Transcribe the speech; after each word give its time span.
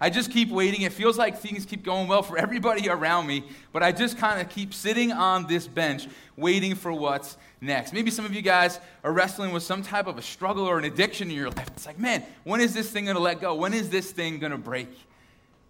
I 0.00 0.10
just 0.10 0.30
keep 0.30 0.50
waiting. 0.50 0.82
It 0.82 0.92
feels 0.92 1.16
like 1.16 1.38
things 1.38 1.64
keep 1.64 1.82
going 1.82 2.08
well 2.08 2.22
for 2.22 2.36
everybody 2.36 2.88
around 2.88 3.26
me, 3.26 3.44
but 3.72 3.82
I 3.82 3.92
just 3.92 4.18
kind 4.18 4.40
of 4.40 4.48
keep 4.48 4.74
sitting 4.74 5.12
on 5.12 5.46
this 5.46 5.66
bench 5.66 6.08
waiting 6.36 6.74
for 6.74 6.92
what's 6.92 7.36
next. 7.60 7.92
Maybe 7.92 8.10
some 8.10 8.24
of 8.24 8.34
you 8.34 8.42
guys 8.42 8.78
are 9.04 9.12
wrestling 9.12 9.52
with 9.52 9.62
some 9.62 9.82
type 9.82 10.06
of 10.06 10.18
a 10.18 10.22
struggle 10.22 10.64
or 10.64 10.78
an 10.78 10.84
addiction 10.84 11.30
in 11.30 11.36
your 11.36 11.50
life. 11.50 11.68
It's 11.68 11.86
like, 11.86 11.98
man, 11.98 12.24
when 12.44 12.60
is 12.60 12.74
this 12.74 12.90
thing 12.90 13.04
going 13.04 13.16
to 13.16 13.22
let 13.22 13.40
go? 13.40 13.54
When 13.54 13.72
is 13.72 13.88
this 13.88 14.10
thing 14.10 14.38
going 14.38 14.52
to 14.52 14.58
break? 14.58 14.88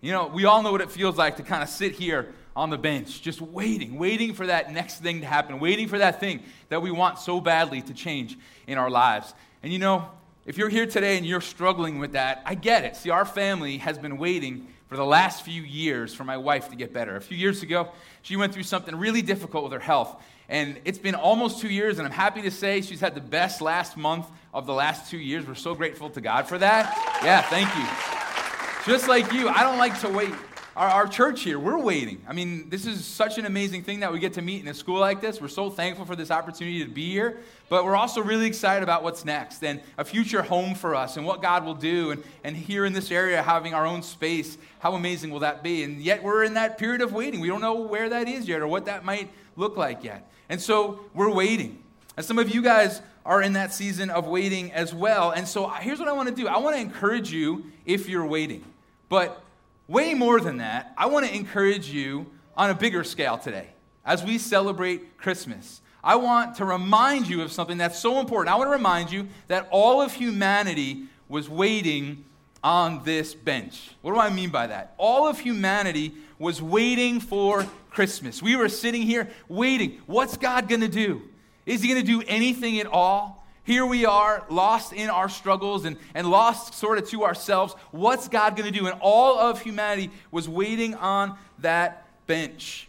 You 0.00 0.12
know, 0.12 0.26
we 0.26 0.44
all 0.44 0.62
know 0.62 0.72
what 0.72 0.80
it 0.80 0.90
feels 0.90 1.16
like 1.16 1.36
to 1.36 1.42
kind 1.42 1.62
of 1.62 1.68
sit 1.68 1.92
here 1.92 2.32
on 2.54 2.70
the 2.70 2.78
bench, 2.78 3.20
just 3.22 3.40
waiting, 3.40 3.98
waiting 3.98 4.32
for 4.32 4.46
that 4.46 4.72
next 4.72 5.02
thing 5.02 5.20
to 5.20 5.26
happen, 5.26 5.60
waiting 5.60 5.88
for 5.88 5.98
that 5.98 6.20
thing 6.20 6.42
that 6.68 6.80
we 6.80 6.90
want 6.90 7.18
so 7.18 7.40
badly 7.40 7.82
to 7.82 7.92
change 7.92 8.38
in 8.66 8.78
our 8.78 8.90
lives. 8.90 9.34
And 9.62 9.72
you 9.72 9.78
know, 9.78 10.08
if 10.46 10.56
you're 10.56 10.68
here 10.68 10.86
today 10.86 11.16
and 11.16 11.26
you're 11.26 11.40
struggling 11.40 11.98
with 11.98 12.12
that, 12.12 12.42
I 12.46 12.54
get 12.54 12.84
it. 12.84 12.94
See, 12.94 13.10
our 13.10 13.24
family 13.24 13.78
has 13.78 13.98
been 13.98 14.16
waiting 14.16 14.68
for 14.88 14.96
the 14.96 15.04
last 15.04 15.44
few 15.44 15.60
years 15.62 16.14
for 16.14 16.22
my 16.22 16.36
wife 16.36 16.70
to 16.70 16.76
get 16.76 16.92
better. 16.92 17.16
A 17.16 17.20
few 17.20 17.36
years 17.36 17.64
ago, 17.64 17.88
she 18.22 18.36
went 18.36 18.54
through 18.54 18.62
something 18.62 18.94
really 18.94 19.22
difficult 19.22 19.64
with 19.64 19.72
her 19.72 19.80
health. 19.80 20.22
And 20.48 20.80
it's 20.84 20.98
been 20.98 21.16
almost 21.16 21.60
two 21.60 21.68
years, 21.68 21.98
and 21.98 22.06
I'm 22.06 22.14
happy 22.14 22.42
to 22.42 22.52
say 22.52 22.80
she's 22.80 23.00
had 23.00 23.16
the 23.16 23.20
best 23.20 23.60
last 23.60 23.96
month 23.96 24.26
of 24.54 24.66
the 24.66 24.72
last 24.72 25.10
two 25.10 25.18
years. 25.18 25.44
We're 25.44 25.56
so 25.56 25.74
grateful 25.74 26.10
to 26.10 26.20
God 26.20 26.46
for 26.46 26.58
that. 26.58 26.96
Yeah, 27.24 27.42
thank 27.42 27.68
you. 27.74 28.92
Just 28.92 29.08
like 29.08 29.32
you, 29.32 29.48
I 29.48 29.64
don't 29.64 29.78
like 29.78 29.98
to 30.02 30.08
wait 30.08 30.32
our, 30.76 30.88
our 30.88 31.06
church 31.08 31.42
here, 31.42 31.58
we're 31.58 31.78
waiting. 31.78 32.22
I 32.28 32.34
mean, 32.34 32.68
this 32.68 32.86
is 32.86 33.04
such 33.04 33.38
an 33.38 33.46
amazing 33.46 33.82
thing 33.82 34.00
that 34.00 34.12
we 34.12 34.18
get 34.18 34.34
to 34.34 34.42
meet 34.42 34.60
in 34.60 34.68
a 34.68 34.74
school 34.74 35.00
like 35.00 35.22
this. 35.22 35.40
We're 35.40 35.48
so 35.48 35.70
thankful 35.70 36.04
for 36.04 36.14
this 36.14 36.30
opportunity 36.30 36.84
to 36.84 36.90
be 36.90 37.10
here, 37.10 37.40
but 37.70 37.84
we're 37.84 37.96
also 37.96 38.20
really 38.20 38.46
excited 38.46 38.82
about 38.82 39.02
what's 39.02 39.24
next 39.24 39.64
and 39.64 39.80
a 39.96 40.04
future 40.04 40.42
home 40.42 40.74
for 40.74 40.94
us 40.94 41.16
and 41.16 41.24
what 41.24 41.40
God 41.40 41.64
will 41.64 41.74
do. 41.74 42.10
And, 42.10 42.22
and 42.44 42.54
here 42.54 42.84
in 42.84 42.92
this 42.92 43.10
area, 43.10 43.42
having 43.42 43.72
our 43.72 43.86
own 43.86 44.02
space, 44.02 44.58
how 44.78 44.94
amazing 44.94 45.30
will 45.30 45.40
that 45.40 45.62
be? 45.62 45.82
And 45.82 46.00
yet, 46.02 46.22
we're 46.22 46.44
in 46.44 46.54
that 46.54 46.76
period 46.76 47.00
of 47.00 47.14
waiting. 47.14 47.40
We 47.40 47.48
don't 47.48 47.62
know 47.62 47.80
where 47.80 48.10
that 48.10 48.28
is 48.28 48.46
yet 48.46 48.60
or 48.60 48.68
what 48.68 48.84
that 48.84 49.02
might 49.02 49.30
look 49.56 49.78
like 49.78 50.04
yet. 50.04 50.30
And 50.50 50.60
so, 50.60 51.00
we're 51.14 51.32
waiting. 51.32 51.82
And 52.18 52.26
some 52.26 52.38
of 52.38 52.54
you 52.54 52.60
guys 52.60 53.00
are 53.24 53.40
in 53.40 53.54
that 53.54 53.72
season 53.72 54.10
of 54.10 54.26
waiting 54.26 54.72
as 54.72 54.94
well. 54.94 55.30
And 55.30 55.48
so, 55.48 55.68
here's 55.68 55.98
what 55.98 56.08
I 56.08 56.12
want 56.12 56.28
to 56.28 56.34
do 56.34 56.48
I 56.48 56.58
want 56.58 56.76
to 56.76 56.82
encourage 56.82 57.32
you 57.32 57.64
if 57.86 58.10
you're 58.10 58.26
waiting. 58.26 58.62
But 59.08 59.42
Way 59.88 60.14
more 60.14 60.40
than 60.40 60.58
that, 60.58 60.92
I 60.96 61.06
want 61.06 61.26
to 61.26 61.34
encourage 61.34 61.88
you 61.88 62.26
on 62.56 62.70
a 62.70 62.74
bigger 62.74 63.04
scale 63.04 63.38
today 63.38 63.68
as 64.04 64.24
we 64.24 64.38
celebrate 64.38 65.16
Christmas. 65.18 65.80
I 66.02 66.16
want 66.16 66.56
to 66.56 66.64
remind 66.64 67.28
you 67.28 67.42
of 67.42 67.52
something 67.52 67.78
that's 67.78 67.98
so 67.98 68.20
important. 68.20 68.54
I 68.54 68.56
want 68.58 68.68
to 68.68 68.72
remind 68.72 69.10
you 69.10 69.28
that 69.48 69.68
all 69.70 70.00
of 70.00 70.12
humanity 70.12 71.04
was 71.28 71.48
waiting 71.48 72.24
on 72.62 73.02
this 73.04 73.34
bench. 73.34 73.90
What 74.02 74.14
do 74.14 74.20
I 74.20 74.30
mean 74.30 74.50
by 74.50 74.68
that? 74.68 74.94
All 74.98 75.28
of 75.28 75.38
humanity 75.38 76.14
was 76.38 76.60
waiting 76.60 77.20
for 77.20 77.66
Christmas. 77.90 78.42
We 78.42 78.56
were 78.56 78.68
sitting 78.68 79.02
here 79.02 79.28
waiting. 79.48 80.00
What's 80.06 80.36
God 80.36 80.68
going 80.68 80.80
to 80.80 80.88
do? 80.88 81.22
Is 81.64 81.82
he 81.82 81.88
going 81.88 82.00
to 82.00 82.06
do 82.06 82.22
anything 82.26 82.78
at 82.78 82.86
all? 82.86 83.35
Here 83.66 83.84
we 83.84 84.06
are, 84.06 84.44
lost 84.48 84.92
in 84.92 85.10
our 85.10 85.28
struggles 85.28 85.84
and, 85.84 85.96
and 86.14 86.30
lost 86.30 86.74
sort 86.74 86.98
of 86.98 87.08
to 87.10 87.24
ourselves. 87.24 87.74
What's 87.90 88.28
God 88.28 88.56
going 88.56 88.72
to 88.72 88.78
do? 88.78 88.86
And 88.86 88.96
all 89.00 89.38
of 89.40 89.60
humanity 89.60 90.12
was 90.30 90.48
waiting 90.48 90.94
on 90.94 91.36
that 91.58 92.06
bench. 92.28 92.88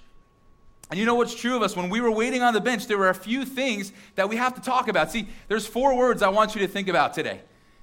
And 0.91 0.99
you 0.99 1.05
know 1.05 1.15
what's 1.15 1.35
true 1.35 1.55
of 1.55 1.63
us? 1.63 1.75
When 1.75 1.89
we 1.89 1.99
were 1.99 2.11
waiting 2.11 2.43
on 2.43 2.53
the 2.53 2.61
bench, 2.61 2.87
there 2.87 2.97
were 2.97 3.09
a 3.09 3.15
few 3.15 3.43
things 3.43 3.91
that 4.15 4.29
we 4.29 4.37
have 4.37 4.53
to 4.55 4.61
talk 4.61 4.87
about. 4.87 5.11
See, 5.11 5.27
there's 5.47 5.65
four 5.65 5.97
words 5.97 6.21
I 6.21 6.29
want 6.29 6.55
you 6.55 6.61
to 6.61 6.67
think 6.67 6.87
about 6.87 7.13
today. 7.15 7.41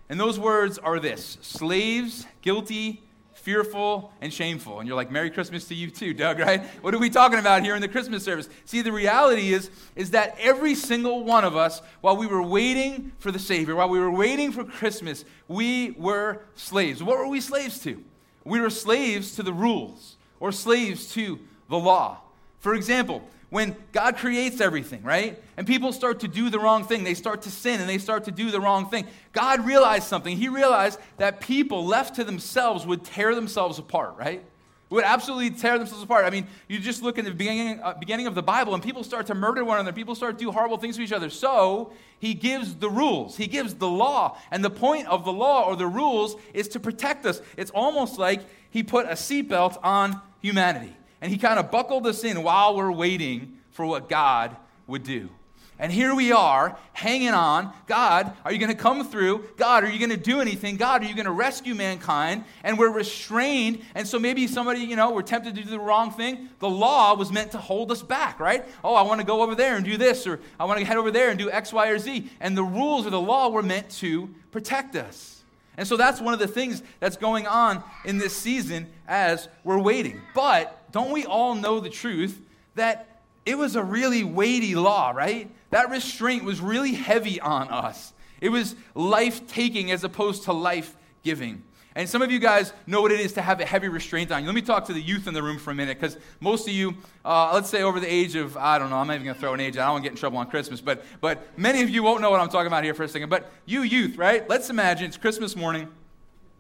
And 0.09 0.19
those 0.19 0.39
words 0.39 0.79
are 0.79 1.01
this 1.01 1.37
slaves, 1.43 2.27
guilty, 2.43 3.03
fearful, 3.45 4.11
and 4.23 4.33
shameful. 4.33 4.81
And 4.81 4.89
you're 4.89 4.97
like, 4.97 5.11
Merry 5.11 5.31
Christmas 5.31 5.67
to 5.69 5.75
you 5.75 5.91
too, 5.91 6.15
Doug, 6.15 6.39
right? 6.41 6.65
What 6.83 6.95
are 6.95 6.99
we 6.99 7.11
talking 7.11 7.39
about 7.39 7.63
here 7.63 7.75
in 7.75 7.83
the 7.83 7.89
Christmas 7.89 8.25
service? 8.25 8.49
See, 8.65 8.81
the 8.81 8.91
reality 8.91 9.53
is, 9.53 9.71
is 9.95 10.13
that 10.13 10.37
every 10.41 10.75
single 10.75 11.25
one 11.25 11.45
of 11.45 11.55
us, 11.55 11.83
while 12.01 12.17
we 12.17 12.27
were 12.27 12.43
waiting 12.43 13.13
for 13.19 13.31
the 13.31 13.39
Savior, 13.39 13.77
while 13.77 13.91
we 13.91 13.99
were 13.99 14.11
waiting 14.11 14.51
for 14.51 14.65
Christmas, 14.65 15.25
we 15.47 15.91
were 15.93 16.41
slaves. 16.55 17.03
What 17.03 17.19
were 17.19 17.29
we 17.29 17.41
slaves 17.41 17.79
to? 17.81 18.03
We 18.45 18.61
were 18.61 18.71
slaves 18.71 19.37
to 19.37 19.43
the 19.43 19.53
rules 19.53 20.17
or 20.41 20.51
slaves 20.51 21.13
to 21.13 21.39
the 21.69 21.79
law. 21.79 22.21
For 22.61 22.75
example, 22.75 23.29
when 23.55 23.77
God 23.93 24.17
creates 24.17 24.61
everything, 24.61 25.05
right? 25.05 25.41
And 25.57 25.65
people 25.65 25.93
start 25.93 26.19
to 26.21 26.29
do 26.29 26.51
the 26.51 26.59
wrong 26.59 26.83
thing. 26.83 27.05
They 27.05 27.15
start 27.15 27.43
to 27.43 27.53
sin 27.53 27.81
and 27.81 27.89
they 27.89 27.99
start 27.99 28.25
to 28.25 28.33
do 28.33 28.51
the 28.51 28.61
wrong 28.61 28.91
thing. 28.91 29.07
God 29.31 29.65
realized 29.65 30.09
something. 30.09 30.37
He 30.37 30.49
realized 30.49 30.99
that 31.19 31.39
people 31.39 31.87
left 31.87 32.17
to 32.17 32.25
themselves 32.25 32.85
would 32.85 33.05
tear 33.05 33.33
themselves 33.33 33.79
apart, 33.79 34.17
right? 34.19 34.43
Would 34.91 35.05
absolutely 35.05 35.51
tear 35.51 35.79
themselves 35.79 36.03
apart. 36.03 36.25
I 36.25 36.31
mean, 36.31 36.49
you 36.67 36.81
just 36.81 37.01
look 37.01 37.17
in 37.17 37.25
the 37.25 37.31
beginning, 37.31 37.79
uh, 37.81 37.95
beginning 37.95 38.27
of 38.27 38.35
the 38.35 38.43
Bible 38.43 38.75
and 38.75 38.83
people 38.83 39.05
start 39.05 39.27
to 39.27 39.37
murder 39.37 39.65
one 39.65 39.79
another. 39.79 39.93
People 39.93 40.17
start 40.17 40.37
to 40.37 40.45
do 40.45 40.51
horrible 40.51 40.77
things 40.77 40.97
to 40.97 41.03
each 41.03 41.13
other. 41.13 41.31
So 41.31 41.93
he 42.19 42.35
gives 42.35 42.75
the 42.75 42.91
rules, 42.91 43.37
he 43.37 43.47
gives 43.47 43.75
the 43.75 43.89
law. 43.89 44.37
And 44.51 44.65
the 44.65 44.71
point 44.71 45.07
of 45.07 45.25
the 45.25 45.33
law 45.33 45.63
or 45.63 45.77
the 45.77 45.87
rules 45.87 46.35
is 46.55 46.67
to 46.71 46.81
protect 46.81 47.25
us. 47.25 47.41
It's 47.57 47.71
almost 47.71 48.19
like 48.19 48.41
he 48.69 48.83
put 48.83 49.07
a 49.07 49.11
seatbelt 49.11 49.79
on 49.85 50.21
humanity 50.43 50.97
and 51.25 51.33
he 51.33 51.39
kind 51.39 51.59
of 51.59 51.71
buckled 51.71 52.07
us 52.07 52.23
in 52.23 52.43
while 52.43 52.77
we're 52.77 52.93
waiting 52.93 53.57
for 53.71 53.87
what 53.87 54.11
God 54.11 54.55
would 54.87 55.05
do. 55.05 55.31
And 55.79 55.91
here 55.91 56.15
we 56.15 56.33
are, 56.33 56.77
hanging 56.93 57.31
on. 57.31 57.73
God, 57.87 58.35
are 58.45 58.53
you 58.53 58.59
going 58.59 58.71
to 58.71 58.77
come 58.77 59.09
through? 59.09 59.49
God, 59.57 59.85
are 59.85 59.89
you 59.89 59.99
going 59.99 60.11
to 60.11 60.19
do 60.19 60.43
anything? 60.43 60.77
God, 60.77 61.03
are 61.03 61.07
you 61.07 61.15
going 61.15 61.25
to 61.25 61.33
rescue 61.33 61.75
mankind? 61.75 62.45
And 62.63 62.79
we're 62.79 62.93
restrained. 62.93 63.81
And 63.95 64.07
so 64.07 64.19
maybe 64.19 64.47
somebody, 64.47 64.81
you 64.81 64.97
know, 64.97 65.13
we're 65.13 65.23
tempted 65.23 65.55
to 65.55 65.63
do 65.63 65.71
the 65.71 65.81
wrong 65.81 66.11
thing. 66.11 66.51
The 66.59 66.69
law 66.69 67.15
was 67.15 67.33
meant 67.33 67.53
to 67.53 67.59
hold 67.59 67.91
us 67.91 68.03
back, 68.03 68.39
right? 68.39 68.63
Oh, 68.85 68.95
I 68.95 69.01
want 69.01 69.23
to 69.23 69.27
go 69.27 69.41
over 69.41 69.55
there 69.55 69.77
and 69.77 69.85
do 69.85 69.97
this, 69.97 70.27
or 70.27 70.41
I 70.61 70.67
want 70.67 70.79
to 70.79 70.85
head 70.85 70.99
over 70.99 71.11
there 71.11 71.31
and 71.31 71.39
do 71.39 71.51
X, 71.51 71.73
Y, 71.73 71.89
or 71.89 71.99
Z. 71.99 72.31
And 72.39 72.55
the 72.55 72.65
rules 72.65 73.07
of 73.07 73.13
the 73.13 73.21
law 73.21 73.49
were 73.49 73.63
meant 73.63 73.89
to 73.93 74.29
protect 74.51 74.95
us. 74.95 75.43
And 75.79 75.89
so 75.89 75.97
that's 75.97 76.21
one 76.21 76.35
of 76.35 76.39
the 76.39 76.47
things 76.47 76.83
that's 77.01 77.17
going 77.17 77.47
on 77.47 77.83
in 78.05 78.19
this 78.19 78.37
season 78.37 78.89
as 79.09 79.49
we're 79.65 79.81
waiting. 79.81 80.21
But 80.35 80.84
don't 80.95 81.11
we 81.11 81.27
all 81.27 81.57
know 81.57 81.81
the 81.81 81.91
truth 81.91 82.41
that 82.77 83.21
it 83.45 83.59
was 83.59 83.75
a 83.75 83.83
really 83.83 84.23
weighty 84.23 84.77
law, 84.77 85.11
right? 85.11 85.51
That 85.71 85.91
restraint 85.91 86.45
was 86.45 86.61
really 86.61 86.93
heavy 86.93 87.41
on 87.41 87.69
us. 87.69 88.13
It 88.41 88.51
was 88.51 88.77
life 88.95 89.49
taking 89.49 89.91
as 89.91 90.05
opposed 90.05 90.45
to 90.45 90.53
life 90.53 90.97
giving. 91.25 91.65
And 91.97 92.09
some 92.09 92.23
of 92.23 92.31
you 92.31 92.39
guys 92.39 92.73
know 92.87 93.03
what 93.03 93.11
it 93.11 93.19
is 93.19 93.33
to 93.33 93.43
have 93.43 93.61
a 93.61 93.65
heavy 93.65 93.89
restraint 93.89 94.31
on 94.31 94.43
you. 94.43 94.47
Let 94.47 94.55
me 94.55 94.63
talk 94.63 94.85
to 94.87 94.93
the 94.93 95.03
youth 95.03 95.27
in 95.27 95.35
the 95.35 95.43
room 95.43 95.59
for 95.59 95.73
a 95.73 95.75
minute, 95.75 96.01
because 96.01 96.17
most 96.39 96.69
of 96.69 96.75
you, 96.75 96.95
uh, 97.25 97.51
let's 97.53 97.69
say 97.69 97.83
over 97.83 97.99
the 97.99 98.07
age 98.07 98.37
of, 98.37 98.57
I 98.57 98.79
don't 98.79 98.89
know, 98.89 98.97
I'm 98.97 99.09
not 99.09 99.15
even 99.15 99.25
going 99.25 99.35
to 99.35 99.41
throw 99.41 99.53
an 99.53 99.61
age, 99.61 99.77
I 99.77 99.87
don't 99.87 99.95
want 99.95 100.05
to 100.05 100.11
get 100.11 100.13
in 100.13 100.19
trouble 100.19 100.39
on 100.39 100.49
Christmas, 100.49 100.81
but, 100.81 101.05
but 101.21 101.59
many 101.59 101.83
of 101.83 101.91
you 101.91 102.05
won't 102.05 102.21
know 102.21 102.31
what 102.31 102.41
I'm 102.41 102.49
talking 102.49 102.69
about 102.69 102.85
here 102.85 102.95
for 102.95 103.03
a 103.03 103.09
second. 103.09 103.31
But 103.31 103.51
you 103.67 103.83
youth, 103.83 104.17
right? 104.17 104.49
Let's 104.49 104.71
imagine 104.71 105.07
it's 105.09 105.17
Christmas 105.17 105.57
morning, 105.57 105.89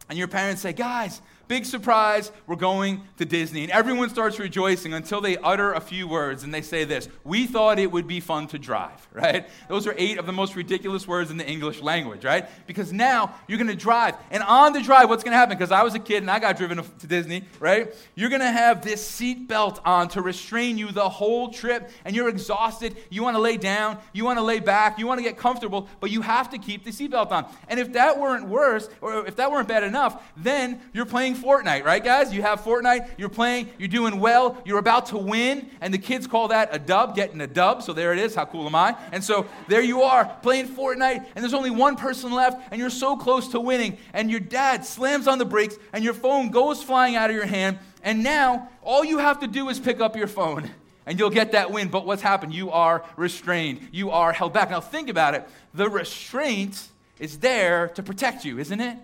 and 0.09 0.19
your 0.19 0.29
parents 0.29 0.61
say, 0.61 0.73
guys, 0.73 1.23
Big 1.47 1.67
surprise, 1.67 2.33
we're 2.47 2.57
going 2.57 3.03
to 3.19 3.25
Disney. 3.25 3.65
And 3.65 3.73
everyone 3.73 4.09
starts 4.09 4.39
rejoicing 4.39 4.95
until 4.95 5.21
they 5.21 5.37
utter 5.37 5.73
a 5.73 5.81
few 5.81 6.09
words 6.09 6.43
and 6.43 6.55
they 6.55 6.63
say 6.63 6.85
this 6.85 7.09
We 7.23 7.47
thought 7.47 7.79
it 7.79 7.93
would 7.93 8.07
be 8.07 8.21
fun 8.21 8.47
to 8.49 8.59
drive, 8.59 9.07
right? 9.13 9.49
Those 9.69 9.87
are 9.87 9.95
eight 9.99 10.19
of 10.19 10.27
the 10.27 10.33
most 10.33 10.57
ridiculous 10.57 11.07
words 11.07 11.31
in 11.31 11.37
the 11.37 11.47
English 11.47 11.83
language, 11.83 12.25
right? 12.25 12.49
Because 12.67 12.93
now 12.93 13.35
you're 13.47 13.59
going 13.59 13.69
to 13.69 13.77
drive. 13.77 14.17
And 14.31 14.43
on 14.43 14.73
the 14.73 14.81
drive, 14.81 15.09
what's 15.09 15.23
going 15.23 15.33
to 15.33 15.39
happen? 15.39 15.57
Because 15.57 15.71
I 15.71 15.83
was 15.83 15.95
a 15.95 15.99
kid 15.99 16.23
and 16.23 16.31
I 16.31 16.39
got 16.39 16.57
driven 16.57 16.83
to 16.83 17.07
Disney, 17.07 17.45
right? 17.61 17.95
You're 18.15 18.31
going 18.31 18.41
to 18.41 18.51
have 18.51 18.83
this 18.83 19.07
seat 19.07 19.47
belt 19.47 19.81
on 19.85 20.09
to 20.09 20.23
restrain 20.23 20.79
you 20.79 20.93
the 20.93 21.09
whole 21.09 21.51
trip. 21.51 21.91
And 22.05 22.17
you're 22.17 22.29
exhausted. 22.29 22.97
You 23.11 23.23
want 23.23 23.37
to 23.37 23.41
lay 23.41 23.57
down. 23.57 23.99
You 24.13 24.25
want 24.25 24.39
to 24.39 24.45
lay 24.45 24.61
back. 24.61 24.99
You 24.99 25.07
want 25.07 25.19
to 25.19 25.25
get 25.25 25.37
comfortable. 25.37 25.89
But 26.01 26.11
you 26.11 26.23
have 26.23 26.51
to 26.51 26.59
keep 26.59 26.85
the 26.85 26.93
seat 26.93 27.11
belt 27.11 27.33
on. 27.33 27.47
And 27.69 27.79
if 27.79 27.93
that 27.93 28.19
weren't 28.19 28.49
worse, 28.49 28.89
or 29.01 29.27
if 29.27 29.37
that 29.37 29.51
weren't 29.51 29.69
bad 29.69 29.83
enough, 29.83 30.23
then 30.37 30.81
you're 30.93 31.07
playing 31.07 31.34
playing 31.35 31.65
Fortnite, 31.65 31.85
right, 31.85 32.03
guys? 32.03 32.33
You 32.33 32.43
have 32.43 32.61
Fortnite, 32.61 33.09
you're 33.19 33.29
playing, 33.29 33.69
you're 33.79 33.89
doing 33.89 34.21
well, 34.21 34.61
you're 34.65 34.79
about 34.79 35.07
to 35.07 35.19
win, 35.19 35.71
and 35.81 35.93
the 35.93 35.99
kids 35.99 36.27
call 36.27 36.49
that 36.49 36.75
a 36.75 36.79
dub, 36.79 37.15
getting 37.15 37.41
a 37.41 37.47
dub. 37.47 37.83
So 37.83 37.93
there 37.93 38.13
it 38.13 38.19
is. 38.19 38.35
How 38.35 38.45
cool 38.45 38.67
am 38.67 38.75
I? 38.75 38.97
And 39.13 39.23
so 39.23 39.47
there 39.69 39.83
you 39.83 40.03
are 40.03 40.25
playing 40.43 40.69
Fortnite, 40.69 41.27
and 41.35 41.43
there's 41.43 41.55
only 41.55 41.71
one 41.71 41.97
person 41.97 42.33
left, 42.33 42.69
and 42.71 42.81
you're 42.81 42.91
so 42.91 43.17
close 43.17 43.49
to 43.49 43.61
winning, 43.61 43.99
and 44.13 44.31
your 44.31 44.41
dad 44.41 44.85
slams 44.85 45.27
on 45.27 45.39
the 45.39 45.45
brakes, 45.45 45.77
and 45.93 46.05
your 46.05 46.15
phone 46.15 46.51
goes 46.51 46.83
flying 46.83 47.17
out 47.17 47.31
of 47.31 47.37
your 47.37 47.47
hand, 47.47 47.79
and 48.03 48.23
now 48.23 48.69
all 48.83 49.05
you 49.05 49.19
have 49.19 49.41
to 49.41 49.47
do 49.47 49.69
is 49.69 49.81
pick 49.81 50.01
up 50.01 50.17
your 50.17 50.27
phone 50.27 50.71
and 51.07 51.19
you'll 51.19 51.29
get 51.29 51.53
that 51.53 51.71
win. 51.71 51.89
But 51.89 52.07
what's 52.07 52.23
happened? 52.23 52.55
You 52.55 52.71
are 52.71 53.05
restrained, 53.17 53.89
you 53.93 54.11
are 54.11 54.33
held 54.33 54.53
back. 54.55 54.71
Now, 54.71 54.81
think 54.81 55.11
about 55.11 55.35
it. 55.35 55.47
The 55.75 55.89
restraint 55.89 56.89
is 57.19 57.39
there 57.39 57.89
to 57.89 58.03
protect 58.03 58.45
you, 58.45 58.59
isn't 58.59 58.81
it? 58.81 58.99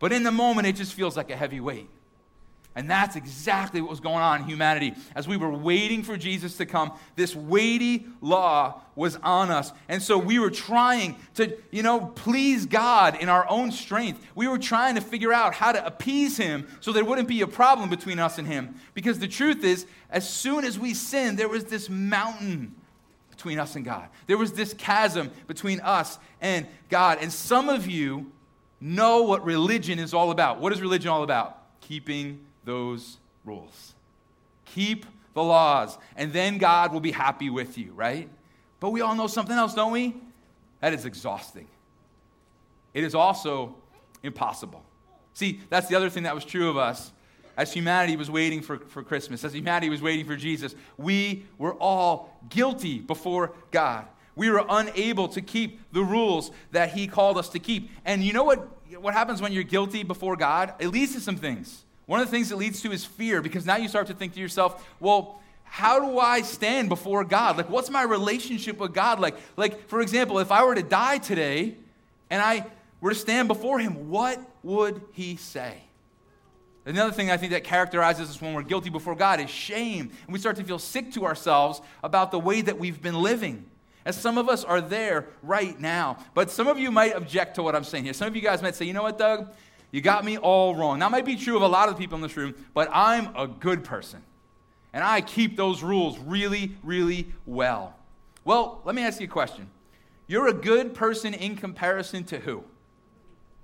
But 0.00 0.12
in 0.12 0.24
the 0.24 0.32
moment, 0.32 0.66
it 0.66 0.74
just 0.74 0.94
feels 0.94 1.16
like 1.16 1.30
a 1.30 1.36
heavy 1.36 1.60
weight. 1.60 1.88
And 2.76 2.88
that's 2.88 3.16
exactly 3.16 3.80
what 3.80 3.90
was 3.90 4.00
going 4.00 4.22
on 4.22 4.42
in 4.42 4.46
humanity. 4.46 4.94
As 5.14 5.26
we 5.26 5.36
were 5.36 5.50
waiting 5.50 6.04
for 6.04 6.16
Jesus 6.16 6.56
to 6.58 6.66
come, 6.66 6.92
this 7.16 7.34
weighty 7.34 8.06
law 8.20 8.80
was 8.94 9.16
on 9.16 9.50
us. 9.50 9.72
And 9.88 10.00
so 10.00 10.16
we 10.16 10.38
were 10.38 10.50
trying 10.50 11.16
to, 11.34 11.56
you 11.72 11.82
know, 11.82 12.12
please 12.14 12.66
God 12.66 13.20
in 13.20 13.28
our 13.28 13.44
own 13.50 13.72
strength. 13.72 14.24
We 14.36 14.46
were 14.46 14.58
trying 14.58 14.94
to 14.94 15.00
figure 15.00 15.32
out 15.32 15.52
how 15.52 15.72
to 15.72 15.84
appease 15.84 16.36
Him 16.36 16.68
so 16.80 16.92
there 16.92 17.04
wouldn't 17.04 17.28
be 17.28 17.40
a 17.40 17.48
problem 17.48 17.90
between 17.90 18.20
us 18.20 18.38
and 18.38 18.46
Him. 18.46 18.76
Because 18.94 19.18
the 19.18 19.28
truth 19.28 19.64
is, 19.64 19.84
as 20.08 20.28
soon 20.28 20.64
as 20.64 20.78
we 20.78 20.94
sinned, 20.94 21.38
there 21.38 21.48
was 21.48 21.64
this 21.64 21.90
mountain 21.90 22.76
between 23.30 23.58
us 23.58 23.74
and 23.74 23.84
God. 23.84 24.08
There 24.28 24.38
was 24.38 24.52
this 24.52 24.74
chasm 24.74 25.32
between 25.48 25.80
us 25.80 26.20
and 26.40 26.68
God. 26.88 27.18
And 27.20 27.32
some 27.32 27.68
of 27.68 27.88
you 27.88 28.30
know 28.80 29.22
what 29.22 29.44
religion 29.44 29.98
is 29.98 30.14
all 30.14 30.30
about. 30.30 30.60
What 30.60 30.72
is 30.72 30.80
religion 30.80 31.10
all 31.10 31.22
about? 31.22 31.58
Keeping 31.80 32.40
those 32.64 33.18
rules. 33.44 33.94
Keep 34.64 35.06
the 35.34 35.42
laws, 35.42 35.96
and 36.16 36.32
then 36.32 36.58
God 36.58 36.92
will 36.92 37.00
be 37.00 37.12
happy 37.12 37.50
with 37.50 37.78
you, 37.78 37.92
right? 37.92 38.28
But 38.80 38.90
we 38.90 39.00
all 39.00 39.14
know 39.14 39.26
something 39.26 39.56
else, 39.56 39.74
don't 39.74 39.92
we? 39.92 40.16
That 40.80 40.92
is 40.92 41.04
exhausting. 41.04 41.68
It 42.94 43.04
is 43.04 43.14
also 43.14 43.76
impossible. 44.22 44.82
See, 45.34 45.60
that's 45.68 45.86
the 45.86 45.94
other 45.94 46.10
thing 46.10 46.24
that 46.24 46.34
was 46.34 46.44
true 46.44 46.68
of 46.68 46.76
us 46.76 47.12
as 47.56 47.72
humanity 47.72 48.16
was 48.16 48.30
waiting 48.30 48.62
for, 48.62 48.78
for 48.78 49.02
Christmas, 49.02 49.44
as 49.44 49.52
humanity 49.52 49.90
was 49.90 50.00
waiting 50.00 50.24
for 50.24 50.34
Jesus. 50.34 50.74
We 50.96 51.44
were 51.58 51.74
all 51.74 52.38
guilty 52.48 52.98
before 52.98 53.52
God. 53.70 54.06
We 54.36 54.50
were 54.50 54.64
unable 54.68 55.28
to 55.28 55.40
keep 55.40 55.80
the 55.92 56.02
rules 56.02 56.50
that 56.72 56.90
He 56.92 57.06
called 57.06 57.38
us 57.38 57.48
to 57.50 57.58
keep. 57.58 57.90
And 58.04 58.22
you 58.22 58.32
know 58.32 58.44
what, 58.44 58.68
what 59.00 59.14
happens 59.14 59.42
when 59.42 59.52
you're 59.52 59.62
guilty 59.62 60.02
before 60.02 60.36
God? 60.36 60.74
It 60.78 60.88
leads 60.88 61.14
to 61.14 61.20
some 61.20 61.36
things. 61.36 61.84
One 62.06 62.20
of 62.20 62.26
the 62.26 62.30
things 62.30 62.50
it 62.50 62.56
leads 62.56 62.82
to 62.82 62.92
is 62.92 63.04
fear 63.04 63.40
because 63.40 63.64
now 63.64 63.76
you 63.76 63.88
start 63.88 64.08
to 64.08 64.14
think 64.14 64.34
to 64.34 64.40
yourself, 64.40 64.84
well, 64.98 65.40
how 65.64 66.00
do 66.00 66.18
I 66.18 66.42
stand 66.42 66.88
before 66.88 67.22
God? 67.22 67.56
Like, 67.56 67.70
what's 67.70 67.90
my 67.90 68.02
relationship 68.02 68.78
with 68.78 68.92
God 68.92 69.20
like? 69.20 69.36
Like, 69.56 69.88
for 69.88 70.00
example, 70.00 70.40
if 70.40 70.50
I 70.50 70.64
were 70.64 70.74
to 70.74 70.82
die 70.82 71.18
today 71.18 71.76
and 72.28 72.42
I 72.42 72.66
were 73.00 73.10
to 73.10 73.16
stand 73.16 73.46
before 73.46 73.78
Him, 73.78 74.10
what 74.10 74.40
would 74.64 75.00
He 75.12 75.36
say? 75.36 75.82
Another 76.84 77.12
thing 77.12 77.30
I 77.30 77.36
think 77.36 77.52
that 77.52 77.62
characterizes 77.62 78.30
us 78.30 78.40
when 78.40 78.54
we're 78.54 78.62
guilty 78.62 78.90
before 78.90 79.14
God 79.14 79.38
is 79.38 79.48
shame. 79.48 80.10
And 80.26 80.32
we 80.32 80.38
start 80.38 80.56
to 80.56 80.64
feel 80.64 80.78
sick 80.78 81.12
to 81.12 81.24
ourselves 81.24 81.80
about 82.02 82.32
the 82.32 82.40
way 82.40 82.62
that 82.62 82.78
we've 82.78 83.00
been 83.00 83.22
living. 83.22 83.66
As 84.04 84.16
some 84.16 84.38
of 84.38 84.48
us 84.48 84.64
are 84.64 84.80
there 84.80 85.26
right 85.42 85.78
now. 85.78 86.18
But 86.34 86.50
some 86.50 86.66
of 86.66 86.78
you 86.78 86.90
might 86.90 87.16
object 87.16 87.56
to 87.56 87.62
what 87.62 87.76
I'm 87.76 87.84
saying 87.84 88.04
here. 88.04 88.12
Some 88.12 88.28
of 88.28 88.34
you 88.34 88.42
guys 88.42 88.62
might 88.62 88.74
say, 88.74 88.86
you 88.86 88.92
know 88.92 89.02
what, 89.02 89.18
Doug? 89.18 89.48
You 89.92 90.00
got 90.00 90.24
me 90.24 90.38
all 90.38 90.74
wrong. 90.74 91.00
That 91.00 91.10
might 91.10 91.24
be 91.24 91.36
true 91.36 91.56
of 91.56 91.62
a 91.62 91.68
lot 91.68 91.88
of 91.88 91.98
people 91.98 92.16
in 92.16 92.22
this 92.22 92.36
room, 92.36 92.54
but 92.74 92.88
I'm 92.92 93.34
a 93.36 93.46
good 93.46 93.84
person. 93.84 94.22
And 94.92 95.04
I 95.04 95.20
keep 95.20 95.56
those 95.56 95.82
rules 95.82 96.18
really, 96.18 96.72
really 96.82 97.28
well. 97.46 97.94
Well, 98.44 98.80
let 98.84 98.94
me 98.94 99.02
ask 99.02 99.20
you 99.20 99.26
a 99.26 99.30
question. 99.30 99.68
You're 100.26 100.48
a 100.48 100.54
good 100.54 100.94
person 100.94 101.34
in 101.34 101.56
comparison 101.56 102.24
to 102.24 102.38
who? 102.38 102.64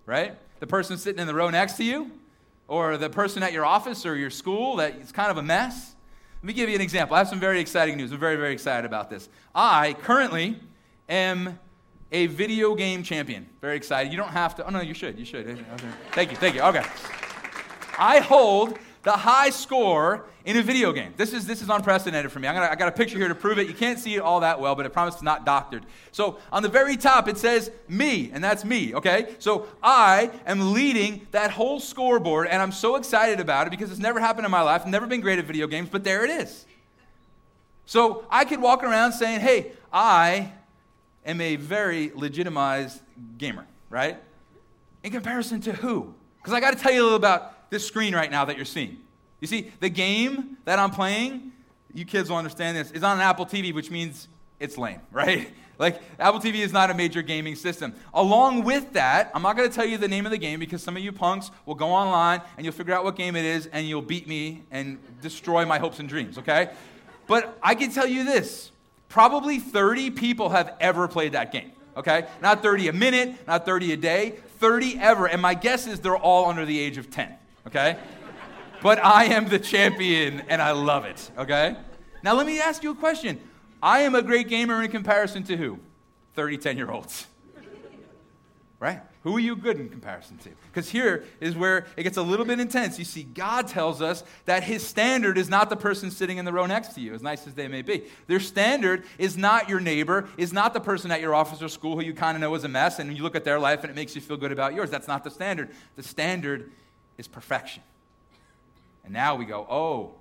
Right? 0.04 0.36
The 0.60 0.66
person 0.66 0.98
sitting 0.98 1.20
in 1.20 1.26
the 1.26 1.34
row 1.34 1.50
next 1.50 1.74
to 1.74 1.84
you? 1.84 2.10
Or 2.68 2.96
the 2.96 3.10
person 3.10 3.42
at 3.42 3.52
your 3.52 3.64
office 3.64 4.04
or 4.04 4.16
your 4.16 4.30
school 4.30 4.76
that 4.76 4.96
is 4.96 5.12
kind 5.12 5.30
of 5.30 5.36
a 5.36 5.42
mess? 5.42 5.95
Let 6.46 6.54
me 6.54 6.54
give 6.54 6.68
you 6.68 6.76
an 6.76 6.80
example. 6.80 7.16
I 7.16 7.18
have 7.18 7.26
some 7.26 7.40
very 7.40 7.58
exciting 7.58 7.96
news. 7.96 8.12
I'm 8.12 8.20
very, 8.20 8.36
very 8.36 8.52
excited 8.52 8.86
about 8.86 9.10
this. 9.10 9.28
I 9.52 9.94
currently 9.94 10.56
am 11.08 11.58
a 12.12 12.28
video 12.28 12.76
game 12.76 13.02
champion. 13.02 13.48
Very 13.60 13.76
excited. 13.76 14.12
You 14.12 14.16
don't 14.16 14.30
have 14.30 14.54
to. 14.54 14.64
Oh, 14.64 14.70
no, 14.70 14.80
you 14.80 14.94
should. 14.94 15.18
You 15.18 15.24
should. 15.24 15.44
Thank 16.12 16.30
you. 16.30 16.36
Thank 16.36 16.54
you. 16.54 16.60
Okay. 16.60 16.84
I 17.98 18.20
hold 18.20 18.78
the 19.06 19.12
high 19.12 19.50
score 19.50 20.24
in 20.44 20.56
a 20.56 20.62
video 20.62 20.92
game. 20.92 21.14
This 21.16 21.32
is, 21.32 21.46
this 21.46 21.62
is 21.62 21.68
unprecedented 21.68 22.32
for 22.32 22.40
me. 22.40 22.48
Gonna, 22.48 22.68
I 22.68 22.74
got 22.74 22.88
a 22.88 22.92
picture 22.92 23.16
here 23.18 23.28
to 23.28 23.36
prove 23.36 23.56
it. 23.56 23.68
You 23.68 23.72
can't 23.72 24.00
see 24.00 24.16
it 24.16 24.18
all 24.18 24.40
that 24.40 24.60
well, 24.60 24.74
but 24.74 24.84
I 24.84 24.88
promise 24.88 25.14
it's 25.14 25.22
not 25.22 25.46
doctored. 25.46 25.86
So 26.10 26.38
on 26.50 26.64
the 26.64 26.68
very 26.68 26.96
top, 26.96 27.28
it 27.28 27.38
says 27.38 27.70
me, 27.88 28.32
and 28.34 28.42
that's 28.42 28.64
me, 28.64 28.96
okay? 28.96 29.36
So 29.38 29.68
I 29.80 30.32
am 30.44 30.72
leading 30.72 31.24
that 31.30 31.52
whole 31.52 31.78
scoreboard, 31.78 32.48
and 32.48 32.60
I'm 32.60 32.72
so 32.72 32.96
excited 32.96 33.38
about 33.38 33.68
it 33.68 33.70
because 33.70 33.92
it's 33.92 34.00
never 34.00 34.18
happened 34.18 34.44
in 34.44 34.50
my 34.50 34.62
life. 34.62 34.82
I've 34.82 34.88
never 34.88 35.06
been 35.06 35.20
great 35.20 35.38
at 35.38 35.44
video 35.44 35.68
games, 35.68 35.88
but 35.88 36.02
there 36.02 36.24
it 36.24 36.30
is. 36.30 36.66
So 37.86 38.26
I 38.28 38.44
could 38.44 38.60
walk 38.60 38.82
around 38.82 39.12
saying, 39.12 39.38
hey, 39.38 39.70
I 39.92 40.50
am 41.24 41.40
a 41.40 41.54
very 41.54 42.10
legitimized 42.12 43.00
gamer, 43.38 43.68
right? 43.88 44.20
In 45.04 45.12
comparison 45.12 45.60
to 45.60 45.72
who? 45.74 46.12
Because 46.38 46.52
I 46.52 46.58
got 46.58 46.76
to 46.76 46.82
tell 46.82 46.92
you 46.92 47.02
a 47.02 47.04
little 47.04 47.16
about 47.16 47.55
this 47.70 47.86
screen 47.86 48.14
right 48.14 48.30
now 48.30 48.44
that 48.44 48.56
you're 48.56 48.64
seeing. 48.64 48.98
You 49.40 49.46
see, 49.46 49.72
the 49.80 49.88
game 49.88 50.56
that 50.64 50.78
I'm 50.78 50.90
playing, 50.90 51.52
you 51.92 52.04
kids 52.04 52.30
will 52.30 52.36
understand 52.36 52.76
this, 52.76 52.90
is 52.90 53.02
on 53.02 53.16
an 53.16 53.22
Apple 53.22 53.46
TV, 53.46 53.74
which 53.74 53.90
means 53.90 54.28
it's 54.58 54.78
lame, 54.78 55.00
right? 55.12 55.52
Like, 55.78 56.00
Apple 56.18 56.40
TV 56.40 56.56
is 56.56 56.72
not 56.72 56.90
a 56.90 56.94
major 56.94 57.20
gaming 57.20 57.54
system. 57.54 57.94
Along 58.14 58.64
with 58.64 58.94
that, 58.94 59.30
I'm 59.34 59.42
not 59.42 59.56
going 59.56 59.68
to 59.68 59.74
tell 59.74 59.84
you 59.84 59.98
the 59.98 60.08
name 60.08 60.24
of 60.24 60.32
the 60.32 60.38
game 60.38 60.58
because 60.58 60.82
some 60.82 60.96
of 60.96 61.02
you 61.02 61.12
punks 61.12 61.50
will 61.66 61.74
go 61.74 61.88
online 61.88 62.40
and 62.56 62.64
you'll 62.64 62.72
figure 62.72 62.94
out 62.94 63.04
what 63.04 63.14
game 63.14 63.36
it 63.36 63.44
is 63.44 63.66
and 63.66 63.86
you'll 63.86 64.00
beat 64.00 64.26
me 64.26 64.62
and 64.70 64.98
destroy 65.20 65.66
my 65.66 65.78
hopes 65.78 65.98
and 65.98 66.08
dreams, 66.08 66.38
okay? 66.38 66.70
But 67.26 67.58
I 67.62 67.74
can 67.74 67.90
tell 67.92 68.06
you 68.06 68.24
this 68.24 68.70
Probably 69.08 69.58
30 69.58 70.10
people 70.10 70.50
have 70.50 70.74
ever 70.80 71.08
played 71.08 71.32
that 71.32 71.52
game, 71.52 71.72
okay? 71.96 72.26
Not 72.42 72.62
30 72.62 72.88
a 72.88 72.92
minute, 72.92 73.46
not 73.46 73.64
30 73.64 73.92
a 73.92 73.96
day, 73.96 74.34
30 74.58 74.98
ever. 74.98 75.26
And 75.26 75.40
my 75.40 75.54
guess 75.54 75.86
is 75.86 76.00
they're 76.00 76.16
all 76.16 76.46
under 76.46 76.64
the 76.64 76.78
age 76.78 76.98
of 76.98 77.10
10, 77.10 77.32
okay? 77.66 77.96
but 78.82 79.04
I 79.04 79.24
am 79.24 79.48
the 79.48 79.58
champion 79.58 80.42
and 80.48 80.60
I 80.62 80.72
love 80.72 81.04
it, 81.04 81.30
okay? 81.38 81.76
Now 82.22 82.34
let 82.34 82.46
me 82.46 82.60
ask 82.60 82.82
you 82.82 82.90
a 82.90 82.94
question. 82.94 83.40
I 83.82 84.00
am 84.00 84.14
a 84.14 84.22
great 84.22 84.48
gamer 84.48 84.82
in 84.82 84.90
comparison 84.90 85.42
to 85.44 85.56
who? 85.56 85.78
30, 86.34 86.58
10 86.58 86.76
year 86.76 86.90
olds. 86.90 87.26
Right? 88.78 89.00
Who 89.22 89.34
are 89.34 89.40
you 89.40 89.56
good 89.56 89.80
in 89.80 89.88
comparison 89.88 90.36
to? 90.38 90.50
Because 90.70 90.88
here 90.88 91.24
is 91.40 91.56
where 91.56 91.86
it 91.96 92.04
gets 92.04 92.16
a 92.16 92.22
little 92.22 92.46
bit 92.46 92.60
intense. 92.60 92.96
You 92.98 93.04
see, 93.04 93.24
God 93.24 93.66
tells 93.66 94.00
us 94.00 94.22
that 94.44 94.62
his 94.62 94.86
standard 94.86 95.36
is 95.36 95.48
not 95.48 95.68
the 95.68 95.76
person 95.76 96.10
sitting 96.10 96.38
in 96.38 96.44
the 96.44 96.52
row 96.52 96.66
next 96.66 96.94
to 96.94 97.00
you, 97.00 97.12
as 97.12 97.22
nice 97.22 97.46
as 97.46 97.54
they 97.54 97.66
may 97.66 97.82
be. 97.82 98.04
Their 98.28 98.38
standard 98.38 99.04
is 99.18 99.36
not 99.36 99.68
your 99.68 99.80
neighbor, 99.80 100.28
is 100.36 100.52
not 100.52 100.74
the 100.74 100.80
person 100.80 101.10
at 101.10 101.20
your 101.20 101.34
office 101.34 101.60
or 101.60 101.68
school 101.68 101.96
who 101.96 102.04
you 102.04 102.14
kind 102.14 102.36
of 102.36 102.40
know 102.40 102.54
is 102.54 102.62
a 102.62 102.68
mess, 102.68 103.00
and 103.00 103.16
you 103.16 103.24
look 103.24 103.34
at 103.34 103.42
their 103.42 103.58
life 103.58 103.80
and 103.82 103.90
it 103.90 103.96
makes 103.96 104.14
you 104.14 104.20
feel 104.20 104.36
good 104.36 104.52
about 104.52 104.74
yours. 104.74 104.90
That's 104.90 105.08
not 105.08 105.24
the 105.24 105.30
standard. 105.30 105.70
The 105.96 106.04
standard 106.04 106.70
is 107.18 107.28
perfection. 107.28 107.82
And 109.04 109.12
now 109.12 109.36
we 109.36 109.44
go, 109.44 109.66
oh, 109.68 110.14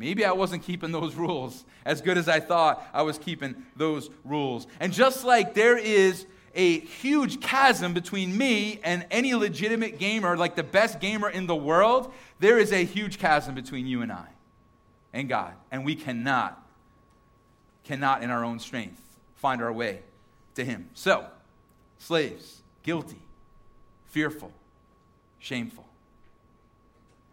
Maybe 0.00 0.24
I 0.24 0.32
wasn't 0.32 0.62
keeping 0.62 0.92
those 0.92 1.14
rules 1.26 1.62
as 1.84 2.00
good 2.00 2.16
as 2.16 2.26
I 2.26 2.40
thought 2.40 2.84
I 2.94 3.02
was 3.02 3.18
keeping 3.18 3.54
those 3.76 4.08
rules. 4.24 4.66
And 4.80 4.94
just 4.94 5.24
like 5.24 5.52
there 5.52 5.76
is 5.76 6.24
a 6.54 6.80
huge 6.80 7.40
chasm 7.42 7.92
between 7.92 8.36
me 8.36 8.80
and 8.82 9.04
any 9.10 9.34
legitimate 9.34 9.98
gamer, 9.98 10.38
like 10.38 10.56
the 10.56 10.62
best 10.62 11.00
gamer 11.00 11.28
in 11.28 11.46
the 11.46 11.54
world, 11.54 12.12
there 12.40 12.58
is 12.58 12.72
a 12.72 12.82
huge 12.82 13.18
chasm 13.18 13.54
between 13.54 13.86
you 13.86 14.00
and 14.00 14.10
I 14.10 14.26
and 15.12 15.28
God. 15.28 15.52
And 15.70 15.84
we 15.84 15.94
cannot, 15.94 16.66
cannot 17.84 18.22
in 18.22 18.30
our 18.30 18.42
own 18.42 18.58
strength 18.58 19.00
find 19.36 19.62
our 19.62 19.72
way 19.72 20.00
to 20.54 20.64
Him. 20.64 20.88
So, 20.94 21.26
slaves, 21.98 22.62
guilty, 22.82 23.20
fearful, 24.08 24.50
shameful. 25.38 25.84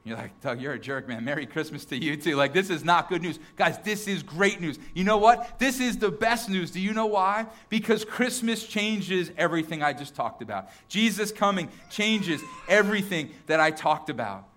You're 0.07 0.15
like, 0.17 0.39
Doug, 0.39 0.61
you're 0.61 0.73
a 0.73 0.79
jerk, 0.79 1.05
man. 1.07 1.25
Merry 1.25 1.45
Christmas 1.45 1.83
to 1.85 1.97
you, 1.97 2.15
too. 2.15 2.37
Like, 2.37 2.53
this 2.53 2.69
is 2.69 2.85
not 2.85 3.09
good 3.09 3.21
news. 3.21 3.39
Guys, 3.57 3.77
this 3.79 4.07
is 4.07 4.23
great 4.23 4.61
news. 4.61 4.79
You 4.93 5.03
know 5.03 5.17
what? 5.17 5.59
This 5.59 5.81
is 5.81 5.97
the 5.97 6.09
best 6.09 6.49
news. 6.49 6.71
Do 6.71 6.79
you 6.79 6.93
know 6.93 7.07
why? 7.07 7.47
Because 7.67 8.05
Christmas 8.05 8.65
changes 8.65 9.31
everything 9.37 9.83
I 9.83 9.91
just 9.91 10.15
talked 10.15 10.41
about. 10.41 10.69
Jesus 10.87 11.33
coming 11.33 11.67
changes 11.89 12.41
everything 12.69 13.31
that 13.47 13.59
I 13.59 13.71
talked 13.71 14.09
about. 14.09 14.47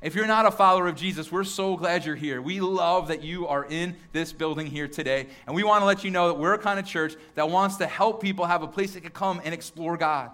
If 0.00 0.14
you're 0.14 0.26
not 0.26 0.46
a 0.46 0.50
follower 0.50 0.88
of 0.88 0.96
Jesus, 0.96 1.30
we're 1.30 1.44
so 1.44 1.76
glad 1.76 2.06
you're 2.06 2.16
here. 2.16 2.40
We 2.40 2.60
love 2.60 3.08
that 3.08 3.22
you 3.22 3.46
are 3.46 3.66
in 3.66 3.96
this 4.12 4.32
building 4.32 4.66
here 4.66 4.88
today. 4.88 5.26
And 5.46 5.54
we 5.54 5.64
want 5.64 5.82
to 5.82 5.86
let 5.86 6.02
you 6.02 6.10
know 6.10 6.28
that 6.28 6.34
we're 6.34 6.54
a 6.54 6.58
kind 6.58 6.78
of 6.78 6.86
church 6.86 7.14
that 7.34 7.50
wants 7.50 7.76
to 7.76 7.86
help 7.86 8.22
people 8.22 8.46
have 8.46 8.62
a 8.62 8.66
place 8.66 8.94
they 8.94 9.00
can 9.00 9.10
come 9.10 9.40
and 9.44 9.52
explore 9.52 9.98
God 9.98 10.30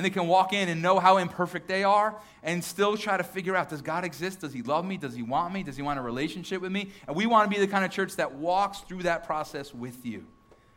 and 0.00 0.04
they 0.06 0.08
can 0.08 0.28
walk 0.28 0.54
in 0.54 0.70
and 0.70 0.80
know 0.80 0.98
how 0.98 1.18
imperfect 1.18 1.68
they 1.68 1.84
are 1.84 2.18
and 2.42 2.64
still 2.64 2.96
try 2.96 3.18
to 3.18 3.22
figure 3.22 3.54
out 3.54 3.68
does 3.68 3.82
God 3.82 4.02
exist? 4.02 4.40
Does 4.40 4.54
He 4.54 4.62
love 4.62 4.86
me? 4.86 4.96
Does 4.96 5.14
He 5.14 5.20
want 5.20 5.52
me? 5.52 5.62
Does 5.62 5.76
He 5.76 5.82
want 5.82 5.98
a 5.98 6.02
relationship 6.02 6.62
with 6.62 6.72
me? 6.72 6.90
And 7.06 7.14
we 7.14 7.26
want 7.26 7.50
to 7.50 7.54
be 7.54 7.60
the 7.62 7.70
kind 7.70 7.84
of 7.84 7.90
church 7.90 8.16
that 8.16 8.32
walks 8.32 8.78
through 8.78 9.02
that 9.02 9.26
process 9.26 9.74
with 9.74 10.06
you. 10.06 10.24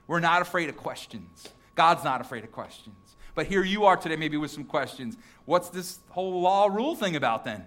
We're 0.08 0.20
not 0.20 0.42
afraid 0.42 0.68
of 0.68 0.76
questions. 0.76 1.48
God's 1.74 2.04
not 2.04 2.20
afraid 2.20 2.44
of 2.44 2.52
questions. 2.52 2.98
But 3.34 3.46
here 3.46 3.64
you 3.64 3.86
are 3.86 3.96
today, 3.96 4.18
maybe 4.18 4.36
with 4.36 4.52
some 4.52 4.66
questions. 4.66 5.16
What's 5.46 5.70
this 5.70 6.00
whole 6.10 6.42
law 6.42 6.66
rule 6.66 6.94
thing 6.94 7.16
about 7.16 7.46
then? 7.46 7.66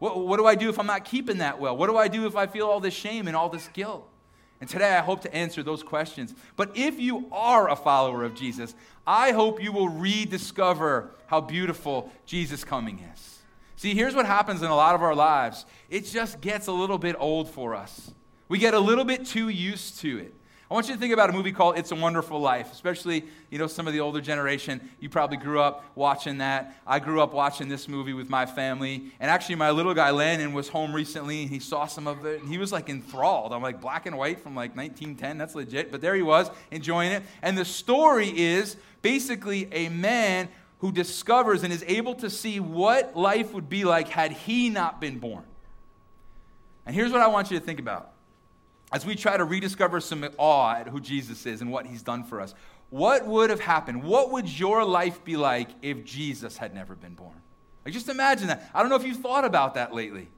What, 0.00 0.26
what 0.26 0.36
do 0.36 0.44
I 0.44 0.56
do 0.56 0.68
if 0.68 0.78
I'm 0.78 0.86
not 0.86 1.06
keeping 1.06 1.38
that 1.38 1.58
well? 1.58 1.74
What 1.74 1.86
do 1.86 1.96
I 1.96 2.08
do 2.08 2.26
if 2.26 2.36
I 2.36 2.46
feel 2.46 2.66
all 2.66 2.80
this 2.80 2.92
shame 2.92 3.28
and 3.28 3.34
all 3.34 3.48
this 3.48 3.66
guilt? 3.68 4.06
And 4.60 4.68
today 4.68 4.96
I 4.96 5.00
hope 5.00 5.20
to 5.22 5.34
answer 5.34 5.62
those 5.62 5.82
questions. 5.82 6.34
But 6.56 6.76
if 6.76 6.98
you 6.98 7.28
are 7.30 7.70
a 7.70 7.76
follower 7.76 8.24
of 8.24 8.34
Jesus, 8.34 8.74
I 9.06 9.32
hope 9.32 9.62
you 9.62 9.72
will 9.72 9.88
rediscover 9.88 11.10
how 11.26 11.40
beautiful 11.40 12.10
Jesus 12.26 12.64
coming 12.64 13.04
is. 13.14 13.38
See, 13.76 13.94
here's 13.94 14.14
what 14.14 14.26
happens 14.26 14.62
in 14.62 14.70
a 14.70 14.74
lot 14.74 14.96
of 14.96 15.02
our 15.02 15.14
lives 15.14 15.64
it 15.88 16.04
just 16.06 16.40
gets 16.40 16.66
a 16.66 16.72
little 16.72 16.98
bit 16.98 17.14
old 17.18 17.48
for 17.48 17.74
us. 17.74 18.12
We 18.48 18.58
get 18.58 18.74
a 18.74 18.80
little 18.80 19.04
bit 19.04 19.26
too 19.26 19.48
used 19.48 20.00
to 20.00 20.18
it. 20.18 20.34
I 20.70 20.74
want 20.74 20.86
you 20.86 20.94
to 20.94 21.00
think 21.00 21.14
about 21.14 21.30
a 21.30 21.32
movie 21.32 21.52
called 21.52 21.78
It's 21.78 21.92
a 21.92 21.94
Wonderful 21.94 22.38
Life, 22.38 22.72
especially, 22.72 23.24
you 23.48 23.58
know, 23.58 23.66
some 23.66 23.86
of 23.86 23.94
the 23.94 24.00
older 24.00 24.20
generation. 24.20 24.86
You 25.00 25.08
probably 25.08 25.38
grew 25.38 25.60
up 25.60 25.82
watching 25.94 26.38
that. 26.38 26.76
I 26.86 26.98
grew 26.98 27.22
up 27.22 27.32
watching 27.32 27.68
this 27.68 27.88
movie 27.88 28.12
with 28.12 28.28
my 28.28 28.44
family. 28.44 29.10
And 29.18 29.30
actually, 29.30 29.54
my 29.54 29.70
little 29.70 29.94
guy, 29.94 30.10
Landon, 30.10 30.52
was 30.52 30.68
home 30.68 30.94
recently 30.94 31.40
and 31.40 31.50
he 31.50 31.58
saw 31.58 31.86
some 31.86 32.06
of 32.06 32.26
it 32.26 32.42
and 32.42 32.50
he 32.50 32.58
was 32.58 32.70
like 32.70 32.90
enthralled. 32.90 33.54
I'm 33.54 33.62
like, 33.62 33.80
black 33.80 34.04
and 34.04 34.18
white 34.18 34.40
from 34.40 34.54
like 34.54 34.76
1910, 34.76 35.38
that's 35.38 35.54
legit. 35.54 35.90
But 35.90 36.02
there 36.02 36.14
he 36.14 36.20
was, 36.20 36.50
enjoying 36.70 37.12
it. 37.12 37.22
And 37.40 37.56
the 37.56 37.64
story 37.64 38.28
is 38.38 38.76
basically 39.00 39.72
a 39.72 39.88
man 39.88 40.50
who 40.80 40.92
discovers 40.92 41.62
and 41.62 41.72
is 41.72 41.84
able 41.86 42.14
to 42.16 42.28
see 42.28 42.60
what 42.60 43.16
life 43.16 43.54
would 43.54 43.70
be 43.70 43.86
like 43.86 44.08
had 44.08 44.32
he 44.32 44.68
not 44.68 45.00
been 45.00 45.18
born. 45.18 45.44
And 46.84 46.94
here's 46.94 47.10
what 47.10 47.22
I 47.22 47.28
want 47.28 47.50
you 47.50 47.58
to 47.58 47.64
think 47.64 47.80
about 47.80 48.12
as 48.92 49.04
we 49.04 49.14
try 49.14 49.36
to 49.36 49.44
rediscover 49.44 50.00
some 50.00 50.28
awe 50.38 50.76
at 50.76 50.88
who 50.88 51.00
Jesus 51.00 51.46
is 51.46 51.60
and 51.60 51.70
what 51.70 51.86
he's 51.86 52.02
done 52.02 52.24
for 52.24 52.40
us, 52.40 52.54
what 52.90 53.26
would 53.26 53.50
have 53.50 53.60
happened? 53.60 54.02
What 54.02 54.30
would 54.32 54.48
your 54.48 54.84
life 54.84 55.22
be 55.24 55.36
like 55.36 55.68
if 55.82 56.04
Jesus 56.04 56.56
had 56.56 56.74
never 56.74 56.94
been 56.94 57.14
born? 57.14 57.42
Like, 57.84 57.92
just 57.92 58.08
imagine 58.08 58.48
that. 58.48 58.70
I 58.74 58.80
don't 58.80 58.88
know 58.88 58.96
if 58.96 59.04
you've 59.04 59.18
thought 59.20 59.44
about 59.44 59.74
that 59.74 59.94
lately. 59.94 60.28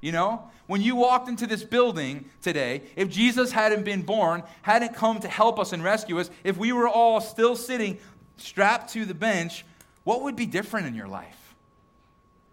You 0.00 0.12
know, 0.12 0.50
when 0.66 0.80
you 0.80 0.96
walked 0.96 1.28
into 1.28 1.46
this 1.46 1.62
building 1.62 2.24
today, 2.40 2.82
if 2.96 3.10
Jesus 3.10 3.52
hadn't 3.52 3.84
been 3.84 4.02
born, 4.02 4.42
hadn't 4.62 4.94
come 4.94 5.20
to 5.20 5.28
help 5.28 5.58
us 5.58 5.72
and 5.72 5.84
rescue 5.84 6.18
us, 6.18 6.30
if 6.42 6.56
we 6.56 6.72
were 6.72 6.88
all 6.88 7.20
still 7.20 7.54
sitting 7.54 7.98
strapped 8.38 8.92
to 8.94 9.04
the 9.04 9.14
bench, 9.14 9.64
what 10.04 10.22
would 10.22 10.36
be 10.36 10.46
different 10.46 10.86
in 10.86 10.94
your 10.94 11.08
life? 11.08 11.54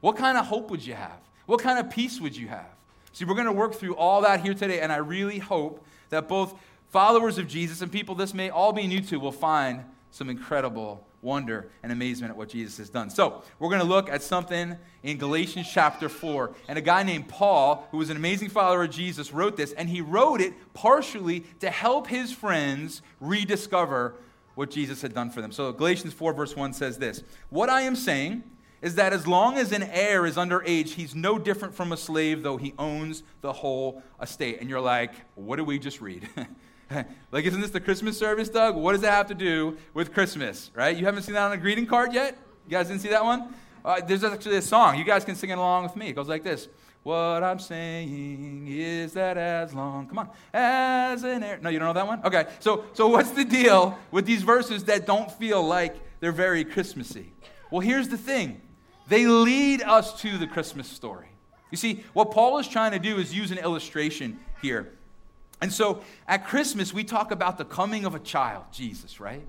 What 0.01 0.17
kind 0.17 0.37
of 0.37 0.45
hope 0.45 0.69
would 0.69 0.85
you 0.85 0.93
have? 0.93 1.19
What 1.45 1.61
kind 1.61 1.79
of 1.79 1.89
peace 1.89 2.19
would 2.19 2.35
you 2.35 2.49
have? 2.49 2.76
See, 3.17 3.25
we're 3.25 3.33
going 3.33 3.47
to 3.47 3.51
work 3.51 3.74
through 3.74 3.95
all 3.95 4.21
that 4.21 4.41
here 4.41 4.53
today, 4.53 4.79
and 4.79 4.93
I 4.93 4.97
really 4.97 5.39
hope 5.39 5.83
that 6.09 6.27
both 6.27 6.53
followers 6.89 7.39
of 7.39 7.47
Jesus 7.47 7.81
and 7.81 7.91
people 7.91 8.13
this 8.13 8.31
may 8.31 8.51
all 8.51 8.71
be 8.71 8.86
new 8.86 9.01
to 9.01 9.19
will 9.19 9.31
find 9.31 9.83
some 10.12 10.29
incredible 10.29 11.03
wonder 11.24 11.67
and 11.81 11.91
amazement 11.91 12.29
at 12.29 12.38
what 12.38 12.50
Jesus 12.50 12.77
has 12.77 12.91
done. 12.91 13.09
So, 13.09 13.41
we're 13.57 13.69
going 13.69 13.81
to 13.81 13.88
look 13.88 14.07
at 14.07 14.21
something 14.21 14.77
in 15.01 15.17
Galatians 15.17 15.67
chapter 15.67 16.09
4. 16.09 16.53
And 16.67 16.77
a 16.77 16.81
guy 16.81 17.01
named 17.01 17.27
Paul, 17.27 17.88
who 17.89 17.97
was 17.97 18.12
an 18.12 18.17
amazing 18.17 18.50
follower 18.50 18.83
of 18.83 18.91
Jesus, 18.91 19.33
wrote 19.33 19.57
this, 19.57 19.74
and 19.74 19.89
he 19.89 20.00
wrote 20.00 20.39
it 20.39 20.53
partially 20.75 21.39
to 21.59 21.71
help 21.71 22.05
his 22.05 22.31
friends 22.31 23.01
rediscover 23.19 24.13
what 24.53 24.69
Jesus 24.69 25.01
had 25.01 25.15
done 25.15 25.31
for 25.31 25.41
them. 25.41 25.51
So, 25.51 25.71
Galatians 25.71 26.13
4, 26.13 26.33
verse 26.33 26.55
1 26.55 26.71
says 26.71 27.00
this 27.00 27.24
What 27.50 27.67
I 27.67 27.81
am 27.81 27.95
saying 27.95 28.43
is 28.81 28.96
that 28.96 29.13
as 29.13 29.25
long 29.25 29.57
as 29.57 29.72
an 29.72 29.84
heir 29.84 30.25
is 30.25 30.36
underage, 30.36 30.89
he's 30.89 31.15
no 31.15 31.39
different 31.39 31.74
from 31.74 31.91
a 31.91 31.98
slave, 31.98 32.43
though 32.43 32.57
he 32.57 32.74
owns 32.77 33.24
the 33.41 33.51
whole 33.51 34.03
estate. 34.22 34.60
And 34.62 34.69
you're 34.69 34.81
like, 34.81 35.12
what 35.36 35.55
did 35.55 35.67
we 35.67 35.79
just 35.79 36.01
read? 36.01 36.27
like, 37.31 37.46
isn't 37.46 37.62
this 37.62 37.72
the 37.72 37.79
Christmas 37.79 38.17
service, 38.17 38.50
Doug? 38.50 38.75
What 38.75 38.93
does 38.93 39.01
that 39.01 39.12
have 39.12 39.27
to 39.27 39.36
do 39.36 39.77
with 39.93 40.13
Christmas, 40.13 40.72
right? 40.75 40.96
You 40.96 41.05
haven't 41.05 41.24
seen 41.24 41.34
that 41.34 41.43
on 41.43 41.53
a 41.53 41.57
greeting 41.57 41.86
card 41.86 42.13
yet? 42.13 42.38
You 42.65 42.72
guys 42.72 42.88
didn't 42.88 43.01
see 43.01 43.10
that 43.10 43.24
one? 43.24 43.53
Uh, 43.84 44.01
there's 44.01 44.24
actually 44.24 44.57
a 44.57 44.62
song. 44.62 44.98
You 44.98 45.05
guys 45.05 45.24
can 45.24 45.36
sing 45.36 45.50
it 45.50 45.57
along 45.57 45.84
with 45.84 45.96
me. 45.96 46.10
It 46.10 46.13
goes 46.13 46.27
like 46.27 46.43
this. 46.43 46.67
What 47.03 47.41
I'm 47.41 47.60
saying 47.60 48.67
is 48.67 49.13
that 49.13 49.38
as 49.38 49.74
long, 49.74 50.07
come 50.07 50.19
on, 50.19 50.29
as 50.53 51.24
an 51.24 51.41
heir. 51.41 51.57
No, 51.62 51.69
you 51.69 51.79
don't 51.79 51.88
know 51.88 51.93
that 51.93 52.05
one? 52.05 52.22
Okay. 52.25 52.48
So, 52.60 52.84
so 52.91 53.07
what's 53.07 53.31
the 53.31 53.46
deal 53.46 53.98
with 54.12 54.25
these 54.25 54.43
verses 54.43 54.84
that 54.86 55.05
don't 55.05 55.31
feel 55.31 55.63
like 55.63 55.96
they're 56.19 56.34
very 56.34 56.65
Christmassy? 56.65 57.31
Well, 57.72 57.79
here's 57.79 58.10
the 58.10 58.17
thing 58.17 58.62
they 59.07 59.27
lead 59.27 59.81
us 59.81 60.19
to 60.21 60.37
the 60.37 60.47
Christmas 60.47 60.87
story. 60.87 61.27
You 61.71 61.77
see, 61.77 62.03
what 62.13 62.31
Paul 62.31 62.59
is 62.59 62.67
trying 62.67 62.91
to 62.91 62.99
do 62.99 63.17
is 63.17 63.33
use 63.33 63.51
an 63.51 63.57
illustration 63.57 64.39
here. 64.61 64.91
And 65.61 65.71
so 65.71 66.01
at 66.27 66.45
Christmas, 66.47 66.93
we 66.93 67.03
talk 67.03 67.31
about 67.31 67.57
the 67.57 67.65
coming 67.65 68.05
of 68.05 68.15
a 68.15 68.19
child, 68.19 68.65
Jesus, 68.71 69.19
right? 69.19 69.45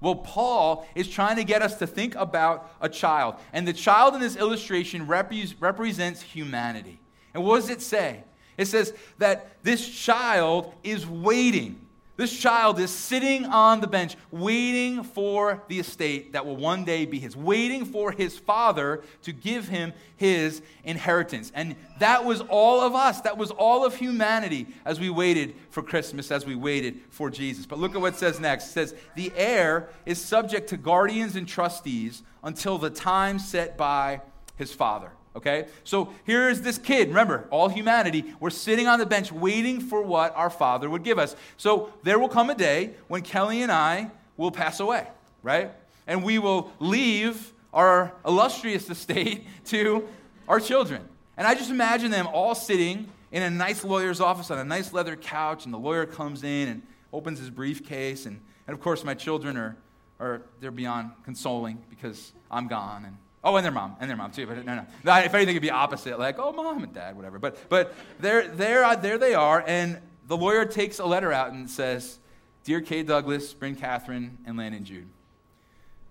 Well, 0.00 0.16
Paul 0.16 0.86
is 0.94 1.08
trying 1.08 1.36
to 1.36 1.44
get 1.44 1.60
us 1.60 1.76
to 1.76 1.86
think 1.86 2.14
about 2.14 2.72
a 2.80 2.88
child. 2.88 3.34
And 3.52 3.68
the 3.68 3.72
child 3.72 4.14
in 4.14 4.20
this 4.20 4.36
illustration 4.36 5.06
represents 5.06 6.22
humanity. 6.22 6.98
And 7.34 7.44
what 7.44 7.56
does 7.56 7.70
it 7.70 7.82
say? 7.82 8.24
It 8.56 8.66
says 8.66 8.94
that 9.18 9.62
this 9.62 9.86
child 9.88 10.72
is 10.82 11.06
waiting 11.06 11.86
this 12.20 12.38
child 12.38 12.78
is 12.78 12.90
sitting 12.90 13.46
on 13.46 13.80
the 13.80 13.86
bench, 13.86 14.14
waiting 14.30 15.02
for 15.02 15.62
the 15.68 15.80
estate 15.80 16.34
that 16.34 16.44
will 16.44 16.56
one 16.56 16.84
day 16.84 17.06
be 17.06 17.18
his, 17.18 17.34
waiting 17.34 17.86
for 17.86 18.12
his 18.12 18.38
father 18.38 19.02
to 19.22 19.32
give 19.32 19.68
him 19.68 19.94
his 20.18 20.60
inheritance. 20.84 21.50
And 21.54 21.76
that 21.98 22.26
was 22.26 22.42
all 22.42 22.82
of 22.82 22.94
us. 22.94 23.22
That 23.22 23.38
was 23.38 23.50
all 23.50 23.86
of 23.86 23.94
humanity 23.94 24.66
as 24.84 25.00
we 25.00 25.08
waited 25.08 25.54
for 25.70 25.82
Christmas, 25.82 26.30
as 26.30 26.44
we 26.44 26.54
waited 26.54 27.00
for 27.08 27.30
Jesus. 27.30 27.64
But 27.64 27.78
look 27.78 27.94
at 27.94 28.02
what 28.02 28.12
it 28.12 28.18
says 28.18 28.38
next. 28.38 28.66
It 28.66 28.72
says, 28.72 28.94
The 29.16 29.32
heir 29.34 29.88
is 30.04 30.22
subject 30.22 30.68
to 30.68 30.76
guardians 30.76 31.36
and 31.36 31.48
trustees 31.48 32.22
until 32.44 32.76
the 32.76 32.90
time 32.90 33.38
set 33.38 33.78
by 33.78 34.20
his 34.56 34.74
father. 34.74 35.12
Okay? 35.36 35.66
So 35.84 36.12
here 36.26 36.48
is 36.48 36.62
this 36.62 36.78
kid. 36.78 37.08
Remember, 37.08 37.46
all 37.50 37.68
humanity, 37.68 38.34
we're 38.40 38.50
sitting 38.50 38.86
on 38.86 38.98
the 38.98 39.06
bench 39.06 39.30
waiting 39.30 39.80
for 39.80 40.02
what 40.02 40.34
our 40.36 40.50
Father 40.50 40.90
would 40.90 41.04
give 41.04 41.18
us. 41.18 41.36
So 41.56 41.92
there 42.02 42.18
will 42.18 42.28
come 42.28 42.50
a 42.50 42.54
day 42.54 42.90
when 43.08 43.22
Kelly 43.22 43.62
and 43.62 43.70
I 43.70 44.10
will 44.36 44.50
pass 44.50 44.80
away, 44.80 45.06
right? 45.42 45.70
And 46.06 46.24
we 46.24 46.38
will 46.38 46.72
leave 46.80 47.52
our 47.72 48.12
illustrious 48.26 48.90
estate 48.90 49.46
to 49.66 50.08
our 50.48 50.58
children. 50.58 51.02
And 51.36 51.46
I 51.46 51.54
just 51.54 51.70
imagine 51.70 52.10
them 52.10 52.26
all 52.26 52.54
sitting 52.54 53.08
in 53.32 53.42
a 53.42 53.50
nice 53.50 53.84
lawyer's 53.84 54.20
office 54.20 54.50
on 54.50 54.58
a 54.58 54.64
nice 54.64 54.92
leather 54.92 55.14
couch, 55.16 55.64
and 55.64 55.72
the 55.72 55.78
lawyer 55.78 56.04
comes 56.04 56.42
in 56.42 56.68
and 56.68 56.82
opens 57.12 57.38
his 57.38 57.50
briefcase. 57.50 58.26
And, 58.26 58.40
and 58.66 58.74
of 58.74 58.82
course, 58.82 59.04
my 59.04 59.14
children 59.14 59.56
are, 59.56 59.76
are 60.18 60.42
they're 60.60 60.70
beyond 60.70 61.12
consoling 61.24 61.78
because 61.88 62.32
I'm 62.50 62.66
gone. 62.66 63.04
And 63.04 63.16
Oh, 63.42 63.56
and 63.56 63.64
their 63.64 63.72
mom, 63.72 63.96
and 64.00 64.10
their 64.10 64.16
mom 64.16 64.32
too. 64.32 64.46
But 64.46 64.64
no, 64.66 64.74
no. 64.74 65.16
If 65.18 65.34
anything, 65.34 65.56
it'd 65.56 65.62
be 65.62 65.70
opposite, 65.70 66.18
like, 66.18 66.38
oh, 66.38 66.52
mom 66.52 66.82
and 66.82 66.92
dad, 66.92 67.16
whatever. 67.16 67.38
But, 67.38 67.68
but 67.70 67.94
there, 68.18 68.46
there, 68.48 68.84
uh, 68.84 68.96
there 68.96 69.16
they 69.16 69.34
are, 69.34 69.64
and 69.66 69.98
the 70.26 70.36
lawyer 70.36 70.66
takes 70.66 70.98
a 70.98 71.06
letter 71.06 71.32
out 71.32 71.52
and 71.52 71.68
says, 71.68 72.18
Dear 72.64 72.82
Kay 72.82 73.02
Douglas, 73.02 73.54
Bryn 73.54 73.76
Catherine, 73.76 74.38
and 74.44 74.58
Landon 74.58 74.84
Jude, 74.84 75.08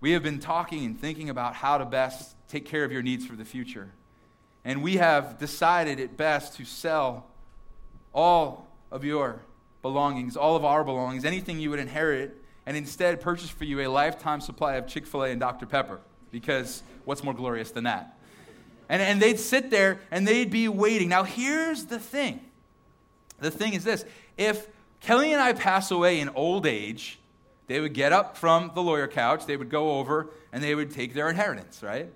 we 0.00 0.10
have 0.12 0.24
been 0.24 0.40
talking 0.40 0.84
and 0.84 0.98
thinking 0.98 1.30
about 1.30 1.54
how 1.54 1.78
to 1.78 1.84
best 1.84 2.34
take 2.48 2.64
care 2.64 2.82
of 2.82 2.90
your 2.90 3.02
needs 3.02 3.24
for 3.24 3.36
the 3.36 3.44
future. 3.44 3.92
And 4.64 4.82
we 4.82 4.96
have 4.96 5.38
decided 5.38 6.00
it 6.00 6.16
best 6.16 6.56
to 6.56 6.64
sell 6.64 7.26
all 8.12 8.66
of 8.90 9.04
your 9.04 9.40
belongings, 9.82 10.36
all 10.36 10.56
of 10.56 10.64
our 10.64 10.82
belongings, 10.82 11.24
anything 11.24 11.60
you 11.60 11.70
would 11.70 11.78
inherit, 11.78 12.36
and 12.66 12.76
instead 12.76 13.20
purchase 13.20 13.48
for 13.48 13.64
you 13.64 13.80
a 13.80 13.88
lifetime 13.88 14.40
supply 14.40 14.74
of 14.74 14.88
Chick 14.88 15.06
fil 15.06 15.22
A 15.22 15.30
and 15.30 15.38
Dr. 15.40 15.64
Pepper 15.64 16.00
because 16.30 16.82
what's 17.04 17.22
more 17.22 17.34
glorious 17.34 17.70
than 17.70 17.84
that? 17.84 18.16
And, 18.88 19.00
and 19.00 19.22
they'd 19.22 19.38
sit 19.38 19.70
there 19.70 20.00
and 20.10 20.26
they'd 20.26 20.50
be 20.50 20.68
waiting. 20.68 21.08
Now, 21.08 21.24
here's 21.24 21.84
the 21.84 21.98
thing 21.98 22.40
the 23.38 23.50
thing 23.50 23.72
is 23.72 23.84
this 23.84 24.04
if 24.36 24.66
Kelly 25.00 25.32
and 25.32 25.40
I 25.40 25.52
pass 25.52 25.90
away 25.90 26.20
in 26.20 26.28
old 26.30 26.66
age, 26.66 27.18
they 27.66 27.80
would 27.80 27.94
get 27.94 28.12
up 28.12 28.36
from 28.36 28.72
the 28.74 28.82
lawyer 28.82 29.08
couch, 29.08 29.46
they 29.46 29.56
would 29.56 29.70
go 29.70 29.98
over, 29.98 30.28
and 30.52 30.62
they 30.62 30.74
would 30.74 30.90
take 30.90 31.14
their 31.14 31.30
inheritance, 31.30 31.82
right? 31.82 32.08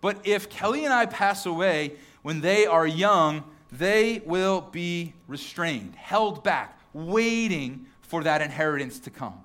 But 0.00 0.18
if 0.24 0.48
Kelly 0.48 0.84
and 0.84 0.94
I 0.94 1.06
pass 1.06 1.46
away 1.46 1.96
when 2.22 2.40
they 2.40 2.66
are 2.66 2.86
young, 2.86 3.44
they 3.72 4.22
will 4.24 4.60
be 4.60 5.14
restrained, 5.26 5.94
held 5.94 6.42
back, 6.42 6.78
waiting 6.92 7.86
for 8.02 8.22
that 8.24 8.40
inheritance 8.40 8.98
to 9.00 9.10
come. 9.10 9.38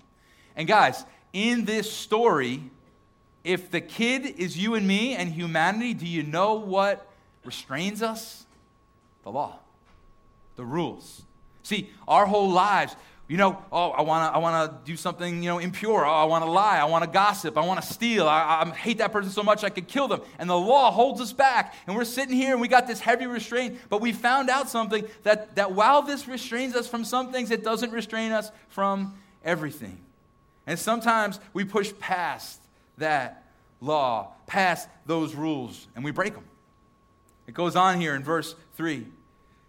And 0.55 0.67
guys, 0.67 1.03
in 1.33 1.65
this 1.65 1.91
story, 1.91 2.63
if 3.45 3.69
the 3.69 3.79
kid 3.79 4.25
is 4.25 4.57
you 4.57 4.73
and 4.73 4.85
me 4.87 5.15
and 5.15 5.31
humanity, 5.31 5.93
do 5.93 6.07
you 6.07 6.23
know 6.23 6.55
what 6.55 7.07
restrains 7.45 8.01
us? 8.01 8.45
The 9.23 9.31
law, 9.31 9.59
the 10.55 10.65
rules. 10.65 11.21
See, 11.61 11.91
our 12.07 12.25
whole 12.25 12.49
lives, 12.49 12.95
you 13.27 13.37
know, 13.37 13.63
oh, 13.71 13.91
I 13.91 14.01
want 14.01 14.31
to 14.31 14.35
I 14.35 14.39
wanna 14.39 14.79
do 14.83 14.95
something, 14.95 15.43
you 15.43 15.49
know, 15.49 15.59
impure. 15.59 16.05
Oh, 16.05 16.11
I 16.11 16.23
want 16.25 16.43
to 16.43 16.49
lie. 16.49 16.77
I 16.77 16.85
want 16.85 17.03
to 17.03 17.09
gossip. 17.09 17.57
I 17.57 17.65
want 17.65 17.81
to 17.81 17.87
steal. 17.87 18.27
I, 18.27 18.63
I 18.63 18.69
hate 18.75 18.97
that 18.97 19.11
person 19.11 19.31
so 19.31 19.41
much 19.41 19.63
I 19.63 19.69
could 19.69 19.87
kill 19.87 20.07
them. 20.07 20.21
And 20.37 20.49
the 20.49 20.57
law 20.57 20.91
holds 20.91 21.21
us 21.21 21.33
back. 21.33 21.73
And 21.87 21.95
we're 21.95 22.05
sitting 22.05 22.35
here 22.35 22.51
and 22.51 22.61
we 22.61 22.67
got 22.67 22.87
this 22.87 22.99
heavy 22.99 23.25
restraint. 23.25 23.79
But 23.89 24.01
we 24.01 24.11
found 24.11 24.49
out 24.49 24.69
something 24.69 25.05
that, 25.23 25.55
that 25.55 25.71
while 25.71 26.03
this 26.03 26.27
restrains 26.27 26.75
us 26.75 26.87
from 26.87 27.03
some 27.03 27.31
things, 27.31 27.49
it 27.49 27.63
doesn't 27.63 27.91
restrain 27.91 28.31
us 28.31 28.51
from 28.69 29.15
everything. 29.43 29.97
And 30.67 30.77
sometimes 30.77 31.39
we 31.53 31.63
push 31.63 31.93
past 31.99 32.59
that 32.97 33.43
law, 33.81 34.33
past 34.47 34.87
those 35.05 35.35
rules, 35.35 35.87
and 35.95 36.03
we 36.03 36.11
break 36.11 36.33
them. 36.33 36.45
It 37.47 37.53
goes 37.53 37.75
on 37.75 37.99
here 37.99 38.15
in 38.15 38.23
verse 38.23 38.55
3. 38.75 39.05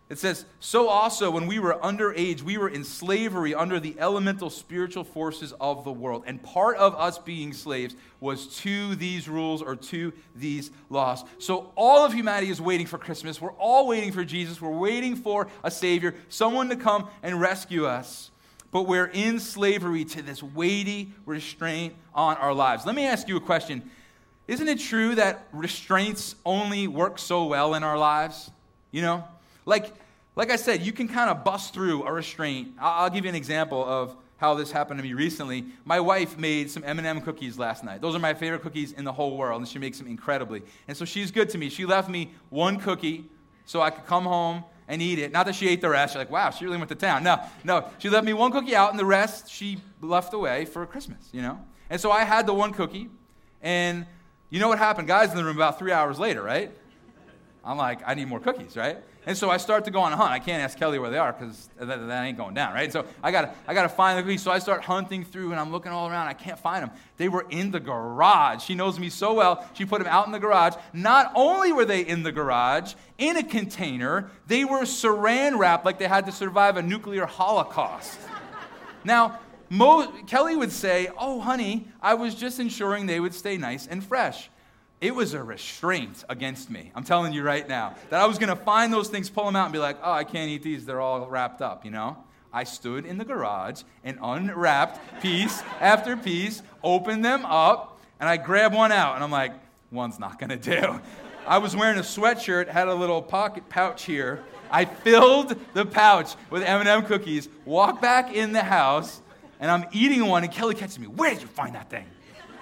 It 0.09 0.21
says, 0.21 0.45
So 0.61 0.89
also, 0.89 1.33
when 1.33 1.49
we 1.49 1.59
were 1.59 1.75
underage, 1.75 2.41
we 2.41 2.59
were 2.59 2.69
in 2.69 2.85
slavery 2.85 3.57
under 3.57 3.81
the 3.81 3.97
elemental 3.99 4.51
spiritual 4.51 5.03
forces 5.03 5.53
of 5.61 5.83
the 5.83 5.91
world. 5.93 6.23
And 6.27 6.41
part 6.41 6.77
of 6.77 6.95
us 6.95 7.19
being 7.19 7.53
slaves 7.53 7.97
was 8.21 8.47
to 8.59 8.95
these 8.95 9.29
rules 9.29 9.63
or 9.63 9.75
to 9.75 10.13
these 10.37 10.71
laws. 10.91 11.25
So 11.39 11.73
all 11.75 12.05
of 12.05 12.15
humanity 12.15 12.51
is 12.51 12.61
waiting 12.61 12.87
for 12.87 12.99
Christmas. 12.99 13.41
We're 13.41 13.51
all 13.53 13.89
waiting 13.89 14.13
for 14.13 14.25
Jesus. 14.25 14.61
We're 14.61 14.71
waiting 14.71 15.17
for 15.17 15.49
a 15.65 15.73
Savior, 15.73 16.15
someone 16.29 16.69
to 16.69 16.77
come 16.77 17.09
and 17.25 17.41
rescue 17.41 17.87
us. 17.87 18.31
But 18.71 18.83
we're 18.83 19.07
in 19.07 19.41
slavery 19.41 20.05
to 20.07 20.23
this 20.23 20.43
weighty 20.43 21.13
restraint 21.25 21.95
on 22.15 22.37
our 22.37 22.55
lives. 22.55 22.85
Let 22.85 22.95
me 22.95 23.07
ask 23.07 23.29
you 23.29 23.37
a 23.37 23.41
question 23.41 23.91
Isn't 24.49 24.69
it 24.69 24.81
true 24.81 25.15
that 25.15 25.47
restraints 25.53 26.37
only 26.45 26.89
work 26.89 27.19
so 27.19 27.47
well 27.47 27.75
in 27.75 27.83
our 27.83 27.99
lives? 27.99 28.51
You 28.91 29.03
know? 29.03 29.25
Like, 29.65 29.95
like 30.37 30.51
I 30.51 30.57
said, 30.57 30.83
you 30.83 30.93
can 30.93 31.09
kind 31.09 31.31
of 31.31 31.45
bust 31.45 31.75
through 31.75 32.05
a 32.05 32.13
restraint. 32.13 32.69
I'll, 32.79 33.05
I'll 33.05 33.11
give 33.11 33.25
you 33.25 33.31
an 33.31 33.35
example 33.35 33.85
of 33.85 34.17
how 34.39 34.55
this 34.55 34.71
happened 34.71 34.99
to 34.99 35.05
me 35.05 35.15
recently. 35.15 35.65
My 35.85 35.99
wife 35.99 36.37
made 36.37 36.71
some 36.71 36.85
M&M 36.85 37.23
cookies 37.23 37.59
last 37.59 37.85
night. 37.85 38.01
Those 38.01 38.15
are 38.15 38.19
my 38.19 38.35
favorite 38.35 38.63
cookies 38.63 38.93
in 38.93 39.05
the 39.05 39.13
whole 39.13 39.37
world, 39.37 39.61
and 39.61 39.69
she 39.69 39.79
makes 39.79 39.99
them 39.99 40.07
incredibly. 40.07 40.63
And 40.89 40.97
so 40.97 41.05
she's 41.05 41.31
good 41.31 41.49
to 41.51 41.59
me. 41.59 41.71
She 41.71 41.87
left 41.87 42.11
me 42.11 42.33
one 42.51 42.79
cookie 42.79 43.25
so 43.65 43.81
I 43.81 43.91
could 43.91 44.07
come 44.07 44.25
home 44.25 44.65
and 44.89 45.03
eat 45.03 45.19
it. 45.19 45.33
Not 45.33 45.47
that 45.47 45.55
she 45.55 45.69
ate 45.69 45.81
the 45.81 45.89
rest. 45.89 46.15
You're 46.15 46.21
like, 46.23 46.31
wow, 46.31 46.51
she 46.51 46.65
really 46.65 46.77
went 46.77 46.89
to 46.91 46.95
town. 46.95 47.23
No, 47.23 47.41
no. 47.65 47.89
She 47.99 48.09
left 48.09 48.25
me 48.25 48.33
one 48.33 48.53
cookie 48.53 48.77
out, 48.77 48.91
and 48.91 48.99
the 48.99 49.05
rest 49.05 49.51
she 49.51 49.79
left 50.01 50.33
away 50.33 50.65
for 50.65 50.85
Christmas, 50.87 51.29
you 51.33 51.43
know? 51.43 51.59
And 51.91 52.01
so 52.01 52.11
I 52.11 52.25
had 52.25 52.47
the 52.47 52.55
one 52.55 52.73
cookie, 52.73 53.09
and 53.63 54.07
you 54.51 54.61
know 54.61 54.69
what 54.69 54.79
happened? 54.79 55.09
Guys 55.09 55.31
in 55.31 55.37
the 55.37 55.45
room 55.45 55.57
about 55.57 55.79
three 55.79 55.93
hours 55.93 56.19
later, 56.19 56.43
right? 56.43 56.71
I'm 57.65 57.77
like, 57.77 58.01
I 58.07 58.15
need 58.15 58.29
more 58.29 58.41
cookies, 58.41 58.77
right? 58.77 58.99
And 59.27 59.37
so 59.37 59.51
I 59.51 59.57
start 59.57 59.85
to 59.87 59.91
go 59.91 59.99
on 60.01 60.13
a 60.13 60.17
hunt. 60.17 60.31
I 60.31 60.39
can't 60.39 60.63
ask 60.63 60.79
Kelly 60.79 61.01
where 61.01 61.11
they 61.11 61.19
are 61.19 61.33
because 61.33 61.69
that, 61.81 62.07
that, 62.07 62.23
ain't 62.23 62.39
going 62.39 62.55
down, 62.55 62.73
right? 62.73 62.93
So 62.93 63.05
I 63.25 63.33
got 63.33 63.57
I 63.67 63.75
to 63.75 63.89
find 63.89 64.17
the 64.17 64.23
cookies. 64.23 64.41
So 64.41 64.53
I 64.53 64.61
start 64.61 64.85
hunting 64.85 65.25
through 65.25 65.51
and 65.51 65.59
I'm 65.59 65.73
looking 65.73 65.91
all 65.91 66.09
around. 66.09 66.29
I 66.29 66.33
can't 66.33 66.59
find 66.59 66.85
them. 66.85 66.93
They 67.17 67.29
were 67.29 67.45
in 67.51 67.73
the 67.73 67.81
garage. 67.81 68.63
She 68.63 68.77
knows 68.77 69.01
me 69.01 69.11
so 69.11 69.35
well. 69.35 69.69
She 69.75 69.85
put 69.85 69.99
them 69.99 70.07
out 70.07 70.27
in 70.27 70.33
the 70.33 70.39
garage. 70.39 70.75
Not 70.93 71.33
only 71.35 71.73
were 71.73 71.85
they 71.85 72.03
in 72.03 72.23
the 72.23 72.31
garage, 72.31 72.95
in 73.19 73.37
a 73.37 73.43
container, 73.43 74.31
they 74.47 74.65
were 74.65 74.83
saran 74.83 75.59
wrapped 75.59 75.85
like 75.85 75.99
they 75.99 76.07
had 76.07 76.25
to 76.27 76.33
survive 76.33 76.77
a 76.77 76.83
nuclear 76.83 77.27
holocaust. 77.27 78.21
now, 79.03 79.41
Mo- 79.69 80.13
Kelly 80.29 80.55
would 80.55 80.71
say, 80.71 81.09
Oh, 81.19 81.41
honey, 81.41 81.89
I 82.01 82.15
was 82.15 82.37
just 82.37 82.61
ensuring 82.61 83.07
they 83.07 83.19
would 83.19 83.35
stay 83.35 83.57
nice 83.57 83.89
and 83.89 84.05
fresh 84.05 84.51
it 85.01 85.15
was 85.15 85.35
a 85.35 85.43
restraint 85.43 86.25
against 86.29 86.71
me. 86.71 86.91
I'm 86.95 87.05
telling 87.05 87.33
you 87.33 87.43
right 87.43 87.69
now 87.69 87.95
that 88.11 88.21
I 88.21 88.27
was 88.27 88.39
going 88.39 88.49
to 88.49 88.57
find 88.57 88.93
those 88.93 89.09
things, 89.09 89.29
pull 89.29 89.45
them 89.45 89.57
out, 89.57 89.65
and 89.65 89.73
be 89.73 89.79
like, 89.79 89.99
oh, 90.03 90.13
I 90.13 90.25
can't 90.25 90.51
eat 90.51 90.63
these. 90.63 90.87
They're 90.87 91.01
all 91.01 91.27
wrapped 91.27 91.61
up, 91.61 91.85
you 91.85 91.91
know? 91.91 92.17
I 92.53 92.65
stood 92.65 93.05
in 93.05 93.19
the 93.19 93.25
garage 93.25 93.83
and 94.03 94.19
unwrapped 94.23 95.21
piece 95.21 95.63
after 95.81 96.17
piece, 96.17 96.63
opened 96.83 97.25
them 97.25 97.45
up, 97.45 98.01
and 98.19 98.29
I 98.29 98.39
grabbed 98.39 98.75
one 98.75 98.93
out, 98.93 99.15
and 99.15 99.23
I'm 99.23 99.31
like, 99.31 99.53
one's 99.91 100.19
not 100.19 100.39
going 100.39 100.51
to 100.51 100.57
do. 100.57 101.01
I 101.47 101.59
was 101.59 101.77
wearing 101.77 101.99
a 101.99 102.03
sweatshirt, 102.03 102.69
had 102.69 102.89
a 102.89 102.95
little 102.95 103.21
pocket 103.21 103.69
pouch 103.69 104.05
here. 104.05 104.43
I 104.71 104.87
filled 104.87 105.55
the 105.75 105.85
pouch 105.85 106.35
with 106.51 106.63
M&M 106.63 107.05
cookies, 107.05 107.49
walked 107.67 108.01
back 108.01 108.35
in 108.35 108.53
the 108.53 108.63
house, 108.63 109.21
and 109.61 109.71
I'm 109.71 109.85
eating 109.93 110.27
one, 110.27 110.43
and 110.43 110.53
Kelly 110.53 110.75
catches 110.75 110.99
me. 110.99 111.07
Where 111.07 111.33
did 111.33 111.43
you 111.43 111.49
find 111.49 111.75
that 111.75 111.91
thing? 111.91 112.07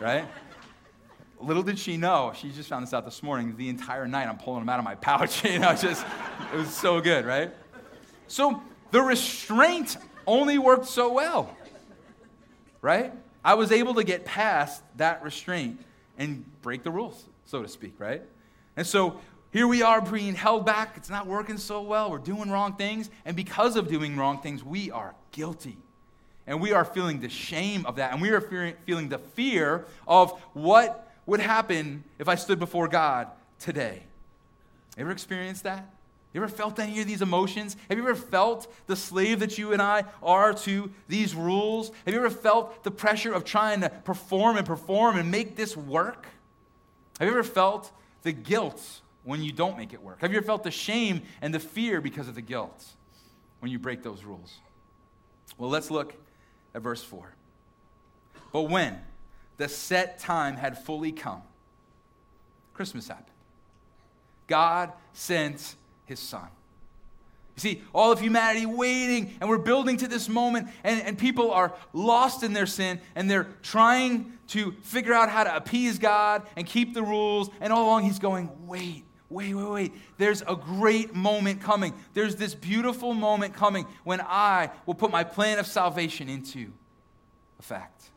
Right? 0.01 0.27
Little 1.45 1.63
did 1.63 1.79
she 1.79 1.97
know, 1.97 2.33
she 2.35 2.51
just 2.51 2.69
found 2.69 2.87
this 2.87 2.93
out 2.93 3.05
this 3.05 3.23
morning, 3.23 3.57
the 3.57 3.69
entire 3.69 4.09
night 4.09 4.29
I'm 4.29 4.39
pulling 4.39 4.61
them 4.61 4.69
out 4.69 4.79
of 4.79 4.85
my 4.85 4.95
pouch. 4.95 5.45
you 5.51 5.59
know, 5.59 5.75
just, 5.75 6.05
it 6.53 6.57
was 6.57 6.75
so 6.75 7.01
good, 7.01 7.25
right? 7.25 7.51
So 8.27 8.63
the 8.91 9.03
restraint 9.03 9.97
only 10.27 10.59
worked 10.59 10.87
so 10.87 11.13
well, 11.13 11.55
right? 12.81 13.13
I 13.45 13.55
was 13.55 13.73
able 13.73 13.95
to 13.95 14.05
get 14.05 14.25
past 14.25 14.83
that 14.97 15.23
restraint 15.23 15.81
and 16.19 16.45
break 16.63 16.83
the 16.83 16.91
rules, 16.91 17.25
so 17.45 17.63
to 17.63 17.69
speak, 17.69 17.95
right? 17.99 18.23
And 18.77 18.87
so 18.87 19.21
here 19.53 19.67
we 19.69 19.83
are 19.83 20.01
being 20.01 20.35
held 20.35 20.67
back. 20.67 20.95
It's 20.97 21.11
not 21.11 21.27
working 21.27 21.59
so 21.59 21.83
well. 21.83 22.11
We're 22.11 22.19
doing 22.19 22.51
wrong 22.51 22.75
things. 22.77 23.11
And 23.25 23.37
because 23.37 23.77
of 23.77 23.89
doing 23.89 24.17
wrong 24.17 24.41
things, 24.41 24.65
we 24.65 24.91
are 24.91 25.15
guilty. 25.31 25.77
And 26.47 26.61
we 26.61 26.73
are 26.73 26.85
feeling 26.85 27.21
the 27.21 27.29
shame 27.29 27.87
of 27.87 27.97
that. 27.97 28.13
And 28.13 28.21
we 28.21 28.31
are 28.31 28.41
feeling 28.41 29.09
the 29.09 29.19
fear 29.19 29.87
of 30.07 30.33
what 30.55 31.04
would 31.27 31.41
happen 31.41 32.05
if 32.19 32.29
I 32.29 32.35
stood 32.35 32.59
before 32.59 32.89
God 32.89 33.29
today. 33.59 34.03
Ever 34.97 35.11
experienced 35.11 35.65
that? 35.65 35.89
You 36.33 36.43
ever 36.43 36.53
felt 36.53 36.81
any 36.81 37.01
of 37.01 37.07
these 37.07 37.23
emotions? 37.23 37.77
Have 37.89 37.97
you 37.97 38.03
ever 38.05 38.17
felt 38.17 38.67
the 38.89 38.97
slave 38.97 39.39
that 39.39 39.57
you 39.57 39.73
and 39.73 39.81
I 39.81 40.05
are 40.21 40.53
to 40.53 40.91
these 41.07 41.33
rules? 41.33 41.93
Have 42.05 42.13
you 42.13 42.19
ever 42.19 42.29
felt 42.29 42.83
the 42.83 42.91
pressure 42.91 43.33
of 43.33 43.45
trying 43.45 43.83
to 43.83 43.89
perform 43.89 44.57
and 44.57 44.67
perform 44.67 45.17
and 45.17 45.31
make 45.31 45.55
this 45.55 45.77
work? 45.77 46.27
Have 47.21 47.29
you 47.29 47.35
ever 47.35 47.45
felt 47.45 47.93
the 48.23 48.33
guilt 48.33 48.83
when 49.23 49.45
you 49.45 49.53
don't 49.53 49.79
make 49.79 49.93
it 49.93 50.03
work? 50.03 50.21
Have 50.23 50.33
you 50.33 50.39
ever 50.39 50.47
felt 50.47 50.65
the 50.65 50.73
shame 50.73 51.23
and 51.41 51.55
the 51.55 51.61
fear 51.61 52.01
because 52.01 52.27
of 52.27 52.35
the 52.35 52.43
guilt 52.43 52.85
when 53.61 53.71
you 53.71 53.79
break 53.79 54.03
those 54.03 54.25
rules? 54.25 54.59
Well, 55.57 55.71
let's 55.71 55.89
look 55.89 56.15
at 56.75 56.83
verse 56.83 57.03
4. 57.05 57.33
But 58.53 58.63
when? 58.63 59.01
The 59.57 59.69
set 59.69 60.19
time 60.19 60.57
had 60.57 60.79
fully 60.79 61.13
come. 61.13 61.43
Christmas 62.73 63.09
happened. 63.09 63.29
God 64.47 64.93
sent 65.13 65.77
his 66.07 66.21
son. 66.21 66.49
You 67.57 67.61
see, 67.61 67.83
all 67.95 68.11
of 68.11 68.21
humanity 68.21 68.67
waiting, 68.67 69.37
and 69.41 69.49
we're 69.49 69.59
building 69.59 69.97
to 69.99 70.09
this 70.09 70.29
moment, 70.29 70.69
and, 70.83 71.01
and 71.03 71.17
people 71.17 71.53
are 71.53 71.73
lost 71.93 72.43
in 72.43 72.53
their 72.53 72.67
sin, 72.67 73.01
and 73.15 73.31
they're 73.31 73.47
trying 73.63 74.33
to 74.49 74.73
figure 74.83 75.13
out 75.13 75.31
how 75.31 75.45
to 75.45 75.55
appease 75.55 75.99
God 75.99 76.43
and 76.57 76.67
keep 76.67 76.95
the 76.95 77.03
rules. 77.03 77.49
And 77.61 77.73
all 77.73 77.85
along, 77.85 78.03
He's 78.03 78.19
going, 78.19 78.51
wait, 78.67 79.05
wait, 79.31 79.55
wait, 79.55 79.71
wait. 79.71 79.93
There's 80.19 80.43
a 80.43 80.57
great 80.57 81.15
moment 81.15 81.61
coming. 81.61 81.95
There's 82.13 82.35
this 82.35 82.57
beautiful 82.57 83.15
moment 83.15 83.55
coming 83.55 83.87
when 84.03 84.21
I 84.21 84.71
will 84.85 84.95
put 84.95 85.13
my 85.13 85.23
plan 85.23 85.61
of 85.61 85.67
salvation 85.69 86.29
into 86.29 86.73
effect. 87.61 88.11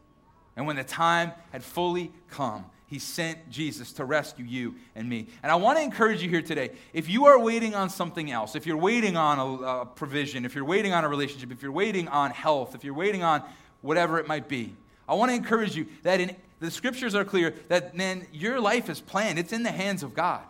And 0.57 0.65
when 0.65 0.75
the 0.75 0.83
time 0.83 1.31
had 1.51 1.63
fully 1.63 2.11
come, 2.31 2.65
he 2.87 2.99
sent 2.99 3.49
Jesus 3.49 3.93
to 3.93 4.05
rescue 4.05 4.43
you 4.43 4.75
and 4.95 5.07
me. 5.07 5.27
And 5.43 5.51
I 5.51 5.55
want 5.55 5.77
to 5.77 5.83
encourage 5.83 6.23
you 6.23 6.29
here 6.29 6.41
today. 6.41 6.71
If 6.93 7.07
you 7.07 7.25
are 7.25 7.37
waiting 7.37 7.75
on 7.75 7.89
something 7.89 8.31
else, 8.31 8.55
if 8.55 8.65
you're 8.65 8.75
waiting 8.75 9.15
on 9.15 9.39
a, 9.39 9.65
a, 9.65 9.85
provision, 9.85 10.45
if 10.45 10.55
you're 10.55 10.65
waiting 10.65 10.93
on 10.93 11.03
a 11.03 11.09
relationship, 11.09 11.51
if 11.51 11.61
you're 11.61 11.71
waiting 11.71 12.07
on 12.07 12.31
health, 12.31 12.73
if 12.73 12.83
you're 12.83 12.95
waiting 12.95 13.23
on 13.23 13.43
whatever 13.81 14.19
it 14.19 14.27
might 14.27 14.47
be, 14.47 14.73
I 15.07 15.13
want 15.13 15.29
to 15.31 15.35
encourage 15.35 15.75
you 15.75 15.87
that 16.03 16.19
in, 16.19 16.35
the 16.59 16.71
scriptures 16.71 17.13
are 17.13 17.23
clear 17.23 17.53
that, 17.67 17.95
man, 17.95 18.25
your 18.33 18.59
life 18.59 18.89
is 18.89 18.99
planned. 18.99 19.37
It's 19.37 19.53
in 19.53 19.63
the 19.63 19.71
hands 19.71 20.01
of 20.01 20.15
God. 20.15 20.41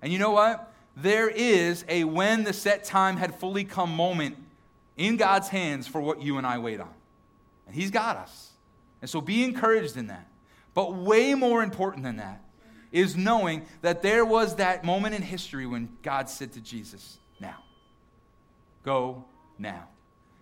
And 0.00 0.12
you 0.12 0.18
know 0.18 0.30
what? 0.30 0.72
There 0.96 1.28
is 1.28 1.84
a 1.88 2.04
when 2.04 2.44
the 2.44 2.52
set 2.52 2.84
time 2.84 3.18
had 3.18 3.34
fully 3.34 3.64
come 3.64 3.94
moment 3.94 4.36
in 4.96 5.16
God's 5.16 5.48
hands 5.48 5.86
for 5.86 6.00
what 6.00 6.22
you 6.22 6.38
and 6.38 6.46
I 6.46 6.58
wait 6.58 6.80
on. 6.80 6.88
And 7.66 7.74
He's 7.74 7.90
got 7.90 8.16
us. 8.16 8.47
And 9.00 9.10
so 9.10 9.20
be 9.20 9.44
encouraged 9.44 9.96
in 9.96 10.08
that. 10.08 10.26
But 10.74 10.94
way 10.94 11.34
more 11.34 11.62
important 11.62 12.04
than 12.04 12.16
that 12.16 12.42
is 12.92 13.16
knowing 13.16 13.66
that 13.82 14.02
there 14.02 14.24
was 14.24 14.56
that 14.56 14.84
moment 14.84 15.14
in 15.14 15.22
history 15.22 15.66
when 15.66 15.88
God 16.02 16.28
said 16.28 16.52
to 16.52 16.60
Jesus, 16.60 17.18
Now, 17.40 17.56
go 18.84 19.24
now. 19.58 19.88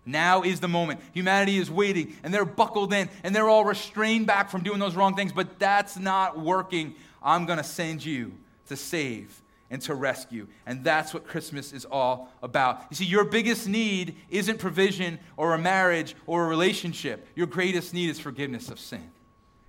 Now 0.05 0.43
is 0.43 0.61
the 0.61 0.69
moment. 0.69 1.01
Humanity 1.13 1.59
is 1.59 1.69
waiting 1.69 2.17
and 2.23 2.33
they're 2.33 2.45
buckled 2.45 2.93
in 2.93 3.11
and 3.25 3.35
they're 3.35 3.49
all 3.49 3.65
restrained 3.65 4.27
back 4.27 4.51
from 4.51 4.63
doing 4.63 4.79
those 4.79 4.95
wrong 4.95 5.17
things, 5.17 5.33
but 5.33 5.59
that's 5.59 5.99
not 5.99 6.39
working. 6.39 6.95
I'm 7.23 7.45
going 7.45 7.59
to 7.59 7.65
send 7.65 8.05
you 8.05 8.33
to 8.69 8.77
save 8.77 9.43
and 9.71 9.83
to 9.83 9.95
rescue. 9.95 10.47
And 10.67 10.85
that's 10.85 11.13
what 11.13 11.27
Christmas 11.27 11.73
is 11.73 11.85
all 11.85 12.31
about. 12.43 12.85
You 12.91 12.97
see, 12.97 13.05
your 13.05 13.25
biggest 13.25 13.69
need 13.69 14.17
isn't 14.31 14.59
provision 14.59 15.19
or 15.37 15.55
a 15.55 15.59
marriage 15.59 16.15
or 16.27 16.45
a 16.45 16.49
relationship. 16.49 17.27
Your 17.35 17.47
greatest 17.47 17.93
need 17.93 18.11
is 18.11 18.21
forgiveness 18.21 18.69
of 18.69 18.79
sin. 18.79 19.11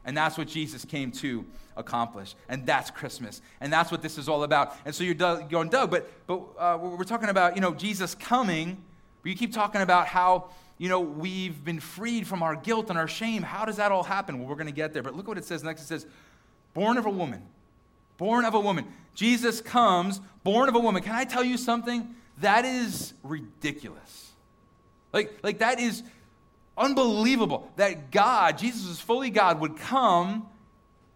And 0.06 0.16
that's 0.16 0.38
what 0.38 0.48
Jesus 0.48 0.86
came 0.86 1.12
to 1.14 1.46
accomplish. 1.76 2.36
And 2.48 2.66
that's 2.66 2.90
Christmas. 2.92 3.42
And 3.60 3.74
that's 3.74 3.92
what 3.92 4.02
this 4.02 4.18
is 4.18 4.30
all 4.30 4.44
about. 4.44 4.76
And 4.86 4.96
so 4.96 5.04
you're 5.04 5.14
going, 5.14 5.70
Doug, 5.70 5.92
but, 5.92 6.10
but 6.28 6.42
uh, 6.58 6.78
we're 6.80 7.04
talking 7.04 7.30
about, 7.30 7.56
you 7.56 7.62
know, 7.62 7.74
Jesus 7.74 8.16
coming, 8.16 8.82
but 9.22 9.30
you 9.30 9.36
keep 9.36 9.52
talking 9.52 9.82
about 9.82 10.08
how, 10.08 10.50
you 10.78 10.88
know, 10.88 11.02
we've 11.02 11.64
been 11.66 11.80
freed 11.80 12.26
from 12.26 12.42
our 12.42 12.56
guilt 12.56 12.90
and 12.90 12.98
our 12.98 13.08
shame. 13.08 13.42
How 13.42 13.66
does 13.66 13.78
that 13.78 13.92
all 13.92 14.04
happen? 14.04 14.40
Well, 14.40 14.48
we're 14.48 14.56
going 14.56 14.68
to 14.68 14.74
get 14.74 14.94
there. 14.94 15.04
But 15.04 15.16
look 15.16 15.28
what 15.28 15.38
it 15.38 15.44
says 15.44 15.64
next. 15.64 15.82
It 15.82 15.88
says, 15.88 16.06
born 16.74 16.98
of 16.98 17.06
a 17.06 17.12
woman 17.12 17.42
born 18.18 18.46
of 18.46 18.54
a 18.54 18.60
woman. 18.60 18.86
Jesus 19.16 19.62
comes, 19.62 20.20
born 20.44 20.70
of 20.70 20.76
a 20.76 20.80
woman. 20.80 21.02
Can 21.02 21.16
I 21.16 21.26
tell 21.26 21.44
you 21.44 21.58
something? 21.58 22.16
That 22.40 22.66
is 22.66 23.14
ridiculous. 23.24 24.32
Like, 25.14 25.40
like 25.44 25.60
that 25.60 25.80
is 25.80 26.04
unbelievable 26.78 27.72
that 27.78 28.12
God, 28.12 28.58
Jesus 28.58 28.86
is 28.86 29.00
fully 29.00 29.30
God, 29.30 29.60
would 29.60 29.78
come 29.78 30.48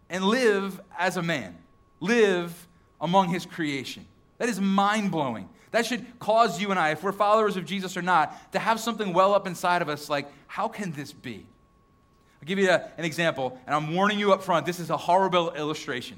and 0.10 0.24
live 0.24 0.82
as 0.98 1.18
a 1.18 1.22
man, 1.22 1.58
live 2.00 2.68
among 3.00 3.30
his 3.30 3.46
creation. 3.46 4.06
That 4.40 4.50
is 4.50 4.60
mind 4.60 5.12
blowing. 5.12 5.48
That 5.72 5.86
should 5.86 6.06
cause 6.20 6.60
you 6.60 6.72
and 6.72 6.80
I, 6.80 6.92
if 6.92 7.04
we're 7.04 7.12
followers 7.12 7.56
of 7.56 7.66
Jesus 7.66 7.96
or 7.96 8.02
not, 8.02 8.52
to 8.52 8.60
have 8.60 8.80
something 8.80 9.14
well 9.14 9.34
up 9.34 9.48
inside 9.48 9.82
of 9.82 9.90
us 9.90 10.10
like, 10.10 10.28
how 10.48 10.68
can 10.68 10.92
this 10.92 11.14
be? 11.14 11.46
I'll 12.42 12.48
give 12.48 12.60
you 12.60 12.70
a, 12.70 12.90
an 12.98 13.06
example, 13.06 13.60
and 13.66 13.76
I'm 13.76 13.94
warning 13.94 14.20
you 14.20 14.34
up 14.34 14.44
front. 14.44 14.66
This 14.66 14.80
is 14.80 14.90
a 14.90 14.98
horrible 14.98 15.54
illustration. 15.54 16.18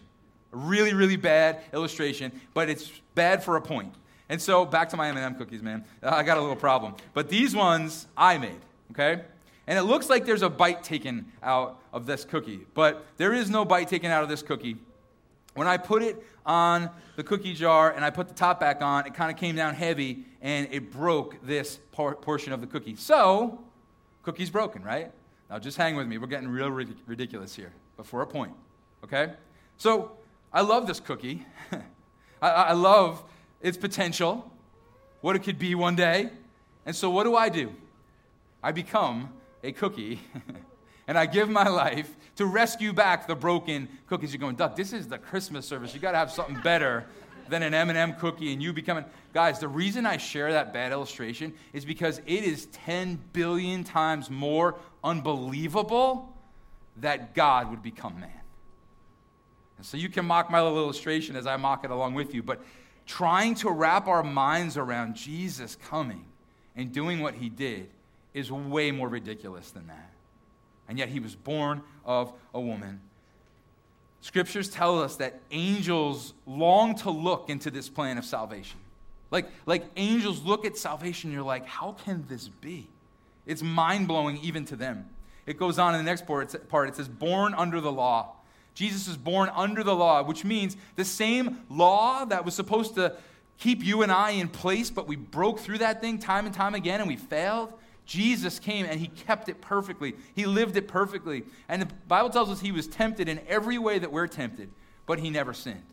Really, 0.53 0.93
really 0.93 1.15
bad 1.15 1.61
illustration, 1.73 2.31
but 2.53 2.69
it's 2.69 2.91
bad 3.15 3.43
for 3.43 3.57
a 3.57 3.61
point. 3.61 3.93
And 4.29 4.41
so, 4.41 4.65
back 4.65 4.89
to 4.89 4.97
my 4.97 5.09
M&M 5.09 5.35
cookies, 5.35 5.61
man. 5.61 5.83
Uh, 6.01 6.09
I 6.09 6.23
got 6.23 6.37
a 6.37 6.41
little 6.41 6.55
problem. 6.55 6.95
But 7.13 7.29
these 7.29 7.55
ones 7.55 8.07
I 8.15 8.37
made, 8.37 8.61
okay? 8.91 9.23
And 9.67 9.77
it 9.77 9.83
looks 9.83 10.09
like 10.09 10.25
there's 10.25 10.41
a 10.41 10.49
bite 10.49 10.83
taken 10.83 11.31
out 11.41 11.79
of 11.91 12.05
this 12.05 12.25
cookie, 12.25 12.61
but 12.73 13.05
there 13.17 13.33
is 13.33 13.49
no 13.49 13.65
bite 13.65 13.87
taken 13.87 14.11
out 14.11 14.23
of 14.23 14.29
this 14.29 14.41
cookie. 14.41 14.77
When 15.53 15.67
I 15.67 15.77
put 15.77 16.01
it 16.01 16.23
on 16.45 16.89
the 17.15 17.23
cookie 17.23 17.53
jar 17.53 17.91
and 17.91 18.03
I 18.03 18.09
put 18.09 18.27
the 18.27 18.33
top 18.33 18.59
back 18.59 18.81
on, 18.81 19.05
it 19.05 19.13
kind 19.13 19.31
of 19.31 19.37
came 19.37 19.55
down 19.55 19.75
heavy 19.75 20.25
and 20.41 20.67
it 20.71 20.91
broke 20.91 21.37
this 21.45 21.79
por- 21.91 22.15
portion 22.15 22.51
of 22.51 22.61
the 22.61 22.67
cookie. 22.67 22.95
So, 22.95 23.59
cookie's 24.23 24.49
broken, 24.49 24.83
right? 24.83 25.11
Now 25.49 25.59
just 25.59 25.77
hang 25.77 25.95
with 25.95 26.07
me. 26.07 26.17
We're 26.17 26.27
getting 26.27 26.49
real 26.49 26.69
ridiculous 26.71 27.55
here, 27.55 27.71
but 27.95 28.05
for 28.05 28.21
a 28.21 28.27
point, 28.27 28.53
okay? 29.03 29.33
So, 29.77 30.11
I 30.53 30.61
love 30.61 30.87
this 30.87 30.99
cookie. 30.99 31.45
I, 32.41 32.49
I 32.49 32.73
love 32.73 33.23
its 33.61 33.77
potential, 33.77 34.51
what 35.21 35.35
it 35.35 35.39
could 35.39 35.57
be 35.57 35.73
one 35.73 35.95
day. 35.95 36.29
And 36.85 36.95
so, 36.95 37.09
what 37.09 37.23
do 37.23 37.35
I 37.35 37.49
do? 37.49 37.71
I 38.61 38.71
become 38.71 39.29
a 39.63 39.71
cookie 39.71 40.19
and 41.07 41.17
I 41.17 41.25
give 41.25 41.49
my 41.49 41.67
life 41.67 42.09
to 42.35 42.45
rescue 42.45 42.93
back 42.93 43.27
the 43.27 43.35
broken 43.35 43.87
cookies. 44.07 44.33
You're 44.33 44.39
going, 44.39 44.55
Doug, 44.55 44.75
this 44.75 44.93
is 44.93 45.07
the 45.07 45.17
Christmas 45.17 45.65
service. 45.65 45.93
You 45.93 45.99
got 45.99 46.11
to 46.11 46.17
have 46.17 46.31
something 46.31 46.59
better 46.61 47.05
than 47.49 47.63
an 47.63 47.73
M&M 47.73 48.13
cookie 48.15 48.53
and 48.53 48.61
you 48.61 48.73
becoming 48.73 49.05
guys 49.33 49.59
the 49.59 49.67
reason 49.67 50.05
i 50.05 50.17
share 50.17 50.51
that 50.53 50.73
bad 50.73 50.91
illustration 50.91 51.53
is 51.73 51.85
because 51.85 52.19
it 52.19 52.43
is 52.43 52.67
10 52.67 53.19
billion 53.33 53.83
times 53.83 54.29
more 54.29 54.75
unbelievable 55.03 56.33
that 56.97 57.33
god 57.33 57.69
would 57.69 57.83
become 57.83 58.19
man 58.19 58.42
and 59.77 59.85
so 59.85 59.97
you 59.97 60.09
can 60.09 60.25
mock 60.25 60.49
my 60.49 60.61
little 60.61 60.77
illustration 60.77 61.35
as 61.35 61.47
i 61.47 61.55
mock 61.55 61.83
it 61.83 61.91
along 61.91 62.13
with 62.13 62.33
you 62.33 62.43
but 62.43 62.61
trying 63.05 63.53
to 63.53 63.69
wrap 63.69 64.07
our 64.07 64.23
minds 64.23 64.77
around 64.77 65.15
jesus 65.15 65.75
coming 65.87 66.25
and 66.75 66.91
doing 66.91 67.19
what 67.19 67.35
he 67.35 67.49
did 67.49 67.89
is 68.33 68.51
way 68.51 68.91
more 68.91 69.09
ridiculous 69.09 69.71
than 69.71 69.87
that 69.87 70.13
and 70.87 70.97
yet 70.97 71.09
he 71.09 71.19
was 71.19 71.35
born 71.35 71.81
of 72.05 72.33
a 72.53 72.59
woman. 72.59 73.01
Scriptures 74.21 74.69
tell 74.69 75.01
us 75.01 75.17
that 75.17 75.39
angels 75.51 76.33
long 76.45 76.95
to 76.95 77.09
look 77.09 77.49
into 77.49 77.69
this 77.69 77.89
plan 77.89 78.17
of 78.17 78.25
salvation. 78.25 78.79
Like, 79.31 79.47
like 79.65 79.85
angels 79.97 80.43
look 80.43 80.65
at 80.65 80.77
salvation, 80.77 81.31
you're 81.31 81.43
like, 81.43 81.65
how 81.65 81.93
can 82.05 82.25
this 82.29 82.47
be? 82.47 82.87
It's 83.45 83.61
mind 83.61 84.07
blowing 84.07 84.37
even 84.37 84.65
to 84.65 84.75
them. 84.75 85.09
It 85.45 85.57
goes 85.57 85.77
on 85.77 85.93
in 85.93 85.99
the 85.99 86.09
next 86.09 86.25
part, 86.25 86.53
it 86.53 86.95
says, 86.95 87.09
born 87.09 87.53
under 87.53 87.81
the 87.81 87.91
law. 87.91 88.35
Jesus 88.73 89.07
was 89.07 89.17
born 89.17 89.49
under 89.53 89.83
the 89.83 89.95
law, 89.95 90.23
which 90.23 90.43
means 90.43 90.77
the 90.95 91.05
same 91.05 91.61
law 91.69 92.25
that 92.25 92.43
was 92.43 92.55
supposed 92.55 92.95
to 92.95 93.15
keep 93.57 93.83
you 93.83 94.01
and 94.01 94.11
I 94.11 94.31
in 94.31 94.49
place, 94.49 94.89
but 94.89 95.07
we 95.07 95.15
broke 95.15 95.59
through 95.59 95.77
that 95.79 96.01
thing 96.01 96.19
time 96.19 96.45
and 96.45 96.53
time 96.53 96.75
again 96.75 96.99
and 96.99 97.07
we 97.07 97.17
failed. 97.17 97.73
Jesus 98.05 98.59
came 98.59 98.85
and 98.85 98.99
he 98.99 99.07
kept 99.07 99.47
it 99.47 99.61
perfectly. 99.61 100.15
He 100.35 100.45
lived 100.45 100.75
it 100.75 100.87
perfectly. 100.87 101.43
And 101.69 101.81
the 101.81 101.89
Bible 102.07 102.29
tells 102.29 102.49
us 102.49 102.59
he 102.59 102.71
was 102.71 102.87
tempted 102.87 103.29
in 103.29 103.39
every 103.47 103.77
way 103.77 103.99
that 103.99 104.11
we're 104.11 104.27
tempted, 104.27 104.69
but 105.05 105.19
he 105.19 105.29
never 105.29 105.53
sinned. 105.53 105.83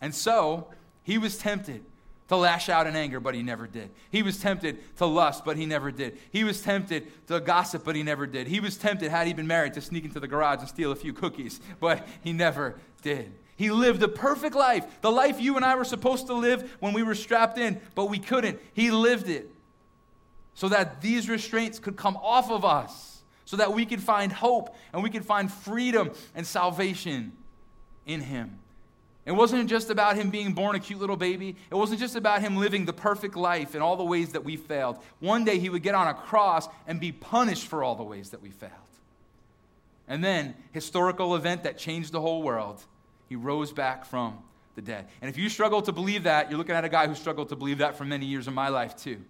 And 0.00 0.14
so, 0.14 0.68
he 1.04 1.18
was 1.18 1.36
tempted 1.36 1.84
to 2.28 2.36
lash 2.36 2.68
out 2.68 2.86
in 2.86 2.96
anger, 2.96 3.20
but 3.20 3.34
he 3.34 3.42
never 3.42 3.66
did. 3.66 3.90
He 4.10 4.22
was 4.22 4.38
tempted 4.38 4.96
to 4.96 5.06
lust, 5.06 5.44
but 5.44 5.56
he 5.56 5.66
never 5.66 5.90
did. 5.90 6.18
He 6.30 6.42
was 6.42 6.62
tempted 6.62 7.26
to 7.28 7.40
gossip, 7.40 7.84
but 7.84 7.96
he 7.96 8.02
never 8.02 8.26
did. 8.26 8.46
He 8.46 8.60
was 8.60 8.76
tempted, 8.76 9.10
had 9.10 9.26
he 9.26 9.34
been 9.34 9.46
married, 9.46 9.74
to 9.74 9.80
sneak 9.80 10.04
into 10.04 10.20
the 10.20 10.28
garage 10.28 10.60
and 10.60 10.68
steal 10.68 10.90
a 10.90 10.96
few 10.96 11.12
cookies, 11.12 11.60
but 11.80 12.06
he 12.22 12.32
never 12.32 12.76
did. 13.02 13.32
He 13.56 13.70
lived 13.70 14.02
a 14.02 14.08
perfect 14.08 14.56
life, 14.56 14.84
the 15.00 15.12
life 15.12 15.40
you 15.40 15.56
and 15.56 15.64
I 15.64 15.76
were 15.76 15.84
supposed 15.84 16.26
to 16.26 16.34
live 16.34 16.76
when 16.80 16.92
we 16.92 17.02
were 17.02 17.14
strapped 17.14 17.58
in, 17.58 17.80
but 17.94 18.06
we 18.06 18.18
couldn't. 18.18 18.58
He 18.72 18.90
lived 18.90 19.28
it 19.28 19.48
so 20.54 20.68
that 20.68 21.00
these 21.00 21.28
restraints 21.28 21.78
could 21.78 21.96
come 21.96 22.16
off 22.16 22.50
of 22.50 22.64
us, 22.64 23.22
so 23.44 23.58
that 23.58 23.72
we 23.72 23.84
could 23.84 24.00
find 24.00 24.32
hope 24.32 24.74
and 24.92 25.02
we 25.02 25.10
could 25.10 25.24
find 25.24 25.52
freedom 25.52 26.10
and 26.34 26.46
salvation 26.46 27.32
in 28.06 28.20
Him. 28.20 28.58
It 29.26 29.32
wasn't 29.32 29.70
just 29.70 29.88
about 29.88 30.16
him 30.16 30.30
being 30.30 30.52
born 30.52 30.76
a 30.76 30.80
cute 30.80 31.00
little 31.00 31.16
baby. 31.16 31.56
It 31.70 31.74
wasn't 31.74 32.00
just 32.00 32.14
about 32.14 32.42
him 32.42 32.56
living 32.56 32.84
the 32.84 32.92
perfect 32.92 33.36
life 33.36 33.74
in 33.74 33.80
all 33.80 33.96
the 33.96 34.04
ways 34.04 34.32
that 34.32 34.44
we 34.44 34.56
failed. 34.56 34.98
One 35.20 35.44
day 35.44 35.58
he 35.58 35.70
would 35.70 35.82
get 35.82 35.94
on 35.94 36.08
a 36.08 36.14
cross 36.14 36.68
and 36.86 37.00
be 37.00 37.10
punished 37.10 37.66
for 37.66 37.82
all 37.82 37.94
the 37.94 38.02
ways 38.02 38.30
that 38.30 38.42
we 38.42 38.50
failed. 38.50 38.72
And 40.06 40.22
then, 40.22 40.54
historical 40.72 41.34
event 41.36 41.62
that 41.62 41.78
changed 41.78 42.12
the 42.12 42.20
whole 42.20 42.42
world, 42.42 42.84
he 43.28 43.36
rose 43.36 43.72
back 43.72 44.04
from 44.04 44.38
the 44.74 44.82
dead. 44.82 45.06
And 45.22 45.30
if 45.30 45.38
you 45.38 45.48
struggle 45.48 45.80
to 45.82 45.92
believe 45.92 46.24
that, 46.24 46.50
you're 46.50 46.58
looking 46.58 46.74
at 46.74 46.84
a 46.84 46.90
guy 46.90 47.06
who 47.06 47.14
struggled 47.14 47.48
to 47.48 47.56
believe 47.56 47.78
that 47.78 47.96
for 47.96 48.04
many 48.04 48.26
years 48.26 48.46
of 48.46 48.52
my 48.52 48.68
life 48.68 48.94
too. 48.96 49.22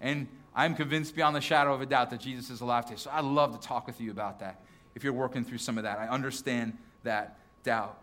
And 0.00 0.28
I'm 0.54 0.74
convinced 0.74 1.14
beyond 1.14 1.34
the 1.34 1.40
shadow 1.40 1.72
of 1.72 1.80
a 1.80 1.86
doubt 1.86 2.10
that 2.10 2.20
Jesus 2.20 2.50
is 2.50 2.60
alive 2.60 2.84
today. 2.84 2.98
So 2.98 3.10
I'd 3.10 3.24
love 3.24 3.58
to 3.58 3.66
talk 3.66 3.86
with 3.86 4.00
you 4.00 4.10
about 4.10 4.40
that 4.40 4.60
if 4.94 5.02
you're 5.02 5.12
working 5.14 5.44
through 5.44 5.58
some 5.58 5.78
of 5.78 5.84
that. 5.84 5.98
I 5.98 6.08
understand 6.08 6.76
that 7.04 7.38
doubt. 7.62 8.01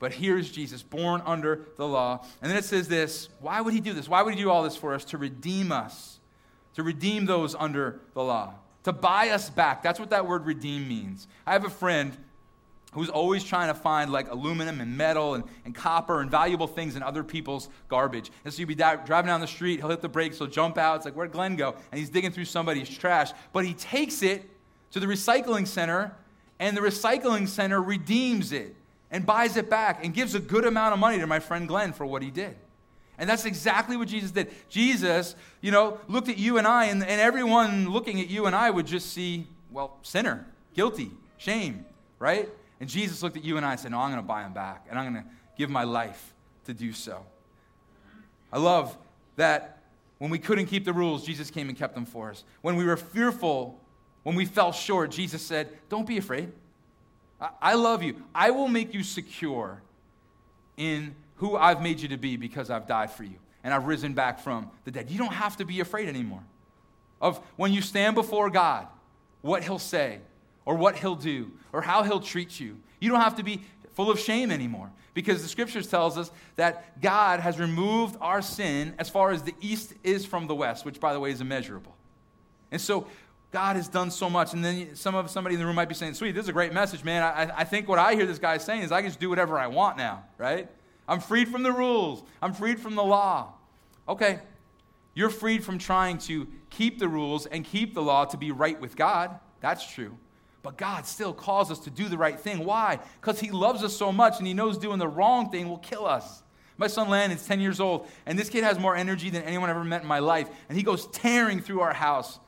But 0.00 0.14
here's 0.14 0.50
Jesus, 0.50 0.82
born 0.82 1.22
under 1.26 1.66
the 1.76 1.86
law. 1.86 2.24
And 2.40 2.50
then 2.50 2.58
it 2.58 2.64
says 2.64 2.88
this 2.88 3.28
why 3.38 3.60
would 3.60 3.74
he 3.74 3.80
do 3.80 3.92
this? 3.92 4.08
Why 4.08 4.22
would 4.22 4.34
he 4.34 4.42
do 4.42 4.50
all 4.50 4.64
this 4.64 4.74
for 4.74 4.94
us? 4.94 5.04
To 5.04 5.18
redeem 5.18 5.70
us, 5.70 6.18
to 6.74 6.82
redeem 6.82 7.26
those 7.26 7.54
under 7.54 8.00
the 8.14 8.24
law, 8.24 8.54
to 8.82 8.92
buy 8.92 9.28
us 9.28 9.48
back. 9.50 9.82
That's 9.82 10.00
what 10.00 10.10
that 10.10 10.26
word 10.26 10.46
redeem 10.46 10.88
means. 10.88 11.28
I 11.46 11.52
have 11.52 11.64
a 11.64 11.70
friend 11.70 12.16
who's 12.92 13.10
always 13.10 13.44
trying 13.44 13.68
to 13.68 13.74
find 13.74 14.10
like 14.10 14.30
aluminum 14.30 14.80
and 14.80 14.96
metal 14.96 15.34
and, 15.34 15.44
and 15.64 15.74
copper 15.74 16.22
and 16.22 16.30
valuable 16.30 16.66
things 16.66 16.96
in 16.96 17.02
other 17.02 17.22
people's 17.22 17.68
garbage. 17.88 18.32
And 18.44 18.52
so 18.52 18.60
you'll 18.60 18.68
be 18.68 18.74
di- 18.74 18.96
driving 19.04 19.28
down 19.28 19.40
the 19.40 19.46
street, 19.46 19.80
he'll 19.80 19.90
hit 19.90 20.00
the 20.00 20.08
brakes, 20.08 20.38
he'll 20.38 20.48
jump 20.48 20.78
out. 20.78 20.96
It's 20.96 21.04
like, 21.04 21.14
where'd 21.14 21.30
Glenn 21.30 21.56
go? 21.56 21.76
And 21.92 21.98
he's 21.98 22.08
digging 22.08 22.32
through 22.32 22.46
somebody's 22.46 22.88
trash. 22.88 23.32
But 23.52 23.66
he 23.66 23.74
takes 23.74 24.22
it 24.22 24.48
to 24.92 24.98
the 24.98 25.06
recycling 25.06 25.68
center, 25.68 26.16
and 26.58 26.76
the 26.76 26.80
recycling 26.80 27.46
center 27.46 27.80
redeems 27.80 28.50
it 28.50 28.74
and 29.10 29.26
buys 29.26 29.56
it 29.56 29.68
back 29.68 30.04
and 30.04 30.14
gives 30.14 30.34
a 30.34 30.40
good 30.40 30.64
amount 30.64 30.94
of 30.94 30.98
money 30.98 31.18
to 31.18 31.26
my 31.26 31.40
friend 31.40 31.66
Glenn 31.66 31.92
for 31.92 32.06
what 32.06 32.22
he 32.22 32.30
did. 32.30 32.56
And 33.18 33.28
that's 33.28 33.44
exactly 33.44 33.96
what 33.96 34.08
Jesus 34.08 34.30
did. 34.30 34.50
Jesus, 34.70 35.34
you 35.60 35.70
know, 35.70 35.98
looked 36.08 36.28
at 36.28 36.38
you 36.38 36.56
and 36.56 36.66
I, 36.66 36.86
and, 36.86 37.02
and 37.02 37.20
everyone 37.20 37.90
looking 37.90 38.20
at 38.20 38.30
you 38.30 38.46
and 38.46 38.56
I 38.56 38.70
would 38.70 38.86
just 38.86 39.12
see, 39.12 39.46
well, 39.70 39.98
sinner, 40.02 40.46
guilty, 40.74 41.10
shame, 41.36 41.84
right? 42.18 42.48
And 42.80 42.88
Jesus 42.88 43.22
looked 43.22 43.36
at 43.36 43.44
you 43.44 43.58
and 43.58 43.66
I 43.66 43.72
and 43.72 43.80
said, 43.80 43.90
No, 43.90 43.98
I'm 43.98 44.10
going 44.10 44.22
to 44.22 44.26
buy 44.26 44.42
him 44.42 44.54
back, 44.54 44.86
and 44.88 44.98
I'm 44.98 45.12
going 45.12 45.22
to 45.22 45.30
give 45.58 45.68
my 45.68 45.84
life 45.84 46.34
to 46.64 46.72
do 46.72 46.94
so. 46.94 47.24
I 48.50 48.58
love 48.58 48.96
that 49.36 49.82
when 50.16 50.30
we 50.30 50.38
couldn't 50.38 50.66
keep 50.66 50.86
the 50.86 50.92
rules, 50.92 51.24
Jesus 51.24 51.50
came 51.50 51.68
and 51.68 51.76
kept 51.76 51.94
them 51.94 52.06
for 52.06 52.30
us. 52.30 52.44
When 52.62 52.76
we 52.76 52.84
were 52.84 52.96
fearful, 52.96 53.80
when 54.22 54.34
we 54.34 54.46
fell 54.46 54.72
short, 54.72 55.10
Jesus 55.10 55.42
said, 55.42 55.68
Don't 55.90 56.06
be 56.06 56.16
afraid. 56.16 56.52
I 57.60 57.74
love 57.74 58.02
you. 58.02 58.16
I 58.34 58.50
will 58.50 58.68
make 58.68 58.92
you 58.92 59.02
secure 59.02 59.82
in 60.76 61.14
who 61.36 61.56
I've 61.56 61.82
made 61.82 62.00
you 62.00 62.08
to 62.08 62.16
be 62.16 62.36
because 62.36 62.70
I've 62.70 62.86
died 62.86 63.10
for 63.10 63.24
you 63.24 63.36
and 63.64 63.72
I've 63.72 63.86
risen 63.86 64.12
back 64.12 64.40
from 64.40 64.70
the 64.84 64.90
dead. 64.90 65.10
You 65.10 65.18
don't 65.18 65.32
have 65.32 65.56
to 65.58 65.64
be 65.64 65.80
afraid 65.80 66.08
anymore 66.08 66.42
of 67.20 67.38
when 67.56 67.72
you 67.72 67.82
stand 67.82 68.14
before 68.14 68.50
God, 68.50 68.86
what 69.42 69.62
He'll 69.62 69.78
say, 69.78 70.20
or 70.64 70.74
what 70.74 70.96
he'll 70.96 71.16
do 71.16 71.50
or 71.72 71.82
how 71.82 72.02
he'll 72.02 72.20
treat 72.20 72.60
you. 72.60 72.76
You 73.00 73.10
don't 73.10 73.20
have 73.20 73.36
to 73.36 73.42
be 73.42 73.62
full 73.94 74.10
of 74.10 74.20
shame 74.20 74.50
anymore 74.50 74.90
because 75.14 75.42
the 75.42 75.48
scriptures 75.48 75.88
tells 75.88 76.16
us 76.16 76.30
that 76.56 77.00
God 77.00 77.40
has 77.40 77.58
removed 77.58 78.16
our 78.20 78.42
sin 78.42 78.94
as 78.98 79.08
far 79.08 79.32
as 79.32 79.42
the 79.42 79.54
east 79.60 79.94
is 80.04 80.24
from 80.24 80.46
the 80.46 80.54
west, 80.54 80.84
which 80.84 81.00
by 81.00 81.12
the 81.12 81.20
way 81.20 81.32
is 81.32 81.40
immeasurable. 81.40 81.94
And 82.70 82.80
so 82.80 83.06
God 83.50 83.76
has 83.76 83.88
done 83.88 84.10
so 84.10 84.30
much. 84.30 84.52
And 84.52 84.64
then 84.64 84.94
some 84.94 85.14
of 85.14 85.30
somebody 85.30 85.54
in 85.54 85.60
the 85.60 85.66
room 85.66 85.76
might 85.76 85.88
be 85.88 85.94
saying, 85.94 86.14
"Sweet, 86.14 86.32
this 86.32 86.44
is 86.44 86.48
a 86.48 86.52
great 86.52 86.72
message, 86.72 87.04
man. 87.04 87.22
I, 87.22 87.60
I 87.60 87.64
think 87.64 87.88
what 87.88 87.98
I 87.98 88.14
hear 88.14 88.26
this 88.26 88.38
guy 88.38 88.58
saying 88.58 88.82
is 88.82 88.92
I 88.92 89.00
can 89.00 89.10
just 89.10 89.20
do 89.20 89.28
whatever 89.28 89.58
I 89.58 89.66
want 89.66 89.96
now, 89.96 90.24
right? 90.38 90.68
I'm 91.08 91.20
freed 91.20 91.48
from 91.48 91.62
the 91.62 91.72
rules. 91.72 92.22
I'm 92.40 92.52
freed 92.52 92.78
from 92.78 92.94
the 92.94 93.02
law. 93.02 93.54
Okay, 94.08 94.40
you're 95.14 95.30
freed 95.30 95.64
from 95.64 95.78
trying 95.78 96.18
to 96.18 96.46
keep 96.70 96.98
the 96.98 97.08
rules 97.08 97.46
and 97.46 97.64
keep 97.64 97.94
the 97.94 98.02
law 98.02 98.24
to 98.26 98.36
be 98.36 98.52
right 98.52 98.80
with 98.80 98.96
God. 98.96 99.38
That's 99.60 99.86
true. 99.86 100.16
But 100.62 100.76
God 100.76 101.06
still 101.06 101.32
calls 101.32 101.70
us 101.70 101.78
to 101.80 101.90
do 101.90 102.08
the 102.08 102.18
right 102.18 102.38
thing. 102.38 102.64
Why? 102.64 102.98
Because 103.20 103.40
He 103.40 103.50
loves 103.50 103.82
us 103.82 103.96
so 103.96 104.12
much 104.12 104.38
and 104.38 104.46
He 104.46 104.54
knows 104.54 104.78
doing 104.78 104.98
the 104.98 105.08
wrong 105.08 105.50
thing 105.50 105.68
will 105.68 105.78
kill 105.78 106.06
us. 106.06 106.42
My 106.80 106.86
son 106.86 107.10
Landon's 107.10 107.46
10 107.46 107.60
years 107.60 107.78
old, 107.78 108.08
and 108.24 108.38
this 108.38 108.48
kid 108.48 108.64
has 108.64 108.78
more 108.78 108.96
energy 108.96 109.28
than 109.28 109.42
anyone 109.42 109.68
I've 109.68 109.76
ever 109.76 109.84
met 109.84 110.00
in 110.00 110.08
my 110.08 110.20
life. 110.20 110.48
And 110.70 110.78
he 110.78 110.82
goes 110.82 111.06
tearing 111.08 111.60
through 111.60 111.82
our 111.82 111.92
house. 111.92 112.38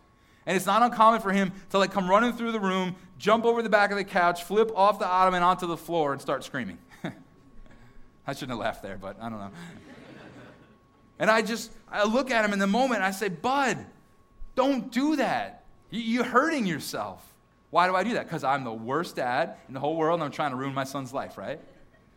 And 0.47 0.57
it's 0.57 0.67
not 0.67 0.83
uncommon 0.83 1.21
for 1.21 1.33
him 1.33 1.53
to 1.71 1.79
like 1.79 1.93
come 1.93 2.09
running 2.09 2.33
through 2.33 2.53
the 2.53 2.61
room, 2.61 2.97
jump 3.19 3.45
over 3.45 3.63
the 3.63 3.69
back 3.69 3.91
of 3.91 3.97
the 3.97 4.05
couch, 4.05 4.43
flip 4.43 4.73
off 4.75 4.99
the 4.99 5.07
ottoman 5.07 5.43
onto 5.43 5.67
the 5.67 5.77
floor, 5.77 6.13
and 6.13 6.21
start 6.21 6.45
screaming. 6.45 6.79
I 8.27 8.33
shouldn't 8.33 8.51
have 8.51 8.59
laughed 8.59 8.83
there, 8.83 8.99
but 8.99 9.17
I 9.21 9.29
don't 9.29 9.39
know. 9.39 9.51
And 11.19 11.31
I 11.31 11.43
just, 11.43 11.71
I 11.89 12.05
look 12.05 12.31
at 12.31 12.45
him 12.45 12.53
in 12.53 12.59
the 12.59 12.67
moment 12.67 12.97
and 12.97 13.05
I 13.05 13.13
say, 13.13 13.29
Bud, 13.29 13.79
don't 14.55 14.91
do 14.91 15.17
that. 15.17 15.65
You're 15.91 16.25
hurting 16.25 16.67
yourself. 16.67 17.25
Why 17.71 17.87
do 17.87 17.95
I 17.95 18.03
do 18.03 18.15
that? 18.15 18.25
Because 18.25 18.45
I'm 18.45 18.65
the 18.65 18.73
worst 18.73 19.17
dad 19.17 19.57
in 19.69 19.75
the 19.75 19.81
whole 19.81 19.97
world 19.97 20.17
and 20.17 20.25
I'm 20.25 20.33
trying 20.33 20.51
to 20.51 20.57
ruin 20.57 20.75
my 20.75 20.85
son's 20.85 21.13
life, 21.13 21.39
right? 21.39 21.61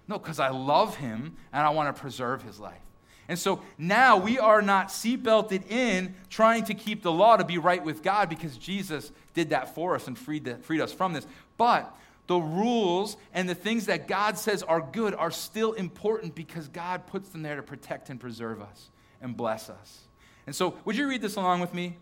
No, 0.08 0.18
because 0.18 0.40
I 0.40 0.50
love 0.50 0.96
him 0.96 1.36
and 1.54 1.66
I 1.66 1.70
want 1.70 1.96
to 1.96 2.02
preserve 2.02 2.42
his 2.42 2.60
life. 2.60 2.82
And 3.28 3.40
so 3.40 3.62
now 3.78 4.18
we 4.18 4.38
are 4.38 4.62
not 4.62 4.90
seatbelted 4.90 5.70
in 5.70 6.16
trying 6.30 6.64
to 6.66 6.74
keep 6.74 7.02
the 7.02 7.12
law 7.12 7.38
to 7.38 7.44
be 7.44 7.58
right 7.58 7.84
with 7.84 8.04
God 8.04 8.30
because 8.30 8.58
Jesus 8.58 9.12
did 9.34 9.50
that 9.50 9.74
for 9.74 9.96
us 9.96 10.08
and 10.08 10.18
freed, 10.18 10.46
the, 10.46 10.58
freed 10.58 10.82
us 10.82 10.94
from 10.94 11.14
this. 11.14 11.26
But 11.58 11.96
the 12.28 12.38
rules 12.38 13.18
and 13.34 13.48
the 13.48 13.56
things 13.56 13.88
that 13.88 14.08
God 14.08 14.38
says 14.38 14.64
are 14.64 14.82
good 14.82 15.14
are 15.16 15.32
still 15.32 15.74
important 15.74 16.36
because 16.36 16.68
God 16.68 17.08
puts 17.08 17.30
them 17.30 17.42
there 17.42 17.56
to 17.56 17.64
protect 17.64 18.10
and 18.10 18.20
preserve 18.20 18.62
us 18.62 18.90
and 19.22 19.36
bless 19.36 19.70
us. 19.70 20.02
And 20.48 20.56
so, 20.56 20.76
would 20.86 20.96
you 20.96 21.08
read 21.08 21.22
this 21.22 21.36
along 21.36 21.62
with 21.62 21.74
me? 21.74 21.98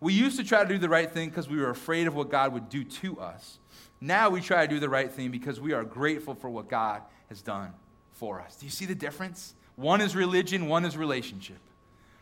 We 0.00 0.12
used 0.12 0.36
to 0.38 0.44
try 0.44 0.62
to 0.62 0.68
do 0.68 0.78
the 0.78 0.88
right 0.88 1.10
thing 1.10 1.30
because 1.30 1.48
we 1.48 1.58
were 1.58 1.70
afraid 1.70 2.06
of 2.06 2.14
what 2.14 2.30
God 2.30 2.52
would 2.52 2.68
do 2.68 2.84
to 2.84 3.18
us. 3.18 3.58
Now 4.00 4.28
we 4.28 4.42
try 4.42 4.66
to 4.66 4.72
do 4.72 4.78
the 4.78 4.88
right 4.88 5.10
thing 5.10 5.30
because 5.30 5.58
we 5.58 5.72
are 5.72 5.84
grateful 5.84 6.34
for 6.34 6.50
what 6.50 6.68
God 6.68 7.02
has 7.30 7.40
done 7.40 7.72
for 8.12 8.40
us. 8.40 8.56
Do 8.56 8.66
you 8.66 8.70
see 8.70 8.84
the 8.84 8.94
difference? 8.94 9.54
One 9.76 10.00
is 10.00 10.16
religion, 10.16 10.68
one 10.68 10.84
is 10.84 10.96
relationship. 10.96 11.58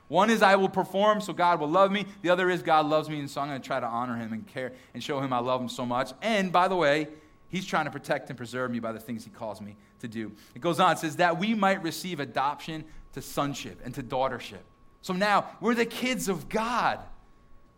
One 0.09 0.29
is 0.29 0.43
I 0.43 0.57
will 0.57 0.69
perform 0.69 1.21
so 1.21 1.33
God 1.33 1.61
will 1.61 1.71
love 1.71 1.91
me. 1.91 2.07
The 2.23 2.31
other 2.31 2.51
is 2.51 2.63
God 2.63 2.87
loves 2.87 3.09
me, 3.09 3.21
and 3.21 3.31
so 3.31 3.41
I'm 3.41 3.49
going 3.49 3.61
to 3.61 3.67
try 3.67 3.81
to 3.81 3.87
honor 3.87 4.17
him 4.17 4.33
and 4.33 4.47
care 4.47 4.73
and 4.93 5.03
show 5.03 5.21
him 5.21 5.33
I 5.33 5.39
love 5.39 5.61
him 5.61 5.69
so 5.69 5.87
much. 5.87 6.13
And 6.21 6.53
by 6.53 6.69
the 6.69 6.77
way, 6.77 7.09
he's 7.49 7.65
trying 7.65 7.87
to 7.87 7.91
protect 7.91 8.29
and 8.29 8.37
preserve 8.37 8.71
me 8.71 8.81
by 8.81 8.93
the 8.93 9.01
things 9.01 9.25
he 9.25 9.31
calls 9.31 9.61
me 9.61 9.77
to 10.01 10.09
do. 10.09 10.33
It 10.55 10.61
goes 10.61 10.79
on, 10.79 10.93
it 10.93 10.99
says 10.99 11.17
that 11.17 11.39
we 11.39 11.55
might 11.55 11.83
receive 11.83 12.21
adoption 12.21 12.85
to 13.15 13.23
sonship 13.23 13.81
and 13.85 13.95
to 13.95 14.03
daughtership. 14.03 14.63
So 15.03 15.13
now 15.13 15.51
we're 15.61 15.75
the 15.75 15.87
kids 15.87 16.29
of 16.29 16.49
God. 16.49 16.99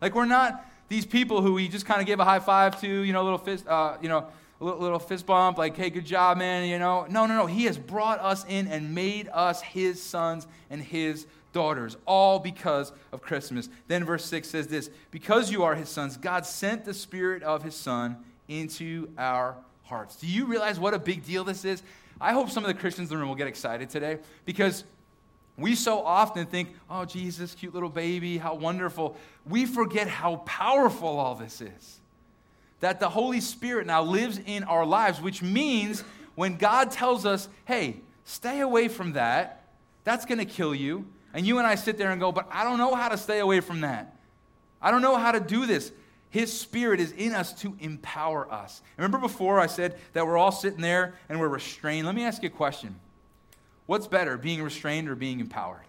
Like 0.01 0.15
we're 0.15 0.25
not 0.25 0.65
these 0.89 1.05
people 1.05 1.41
who 1.41 1.57
he 1.57 1.67
just 1.67 1.85
kind 1.85 2.01
of 2.01 2.07
gave 2.07 2.19
a 2.19 2.25
high 2.25 2.39
five 2.39 2.79
to, 2.81 2.87
you 2.87 3.13
know, 3.13 3.21
a 3.21 3.23
little 3.23 3.37
fist, 3.37 3.67
uh, 3.67 3.97
you 4.01 4.09
know, 4.09 4.27
a 4.59 4.65
little 4.65 4.99
fist 4.99 5.25
bump, 5.25 5.57
like, 5.57 5.75
hey, 5.75 5.89
good 5.89 6.05
job, 6.05 6.37
man, 6.37 6.67
you 6.67 6.79
know. 6.79 7.05
No, 7.09 7.25
no, 7.25 7.35
no. 7.35 7.45
He 7.45 7.65
has 7.65 7.77
brought 7.77 8.19
us 8.19 8.45
in 8.47 8.67
and 8.67 8.95
made 8.95 9.29
us 9.31 9.61
his 9.61 10.01
sons 10.01 10.47
and 10.69 10.81
his 10.81 11.27
daughters, 11.53 11.97
all 12.05 12.39
because 12.39 12.91
of 13.11 13.21
Christmas. 13.21 13.69
Then 13.87 14.03
verse 14.03 14.25
6 14.25 14.47
says 14.47 14.67
this 14.67 14.89
Because 15.11 15.51
you 15.51 15.63
are 15.63 15.75
his 15.75 15.89
sons, 15.89 16.17
God 16.17 16.45
sent 16.45 16.85
the 16.85 16.93
Spirit 16.93 17.43
of 17.43 17.63
his 17.63 17.75
Son 17.75 18.17
into 18.47 19.09
our 19.17 19.55
hearts. 19.83 20.15
Do 20.15 20.27
you 20.27 20.45
realize 20.45 20.79
what 20.79 20.93
a 20.93 20.99
big 20.99 21.25
deal 21.25 21.43
this 21.43 21.63
is? 21.63 21.83
I 22.19 22.33
hope 22.33 22.49
some 22.49 22.63
of 22.63 22.67
the 22.67 22.73
Christians 22.73 23.09
in 23.09 23.15
the 23.15 23.19
room 23.19 23.29
will 23.29 23.35
get 23.35 23.47
excited 23.47 23.89
today 23.89 24.17
because 24.45 24.83
we 25.55 25.75
so 25.75 26.01
often 26.01 26.45
think, 26.45 26.69
oh, 26.89 27.05
Jesus, 27.05 27.53
cute 27.53 27.73
little 27.73 27.89
baby, 27.89 28.37
how 28.37 28.55
wonderful. 28.55 29.17
We 29.47 29.65
forget 29.65 30.07
how 30.07 30.37
powerful 30.37 31.19
all 31.19 31.35
this 31.35 31.61
is 31.61 31.99
that 32.79 32.99
the 32.99 33.09
Holy 33.09 33.41
Spirit 33.41 33.87
now 33.87 34.03
lives 34.03 34.39
in 34.45 34.63
our 34.63 34.85
lives, 34.85 35.21
which 35.21 35.41
means 35.41 36.03
when 36.35 36.57
God 36.57 36.91
tells 36.91 37.25
us, 37.25 37.49
hey, 37.65 38.01
stay 38.23 38.59
away 38.59 38.87
from 38.87 39.13
that, 39.13 39.63
that's 40.03 40.25
going 40.25 40.37
to 40.37 40.45
kill 40.45 40.75
you. 40.75 41.05
And 41.33 41.45
you 41.45 41.57
and 41.57 41.67
I 41.67 41.75
sit 41.75 41.97
there 41.97 42.11
and 42.11 42.19
go, 42.19 42.31
but 42.31 42.47
I 42.51 42.63
don't 42.63 42.77
know 42.77 42.93
how 42.93 43.09
to 43.09 43.17
stay 43.17 43.39
away 43.39 43.59
from 43.59 43.81
that. 43.81 44.15
I 44.81 44.91
don't 44.91 45.01
know 45.01 45.17
how 45.17 45.31
to 45.31 45.39
do 45.39 45.65
this. 45.65 45.91
His 46.29 46.57
Spirit 46.57 46.99
is 46.99 47.11
in 47.11 47.33
us 47.33 47.53
to 47.61 47.75
empower 47.79 48.51
us. 48.51 48.81
Remember 48.97 49.17
before 49.17 49.59
I 49.59 49.67
said 49.67 49.97
that 50.13 50.27
we're 50.27 50.37
all 50.37 50.51
sitting 50.51 50.81
there 50.81 51.15
and 51.29 51.39
we're 51.39 51.47
restrained? 51.47 52.05
Let 52.05 52.15
me 52.15 52.23
ask 52.23 52.43
you 52.43 52.47
a 52.47 52.51
question 52.51 52.99
What's 53.85 54.07
better, 54.07 54.37
being 54.37 54.61
restrained 54.61 55.09
or 55.09 55.15
being 55.15 55.39
empowered? 55.39 55.81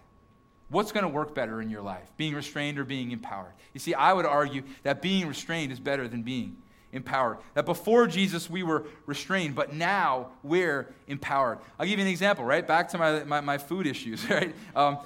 What's 0.69 0.91
going 0.91 1.03
to 1.03 1.09
work 1.09 1.35
better 1.35 1.61
in 1.61 1.69
your 1.69 1.81
life, 1.81 2.07
being 2.15 2.33
restrained 2.35 2.79
or 2.79 2.85
being 2.85 3.11
empowered? 3.11 3.53
You 3.73 3.79
see, 3.79 3.93
I 3.93 4.13
would 4.13 4.25
argue 4.25 4.63
that 4.83 5.01
being 5.01 5.27
restrained 5.27 5.71
is 5.71 5.79
better 5.79 6.07
than 6.07 6.23
being 6.23 6.57
empowered. 6.91 7.37
That 7.53 7.65
before 7.65 8.07
Jesus 8.07 8.49
we 8.49 8.63
were 8.63 8.85
restrained, 9.05 9.55
but 9.55 9.73
now 9.73 10.29
we're 10.43 10.93
empowered. 11.07 11.59
I'll 11.77 11.85
give 11.85 11.99
you 11.99 12.05
an 12.05 12.11
example, 12.11 12.43
right? 12.45 12.65
Back 12.65 12.89
to 12.89 12.97
my, 12.97 13.23
my, 13.23 13.41
my 13.41 13.57
food 13.57 13.87
issues, 13.87 14.27
right? 14.29 14.55
Um, 14.75 14.99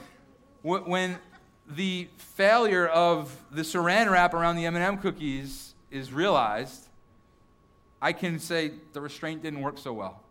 when 0.62 1.18
the 1.68 2.08
failure 2.18 2.88
of 2.88 3.36
the 3.52 3.62
saran 3.62 4.10
wrap 4.10 4.34
around 4.34 4.56
the 4.56 4.66
M&M 4.66 4.98
cookies 4.98 5.74
is 5.92 6.12
realized, 6.12 6.88
I 8.02 8.14
can 8.14 8.40
say 8.40 8.72
the 8.94 9.02
restraint 9.02 9.44
didn't 9.44 9.62
work 9.62 9.78
so 9.78 9.94
well. 9.94 10.22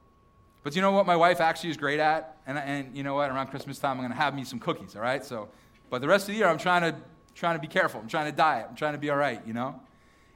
But 0.63 0.77
you 0.77 0.83
know 0.83 0.93
what 0.93 1.07
my 1.07 1.17
wife 1.17 1.41
actually 1.41 1.71
is 1.71 1.77
great 1.77 2.01
at? 2.01 2.37
And, 2.47 2.59
and 2.59 2.97
you 2.97 3.03
know 3.03 3.15
what? 3.15 3.31
Around 3.31 3.49
Christmas 3.49 3.79
time, 3.79 3.93
I'm 3.93 3.99
going 3.99 4.11
to 4.11 4.17
have 4.17 4.35
me 4.35 4.45
some 4.45 4.59
cookies, 4.59 4.95
all 4.95 5.03
right? 5.03 5.25
So, 5.25 5.49
but 5.91 6.01
the 6.01 6.09
rest 6.09 6.29
of 6.29 6.33
the 6.33 6.39
year, 6.39 6.49
I'm 6.49 6.59
trying 6.59 6.83
to, 6.83 6.99
trying 7.35 7.57
to 7.57 7.61
be 7.61 7.67
careful. 7.67 8.01
I'm 8.01 8.09
trying 8.09 8.31
to 8.31 8.37
diet. 8.37 8.67
I'm 8.69 8.77
trying 8.77 8.93
to 8.93 8.99
be 8.99 9.11
all 9.11 9.17
right, 9.17 9.41
you 9.47 9.53
know? 9.53 9.81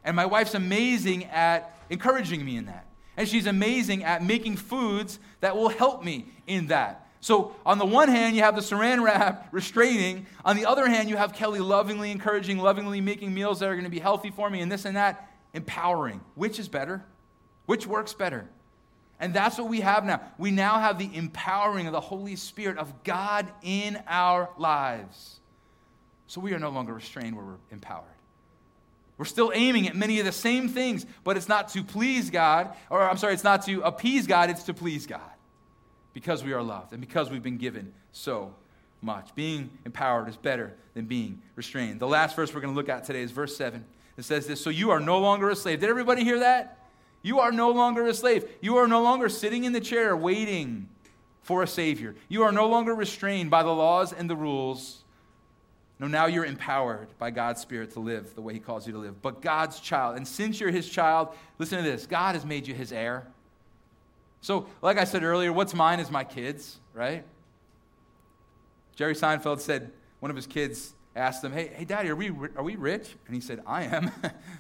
And 0.07 0.14
my 0.14 0.25
wife's 0.25 0.55
amazing 0.55 1.25
at 1.25 1.77
encouraging 1.90 2.42
me 2.45 2.57
in 2.57 2.66
that. 2.66 2.87
And 3.16 3.29
she's 3.29 3.47
amazing 3.47 4.05
at 4.05 4.25
making 4.25 4.57
foods 4.57 5.19
that 5.40 5.57
will 5.57 5.69
help 5.69 6.05
me 6.05 6.27
in 6.47 6.69
that. 6.69 7.09
So, 7.21 7.57
on 7.66 7.79
the 7.79 7.87
one 7.87 8.09
hand, 8.09 8.37
you 8.37 8.42
have 8.42 8.55
the 8.55 8.62
saran 8.62 9.03
wrap 9.03 9.49
restraining. 9.53 10.27
On 10.45 10.55
the 10.55 10.64
other 10.64 10.87
hand, 10.87 11.11
you 11.11 11.16
have 11.16 11.33
Kelly 11.33 11.59
lovingly 11.59 12.12
encouraging, 12.12 12.59
lovingly 12.59 13.01
making 13.01 13.35
meals 13.35 13.59
that 13.61 13.69
are 13.69 13.75
going 13.75 13.85
to 13.85 13.90
be 13.90 13.99
healthy 13.99 14.31
for 14.31 14.49
me, 14.49 14.61
and 14.61 14.71
this 14.71 14.85
and 14.85 14.97
that, 14.97 15.29
empowering. 15.53 16.21
Which 16.37 16.61
is 16.61 16.69
better? 16.69 17.05
Which 17.64 17.87
works 17.87 18.14
better? 18.14 18.49
And 19.19 19.35
that's 19.35 19.59
what 19.59 19.69
we 19.69 19.81
have 19.81 20.05
now. 20.05 20.21
We 20.38 20.53
now 20.53 20.79
have 20.79 20.99
the 20.99 21.11
empowering 21.12 21.87
of 21.87 21.92
the 21.92 22.01
Holy 22.01 22.37
Spirit 22.37 22.79
of 22.79 23.03
God 23.03 23.51
in 23.62 24.01
our 24.07 24.51
lives. 24.57 25.40
So 26.29 26.40
we 26.40 26.53
are 26.53 26.59
no 26.59 26.69
longer 26.69 26.92
restrained, 26.92 27.37
we're 27.37 27.57
empowered. 27.73 28.15
We're 29.18 29.24
still 29.24 29.50
aiming 29.55 29.88
at 29.88 29.96
many 29.96 30.18
of 30.18 30.26
the 30.26 30.33
same 30.33 30.68
things, 30.68 31.07
but 31.24 31.37
it's 31.37 31.48
not 31.48 31.68
to 31.70 31.83
please 31.83 32.31
God, 32.31 32.74
or 32.90 33.00
I'm 33.00 33.16
sorry, 33.16 33.35
it's 33.35 33.44
not 33.44 33.64
to 33.66 33.81
appease 33.81 34.26
God, 34.26 34.50
it's 34.50 34.64
to 34.64 34.74
please 34.74 35.07
God 35.07 35.20
because 36.12 36.44
we 36.44 36.52
are 36.52 36.62
loved 36.62 36.92
and 36.92 37.00
because 37.00 37.31
we've 37.31 37.42
been 37.42 37.59
given 37.59 37.92
so 38.12 38.55
much. 39.00 39.35
Being 39.35 39.70
empowered 39.85 40.29
is 40.29 40.37
better 40.37 40.74
than 40.94 41.07
being 41.07 41.40
restrained. 41.55 42.00
The 42.00 42.09
last 42.09 42.37
verse 42.37 42.55
we're 42.55 42.61
going 42.61 42.74
to 42.74 42.76
look 42.76 42.88
at 42.88 43.05
today 43.05 43.22
is 43.22 43.31
verse 43.31 43.57
7. 43.57 43.85
It 44.16 44.24
says 44.24 44.46
this 44.46 44.61
So 44.61 44.70
you 44.70 44.90
are 44.90 45.00
no 45.00 45.18
longer 45.18 45.48
a 45.50 45.57
slave. 45.57 45.81
Did 45.81 45.90
everybody 45.90 46.24
hear 46.24 46.40
that? 46.40 46.79
You 47.22 47.40
are 47.40 47.52
no 47.52 47.70
longer 47.70 48.07
a 48.07 48.14
slave. 48.14 48.48
You 48.61 48.76
are 48.76 48.87
no 48.87 49.02
longer 49.02 49.29
sitting 49.29 49.64
in 49.64 49.72
the 49.72 49.81
chair 49.81 50.16
waiting 50.16 50.88
for 51.42 51.62
a 51.62 51.66
Savior. 51.66 52.14
You 52.29 52.42
are 52.42 52.52
no 52.52 52.68
longer 52.68 52.94
restrained 52.94 53.50
by 53.50 53.62
the 53.62 53.70
laws 53.70 54.12
and 54.12 54.29
the 54.29 54.37
rules 54.37 55.05
no, 55.98 56.06
now 56.06 56.26
you're 56.26 56.44
empowered 56.44 57.09
by 57.18 57.30
God's 57.30 57.61
Spirit 57.61 57.92
to 57.92 58.00
live 58.00 58.35
the 58.35 58.42
way 58.42 58.52
He 58.52 58.61
calls 58.61 58.87
you 58.87 58.92
to 58.92 58.98
live. 58.98 59.22
But 59.22 59.40
God's 59.40 59.80
child, 59.80 60.16
and 60.16 60.28
since 60.28 60.61
you're 60.61 60.70
His 60.70 60.88
child, 60.88 61.28
listen 61.59 61.82
to 61.82 61.85
this 61.88 62.06
God 62.06 62.35
has 62.35 62.44
made 62.44 62.66
you 62.66 62.74
His 62.74 62.92
heir. 62.92 63.26
So, 64.40 64.66
like 64.82 64.98
I 64.98 65.04
said 65.04 65.24
earlier, 65.24 65.52
what's 65.52 65.74
mine 65.74 65.98
is 65.98 66.11
my 66.11 66.22
kids, 66.22 66.78
right? 66.94 67.24
Jerry 68.94 69.14
Seinfeld 69.14 69.61
said, 69.61 69.90
one 70.20 70.30
of 70.30 70.37
his 70.37 70.46
kids 70.46 70.94
asked 71.14 71.44
him, 71.44 71.52
Hey, 71.52 71.70
hey 71.74 71.85
Daddy, 71.85 72.09
are 72.09 72.16
we, 72.16 72.30
are 72.56 72.62
we 72.62 72.76
rich? 72.76 73.09
And 73.26 73.35
he 73.35 73.40
said, 73.40 73.61
I 73.66 73.85
am. 73.85 74.11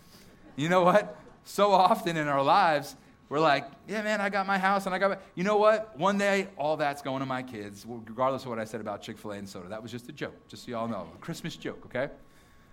you 0.56 0.68
know 0.68 0.82
what? 0.82 1.16
So 1.44 1.72
often 1.72 2.16
in 2.16 2.28
our 2.28 2.42
lives, 2.42 2.96
we're 3.28 3.40
like, 3.40 3.66
yeah, 3.88 4.02
man, 4.02 4.20
I 4.20 4.28
got 4.28 4.46
my 4.46 4.58
house 4.58 4.86
and 4.86 4.94
I 4.94 4.98
got 4.98 5.10
my. 5.10 5.18
You 5.34 5.42
know 5.42 5.56
what? 5.56 5.98
One 5.98 6.16
day, 6.16 6.48
all 6.56 6.76
that's 6.76 7.02
going 7.02 7.20
to 7.20 7.26
my 7.26 7.42
kids, 7.42 7.84
regardless 7.86 8.42
of 8.42 8.50
what 8.50 8.60
I 8.60 8.64
said 8.64 8.80
about 8.80 9.02
Chick 9.02 9.18
fil 9.18 9.32
A 9.32 9.36
and 9.36 9.48
soda. 9.48 9.68
That 9.68 9.82
was 9.82 9.90
just 9.90 10.08
a 10.08 10.12
joke, 10.12 10.34
just 10.48 10.64
so 10.64 10.70
y'all 10.70 10.88
know. 10.88 11.08
A 11.12 11.18
Christmas 11.18 11.56
joke, 11.56 11.82
okay? 11.86 12.12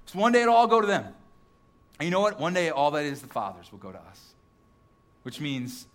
So 0.06 0.20
one 0.20 0.32
day 0.32 0.44
it'll 0.44 0.54
all 0.54 0.68
go 0.68 0.80
to 0.80 0.88
them. 0.88 1.06
And 2.00 2.06
you 2.06 2.12
know 2.12 2.22
what? 2.22 2.40
One 2.40 2.54
day, 2.54 2.70
all 2.70 2.92
that 2.92 3.06
is 3.06 3.22
the 3.22 3.28
Father's 3.28 3.72
will 3.72 3.80
go 3.80 3.92
to 3.92 3.98
us, 3.98 4.34
which 5.24 5.40
means 5.42 5.88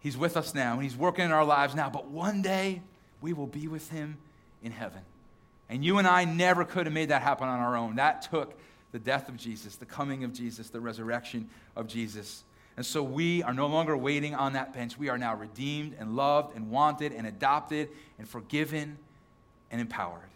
He's 0.00 0.16
with 0.16 0.36
us 0.36 0.54
now 0.54 0.74
and 0.74 0.82
He's 0.82 0.96
working 0.96 1.24
in 1.24 1.32
our 1.32 1.44
lives 1.44 1.74
now, 1.74 1.90
but 1.90 2.08
one 2.08 2.40
day 2.40 2.82
we 3.20 3.32
will 3.32 3.46
be 3.46 3.66
with 3.66 3.90
Him 3.90 4.18
in 4.62 4.70
heaven. 4.70 5.00
And 5.68 5.84
you 5.84 5.98
and 5.98 6.06
I 6.06 6.24
never 6.24 6.64
could 6.64 6.86
have 6.86 6.92
made 6.92 7.10
that 7.10 7.22
happen 7.22 7.48
on 7.48 7.58
our 7.58 7.76
own. 7.76 7.96
That 7.96 8.22
took 8.22 8.58
the 8.92 8.98
death 8.98 9.28
of 9.28 9.36
Jesus, 9.36 9.76
the 9.76 9.86
coming 9.86 10.24
of 10.24 10.32
Jesus, 10.32 10.70
the 10.70 10.80
resurrection 10.80 11.48
of 11.76 11.88
Jesus 11.88 12.44
and 12.78 12.86
so 12.86 13.02
we 13.02 13.42
are 13.42 13.52
no 13.52 13.66
longer 13.66 13.96
waiting 13.96 14.36
on 14.36 14.52
that 14.52 14.72
bench. 14.72 14.96
We 14.96 15.08
are 15.08 15.18
now 15.18 15.34
redeemed 15.34 15.96
and 15.98 16.14
loved 16.14 16.54
and 16.54 16.70
wanted 16.70 17.12
and 17.12 17.26
adopted 17.26 17.88
and 18.20 18.28
forgiven 18.28 18.98
and 19.72 19.80
empowered 19.80 20.30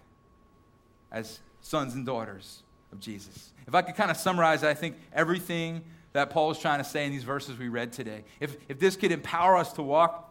as 1.12 1.38
sons 1.60 1.94
and 1.94 2.04
daughters 2.04 2.64
of 2.90 2.98
Jesus. 2.98 3.52
If 3.68 3.76
I 3.76 3.82
could 3.82 3.94
kind 3.94 4.10
of 4.10 4.16
summarize, 4.16 4.64
I 4.64 4.74
think 4.74 4.96
everything 5.12 5.84
that 6.14 6.30
Paul 6.30 6.50
is 6.50 6.58
trying 6.58 6.78
to 6.78 6.84
say 6.84 7.06
in 7.06 7.12
these 7.12 7.22
verses 7.22 7.56
we 7.56 7.68
read 7.68 7.92
today, 7.92 8.24
if, 8.40 8.56
if 8.68 8.80
this 8.80 8.96
could 8.96 9.12
empower 9.12 9.56
us 9.56 9.72
to 9.74 9.82
walk 9.84 10.28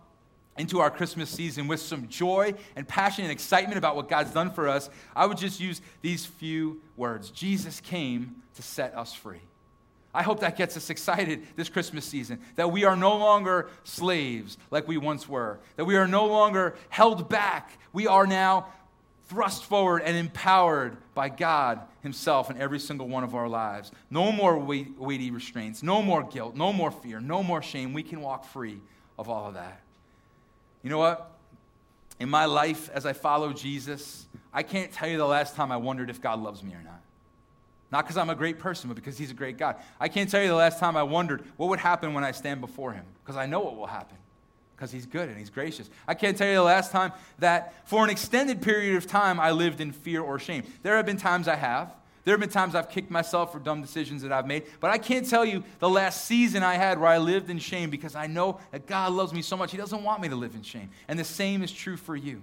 into 0.57 0.81
our 0.81 0.91
Christmas 0.91 1.29
season 1.29 1.65
with 1.65 1.79
some 1.79 2.09
joy 2.09 2.53
and 2.75 2.85
passion 2.85 3.23
and 3.23 3.31
excitement 3.31 3.77
about 3.77 3.95
what 3.95 4.09
God's 4.09 4.31
done 4.31 4.51
for 4.51 4.67
us, 4.67 4.89
I 5.15 5.27
would 5.27 5.37
just 5.37 5.61
use 5.61 5.81
these 6.01 6.25
few 6.25 6.81
words 6.97 7.31
Jesus 7.31 7.79
came 7.79 8.35
to 8.55 8.61
set 8.61 8.93
us 8.97 9.13
free. 9.13 9.39
I 10.13 10.23
hope 10.23 10.41
that 10.41 10.57
gets 10.57 10.75
us 10.75 10.89
excited 10.89 11.47
this 11.55 11.69
Christmas 11.69 12.05
season. 12.05 12.39
That 12.55 12.71
we 12.71 12.83
are 12.83 12.95
no 12.95 13.15
longer 13.15 13.69
slaves 13.83 14.57
like 14.69 14.87
we 14.87 14.97
once 14.97 15.27
were. 15.27 15.59
That 15.77 15.85
we 15.85 15.95
are 15.95 16.07
no 16.07 16.25
longer 16.25 16.75
held 16.89 17.29
back. 17.29 17.77
We 17.93 18.07
are 18.07 18.27
now 18.27 18.67
thrust 19.27 19.63
forward 19.63 20.01
and 20.01 20.17
empowered 20.17 20.97
by 21.13 21.29
God 21.29 21.79
Himself 22.03 22.51
in 22.51 22.57
every 22.57 22.79
single 22.79 23.07
one 23.07 23.23
of 23.23 23.33
our 23.33 23.47
lives. 23.47 23.91
No 24.09 24.31
more 24.33 24.59
weighty 24.59 25.31
restraints, 25.31 25.81
no 25.81 26.01
more 26.01 26.23
guilt, 26.23 26.55
no 26.55 26.73
more 26.73 26.91
fear, 26.91 27.21
no 27.21 27.41
more 27.41 27.61
shame. 27.61 27.93
We 27.93 28.03
can 28.03 28.19
walk 28.19 28.43
free 28.43 28.81
of 29.17 29.29
all 29.29 29.47
of 29.47 29.53
that. 29.53 29.79
You 30.83 30.89
know 30.89 30.97
what? 30.97 31.31
In 32.19 32.29
my 32.29 32.45
life, 32.45 32.89
as 32.93 33.05
I 33.05 33.13
follow 33.13 33.53
Jesus, 33.53 34.25
I 34.53 34.63
can't 34.63 34.91
tell 34.91 35.07
you 35.07 35.17
the 35.17 35.25
last 35.25 35.55
time 35.55 35.71
I 35.71 35.77
wondered 35.77 36.09
if 36.09 36.21
God 36.21 36.41
loves 36.41 36.61
me 36.61 36.73
or 36.73 36.83
not. 36.83 36.99
Not 37.91 38.05
because 38.05 38.17
I'm 38.17 38.29
a 38.29 38.35
great 38.35 38.59
person, 38.59 38.87
but 38.87 38.95
because 38.95 39.17
He's 39.17 39.31
a 39.31 39.35
great 39.35 39.57
God. 39.57 39.75
I 39.99 40.07
can't 40.07 40.29
tell 40.29 40.41
you 40.41 40.47
the 40.47 40.55
last 40.55 40.79
time 40.79 40.95
I 40.95 41.03
wondered 41.03 41.43
what 41.57 41.69
would 41.69 41.79
happen 41.79 42.13
when 42.13 42.23
I 42.23 42.31
stand 42.31 42.61
before 42.61 42.93
Him, 42.93 43.05
because 43.23 43.37
I 43.37 43.45
know 43.45 43.59
what 43.59 43.75
will 43.75 43.87
happen 43.87 44.17
because 44.81 44.91
he's 44.91 45.05
good 45.05 45.29
and 45.29 45.37
he's 45.37 45.51
gracious. 45.51 45.91
I 46.07 46.15
can't 46.15 46.35
tell 46.35 46.47
you 46.47 46.55
the 46.55 46.63
last 46.63 46.91
time 46.91 47.11
that 47.37 47.87
for 47.87 48.03
an 48.03 48.09
extended 48.09 48.63
period 48.63 48.95
of 48.95 49.05
time 49.05 49.39
I 49.39 49.51
lived 49.51 49.79
in 49.79 49.91
fear 49.91 50.23
or 50.23 50.39
shame. 50.39 50.63
There 50.81 50.95
have 50.95 51.05
been 51.05 51.17
times 51.17 51.47
I 51.47 51.53
have. 51.53 51.93
There 52.23 52.33
have 52.33 52.39
been 52.39 52.49
times 52.49 52.73
I've 52.73 52.89
kicked 52.89 53.11
myself 53.11 53.51
for 53.51 53.59
dumb 53.59 53.83
decisions 53.83 54.23
that 54.23 54.31
I've 54.31 54.47
made, 54.47 54.63
but 54.79 54.89
I 54.89 54.97
can't 54.97 55.29
tell 55.29 55.45
you 55.45 55.63
the 55.77 55.89
last 55.89 56.25
season 56.25 56.63
I 56.63 56.75
had 56.75 56.99
where 56.99 57.11
I 57.11 57.19
lived 57.19 57.51
in 57.51 57.59
shame 57.59 57.91
because 57.91 58.15
I 58.15 58.25
know 58.25 58.59
that 58.71 58.87
God 58.87 59.13
loves 59.13 59.33
me 59.33 59.43
so 59.43 59.55
much. 59.55 59.69
He 59.69 59.77
doesn't 59.77 60.03
want 60.03 60.19
me 60.19 60.29
to 60.29 60.35
live 60.35 60.55
in 60.55 60.63
shame. 60.63 60.89
And 61.07 61.19
the 61.19 61.23
same 61.23 61.61
is 61.61 61.71
true 61.71 61.97
for 61.97 62.15
you. 62.15 62.41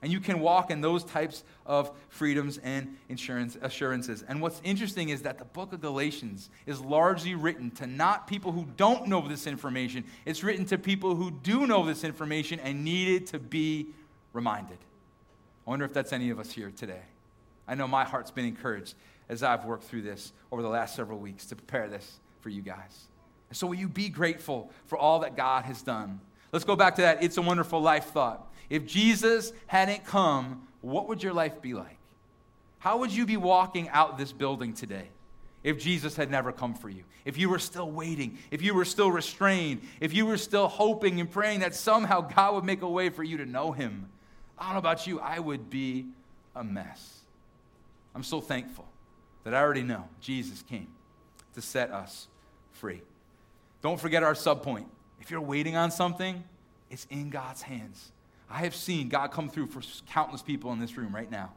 And 0.00 0.12
you 0.12 0.20
can 0.20 0.40
walk 0.40 0.70
in 0.70 0.80
those 0.80 1.02
types 1.02 1.42
of 1.66 1.90
freedoms 2.08 2.58
and 2.58 2.96
insurance, 3.08 3.56
assurances. 3.60 4.22
And 4.28 4.40
what's 4.40 4.60
interesting 4.62 5.08
is 5.08 5.22
that 5.22 5.38
the 5.38 5.44
book 5.44 5.72
of 5.72 5.80
Galatians 5.80 6.50
is 6.66 6.80
largely 6.80 7.34
written 7.34 7.70
to 7.72 7.86
not 7.86 8.28
people 8.28 8.52
who 8.52 8.66
don't 8.76 9.08
know 9.08 9.26
this 9.26 9.46
information, 9.46 10.04
it's 10.24 10.44
written 10.44 10.64
to 10.66 10.78
people 10.78 11.16
who 11.16 11.30
do 11.30 11.66
know 11.66 11.84
this 11.84 12.04
information 12.04 12.60
and 12.60 12.84
needed 12.84 13.26
to 13.28 13.38
be 13.38 13.88
reminded. 14.32 14.78
I 15.66 15.70
wonder 15.70 15.84
if 15.84 15.92
that's 15.92 16.12
any 16.12 16.30
of 16.30 16.38
us 16.38 16.52
here 16.52 16.72
today. 16.74 17.02
I 17.66 17.74
know 17.74 17.88
my 17.88 18.04
heart's 18.04 18.30
been 18.30 18.46
encouraged 18.46 18.94
as 19.28 19.42
I've 19.42 19.64
worked 19.64 19.84
through 19.84 20.02
this 20.02 20.32
over 20.50 20.62
the 20.62 20.68
last 20.68 20.94
several 20.94 21.18
weeks 21.18 21.46
to 21.46 21.56
prepare 21.56 21.88
this 21.88 22.20
for 22.40 22.48
you 22.48 22.62
guys. 22.62 23.08
So, 23.52 23.66
will 23.66 23.74
you 23.74 23.88
be 23.88 24.08
grateful 24.08 24.70
for 24.86 24.96
all 24.96 25.20
that 25.20 25.36
God 25.36 25.64
has 25.64 25.82
done? 25.82 26.20
Let's 26.52 26.64
go 26.64 26.76
back 26.76 26.94
to 26.96 27.02
that 27.02 27.22
It's 27.22 27.36
a 27.36 27.42
Wonderful 27.42 27.80
Life 27.80 28.06
thought. 28.06 28.47
If 28.70 28.86
Jesus 28.86 29.52
hadn't 29.66 30.04
come, 30.04 30.68
what 30.80 31.08
would 31.08 31.22
your 31.22 31.32
life 31.32 31.60
be 31.62 31.74
like? 31.74 31.98
How 32.78 32.98
would 32.98 33.12
you 33.12 33.26
be 33.26 33.36
walking 33.36 33.88
out 33.88 34.18
this 34.18 34.32
building 34.32 34.72
today 34.72 35.08
if 35.64 35.78
Jesus 35.78 36.16
had 36.16 36.30
never 36.30 36.52
come 36.52 36.74
for 36.74 36.88
you? 36.88 37.04
If 37.24 37.36
you 37.36 37.48
were 37.48 37.58
still 37.58 37.90
waiting, 37.90 38.38
if 38.50 38.62
you 38.62 38.74
were 38.74 38.84
still 38.84 39.10
restrained, 39.10 39.82
if 40.00 40.12
you 40.12 40.26
were 40.26 40.36
still 40.36 40.68
hoping 40.68 41.20
and 41.20 41.30
praying 41.30 41.60
that 41.60 41.74
somehow 41.74 42.20
God 42.20 42.54
would 42.54 42.64
make 42.64 42.82
a 42.82 42.88
way 42.88 43.08
for 43.08 43.22
you 43.22 43.38
to 43.38 43.46
know 43.46 43.72
Him? 43.72 44.08
I 44.58 44.64
don't 44.64 44.74
know 44.74 44.78
about 44.78 45.06
you, 45.06 45.20
I 45.20 45.38
would 45.38 45.70
be 45.70 46.06
a 46.54 46.62
mess. 46.62 47.20
I'm 48.14 48.22
so 48.22 48.40
thankful 48.40 48.86
that 49.44 49.54
I 49.54 49.60
already 49.60 49.82
know 49.82 50.08
Jesus 50.20 50.62
came 50.62 50.88
to 51.54 51.62
set 51.62 51.90
us 51.90 52.28
free. 52.72 53.02
Don't 53.82 54.00
forget 54.00 54.22
our 54.22 54.34
subpoint. 54.34 54.86
If 55.20 55.30
you're 55.30 55.40
waiting 55.40 55.76
on 55.76 55.90
something, 55.90 56.42
it's 56.90 57.06
in 57.10 57.30
God's 57.30 57.62
hands. 57.62 58.12
I 58.50 58.60
have 58.60 58.74
seen 58.74 59.08
God 59.08 59.30
come 59.30 59.48
through 59.48 59.66
for 59.66 59.82
countless 60.06 60.42
people 60.42 60.72
in 60.72 60.78
this 60.78 60.96
room 60.96 61.14
right 61.14 61.30
now. 61.30 61.52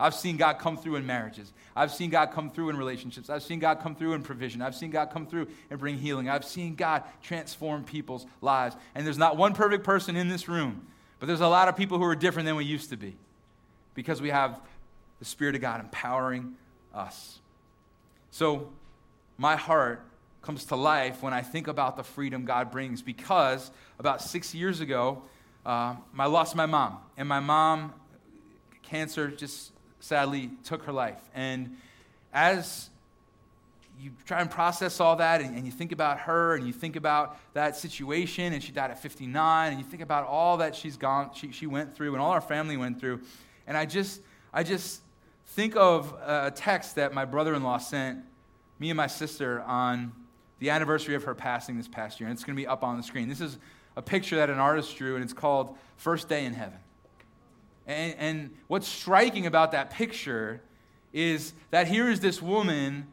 I've 0.00 0.14
seen 0.14 0.36
God 0.36 0.60
come 0.60 0.76
through 0.76 0.96
in 0.96 1.06
marriages. 1.06 1.52
I've 1.74 1.90
seen 1.92 2.10
God 2.10 2.30
come 2.30 2.50
through 2.50 2.68
in 2.68 2.76
relationships. 2.76 3.28
I've 3.28 3.42
seen 3.42 3.58
God 3.58 3.80
come 3.80 3.96
through 3.96 4.12
in 4.12 4.22
provision. 4.22 4.62
I've 4.62 4.76
seen 4.76 4.90
God 4.90 5.10
come 5.10 5.26
through 5.26 5.48
and 5.70 5.80
bring 5.80 5.98
healing. 5.98 6.28
I've 6.28 6.44
seen 6.44 6.76
God 6.76 7.02
transform 7.20 7.82
people's 7.82 8.24
lives. 8.40 8.76
And 8.94 9.04
there's 9.04 9.18
not 9.18 9.36
one 9.36 9.54
perfect 9.54 9.82
person 9.82 10.14
in 10.14 10.28
this 10.28 10.48
room, 10.48 10.86
but 11.18 11.26
there's 11.26 11.40
a 11.40 11.48
lot 11.48 11.66
of 11.66 11.76
people 11.76 11.98
who 11.98 12.04
are 12.04 12.14
different 12.14 12.46
than 12.46 12.54
we 12.54 12.64
used 12.64 12.90
to 12.90 12.96
be 12.96 13.16
because 13.94 14.22
we 14.22 14.30
have 14.30 14.60
the 15.18 15.24
Spirit 15.24 15.56
of 15.56 15.60
God 15.60 15.80
empowering 15.80 16.54
us. 16.94 17.40
So, 18.30 18.68
my 19.36 19.56
heart 19.56 20.04
comes 20.42 20.64
to 20.66 20.76
life 20.76 21.22
when 21.22 21.32
I 21.32 21.42
think 21.42 21.66
about 21.66 21.96
the 21.96 22.04
freedom 22.04 22.44
God 22.44 22.70
brings 22.70 23.02
because 23.02 23.70
about 23.98 24.22
six 24.22 24.54
years 24.54 24.80
ago, 24.80 25.22
uh, 25.68 25.94
I 26.18 26.26
lost 26.26 26.56
my 26.56 26.64
mom, 26.64 26.96
and 27.18 27.28
my 27.28 27.40
mom, 27.40 27.92
cancer 28.80 29.28
just 29.28 29.72
sadly 30.00 30.50
took 30.64 30.84
her 30.84 30.92
life. 30.92 31.20
And 31.34 31.76
as 32.32 32.88
you 34.00 34.12
try 34.24 34.40
and 34.40 34.50
process 34.50 34.98
all 34.98 35.16
that, 35.16 35.42
and, 35.42 35.54
and, 35.54 35.66
you 35.66 35.70
think 35.70 35.92
about 35.92 36.20
her, 36.20 36.54
and 36.54 36.66
you 36.66 36.72
think 36.72 36.96
about 36.96 37.38
that 37.52 37.76
situation, 37.76 38.54
and 38.54 38.62
she 38.62 38.72
died 38.72 38.90
at 38.90 39.02
59, 39.02 39.72
and 39.72 39.78
you 39.78 39.86
think 39.86 40.02
about 40.02 40.26
all 40.26 40.56
that 40.56 40.74
she's 40.74 40.96
gone, 40.96 41.32
she, 41.34 41.52
she 41.52 41.66
went 41.66 41.94
through, 41.94 42.14
and 42.14 42.22
all 42.22 42.30
our 42.30 42.40
family 42.40 42.78
went 42.78 42.98
through, 42.98 43.20
and 43.66 43.76
I 43.76 43.84
just, 43.84 44.22
I 44.54 44.62
just 44.62 45.02
think 45.48 45.76
of 45.76 46.14
a 46.24 46.50
text 46.50 46.94
that 46.94 47.12
my 47.12 47.26
brother-in-law 47.26 47.76
sent 47.76 48.20
me 48.78 48.88
and 48.88 48.96
my 48.96 49.06
sister 49.06 49.60
on 49.66 50.12
the 50.60 50.70
anniversary 50.70 51.14
of 51.14 51.24
her 51.24 51.34
passing 51.34 51.76
this 51.76 51.88
past 51.88 52.20
year, 52.20 52.30
and 52.30 52.34
it's 52.34 52.44
going 52.44 52.56
to 52.56 52.62
be 52.62 52.66
up 52.66 52.82
on 52.82 52.96
the 52.96 53.02
screen. 53.02 53.28
This 53.28 53.42
is 53.42 53.58
a 53.98 54.02
picture 54.02 54.36
that 54.36 54.48
an 54.48 54.60
artist 54.60 54.96
drew, 54.96 55.16
and 55.16 55.24
it's 55.24 55.32
called 55.32 55.76
First 55.96 56.28
Day 56.28 56.44
in 56.44 56.54
Heaven. 56.54 56.78
And, 57.84 58.14
and 58.18 58.50
what's 58.68 58.86
striking 58.86 59.44
about 59.44 59.72
that 59.72 59.90
picture 59.90 60.62
is 61.12 61.52
that 61.72 61.88
here 61.88 62.08
is 62.08 62.20
this 62.20 62.40
woman 62.40 63.08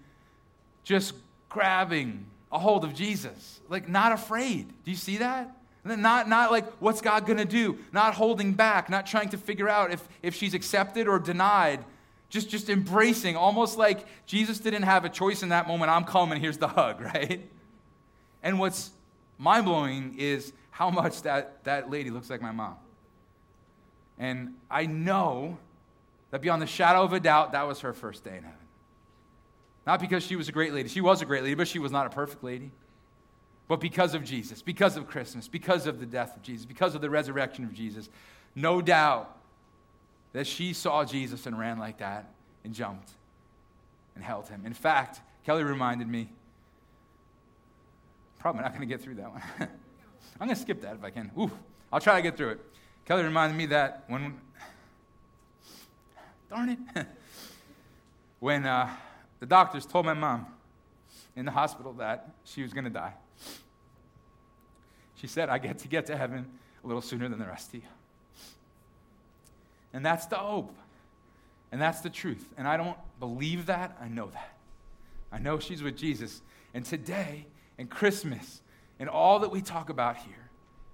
just 0.83 1.15
grabbing 1.49 2.27
a 2.51 2.59
hold 2.59 2.83
of 2.83 2.93
Jesus, 2.93 3.61
like 3.67 3.89
not 3.89 4.11
afraid. 4.11 4.67
Do 4.83 4.91
you 4.91 4.97
see 4.97 5.17
that? 5.17 5.57
Not, 5.83 6.29
not 6.29 6.51
like, 6.51 6.71
what's 6.73 7.01
God 7.01 7.25
going 7.25 7.39
to 7.39 7.45
do? 7.45 7.79
Not 7.91 8.13
holding 8.13 8.53
back, 8.53 8.87
not 8.87 9.07
trying 9.07 9.29
to 9.29 9.37
figure 9.37 9.67
out 9.67 9.91
if, 9.91 10.07
if 10.21 10.35
she's 10.35 10.53
accepted 10.53 11.07
or 11.07 11.17
denied. 11.17 11.83
Just, 12.29 12.49
just 12.49 12.69
embracing, 12.69 13.35
almost 13.35 13.77
like 13.79 14.05
Jesus 14.27 14.59
didn't 14.59 14.83
have 14.83 15.03
a 15.03 15.09
choice 15.09 15.41
in 15.41 15.49
that 15.49 15.67
moment. 15.67 15.89
I'm 15.89 16.03
coming, 16.03 16.39
here's 16.39 16.59
the 16.59 16.67
hug, 16.67 17.01
right? 17.15 17.49
And 18.43 18.59
what's 18.59 18.91
mind 19.39 19.65
blowing 19.65 20.15
is 20.19 20.53
how 20.75 20.89
much 20.89 21.21
that, 21.21 21.63
that 21.63 21.89
lady 21.89 22.09
looks 22.09 22.29
like 22.29 22.41
my 22.41 22.51
mom. 22.51 22.75
And 24.19 24.55
I 24.69 24.85
know 24.85 25.57
that 26.31 26.41
beyond 26.41 26.61
the 26.61 26.67
shadow 26.67 27.01
of 27.01 27.13
a 27.13 27.19
doubt, 27.21 27.53
that 27.53 27.65
was 27.65 27.79
her 27.79 27.93
first 27.93 28.25
day 28.25 28.35
in 28.35 28.43
heaven. 28.43 28.59
Not 29.87 30.01
because 30.01 30.25
she 30.25 30.35
was 30.35 30.49
a 30.49 30.51
great 30.51 30.73
lady. 30.73 30.89
She 30.89 30.99
was 30.99 31.21
a 31.21 31.25
great 31.25 31.43
lady, 31.43 31.55
but 31.55 31.69
she 31.69 31.79
was 31.79 31.93
not 31.93 32.07
a 32.07 32.09
perfect 32.09 32.43
lady. 32.43 32.71
But 33.69 33.79
because 33.79 34.15
of 34.15 34.25
Jesus, 34.25 34.61
because 34.61 34.97
of 34.97 35.07
Christmas, 35.07 35.47
because 35.47 35.87
of 35.87 36.01
the 36.01 36.05
death 36.05 36.35
of 36.35 36.41
Jesus, 36.41 36.65
because 36.65 36.93
of 36.93 36.99
the 36.99 37.09
resurrection 37.09 37.63
of 37.63 37.71
Jesus, 37.71 38.09
no 38.53 38.81
doubt 38.81 39.33
that 40.33 40.45
she 40.45 40.73
saw 40.73 41.05
Jesus 41.05 41.45
and 41.45 41.57
ran 41.57 41.79
like 41.79 41.99
that 41.99 42.33
and 42.65 42.73
jumped 42.73 43.11
and 44.13 44.25
held 44.25 44.49
him. 44.49 44.63
In 44.65 44.73
fact, 44.73 45.21
Kelly 45.45 45.63
reminded 45.63 46.09
me, 46.09 46.33
probably 48.39 48.61
not 48.61 48.71
going 48.75 48.81
to 48.81 48.93
get 48.93 49.01
through 49.01 49.15
that 49.15 49.31
one. 49.31 49.69
I'm 50.39 50.47
going 50.47 50.55
to 50.55 50.61
skip 50.61 50.81
that 50.81 50.95
if 50.95 51.03
I 51.03 51.09
can. 51.09 51.31
Ooh, 51.39 51.51
I'll 51.91 51.99
try 51.99 52.15
to 52.15 52.21
get 52.21 52.37
through 52.37 52.49
it. 52.49 52.59
Kelly 53.05 53.23
reminded 53.23 53.55
me 53.55 53.67
that 53.67 54.03
when, 54.07 54.39
darn 56.49 56.69
it, 56.69 56.79
when 58.39 58.65
uh, 58.65 58.89
the 59.39 59.45
doctors 59.45 59.85
told 59.85 60.05
my 60.05 60.13
mom 60.13 60.47
in 61.35 61.45
the 61.45 61.51
hospital 61.51 61.93
that 61.93 62.29
she 62.43 62.63
was 62.63 62.73
going 62.73 62.85
to 62.85 62.89
die, 62.89 63.13
she 65.15 65.27
said, 65.27 65.49
I 65.49 65.57
get 65.57 65.79
to 65.79 65.87
get 65.87 66.05
to 66.07 66.17
heaven 66.17 66.45
a 66.83 66.87
little 66.87 67.01
sooner 67.01 67.29
than 67.29 67.39
the 67.39 67.45
rest 67.45 67.69
of 67.69 67.75
you. 67.75 67.81
And 69.93 70.05
that's 70.05 70.25
the 70.25 70.35
hope. 70.35 70.75
And 71.71 71.81
that's 71.81 72.01
the 72.01 72.09
truth. 72.09 72.45
And 72.57 72.67
I 72.67 72.77
don't 72.77 72.97
believe 73.19 73.67
that, 73.67 73.97
I 74.01 74.07
know 74.07 74.27
that. 74.27 74.53
I 75.31 75.39
know 75.39 75.59
she's 75.59 75.81
with 75.81 75.97
Jesus. 75.97 76.41
And 76.73 76.85
today, 76.85 77.45
and 77.77 77.89
Christmas, 77.89 78.61
and 78.99 79.09
all 79.09 79.39
that 79.39 79.51
we 79.51 79.61
talk 79.61 79.89
about 79.89 80.17
here 80.17 80.49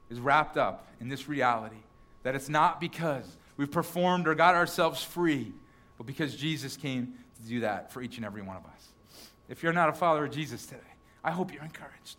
is 0.09 0.19
wrapped 0.19 0.57
up 0.57 0.87
in 0.99 1.09
this 1.09 1.27
reality 1.27 1.77
that 2.23 2.35
it's 2.35 2.49
not 2.49 2.79
because 2.79 3.25
we've 3.57 3.71
performed 3.71 4.27
or 4.27 4.35
got 4.35 4.55
ourselves 4.55 5.03
free, 5.03 5.51
but 5.97 6.05
because 6.05 6.35
Jesus 6.35 6.77
came 6.77 7.13
to 7.41 7.47
do 7.47 7.61
that 7.61 7.91
for 7.91 8.01
each 8.01 8.17
and 8.17 8.25
every 8.25 8.41
one 8.41 8.57
of 8.57 8.65
us. 8.65 8.87
If 9.49 9.63
you're 9.63 9.73
not 9.73 9.89
a 9.89 9.93
follower 9.93 10.25
of 10.25 10.31
Jesus 10.31 10.65
today, 10.65 10.81
I 11.23 11.31
hope 11.31 11.53
you're 11.53 11.63
encouraged. 11.63 12.17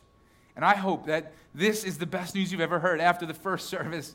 And 0.55 0.64
I 0.64 0.75
hope 0.75 1.07
that 1.07 1.33
this 1.55 1.85
is 1.85 1.99
the 1.99 2.07
best 2.07 2.35
news 2.35 2.53
you've 2.53 2.61
ever 2.61 2.79
heard. 2.79 3.01
After 3.01 3.25
the 3.25 3.35
first 3.35 3.68
service, 3.68 4.14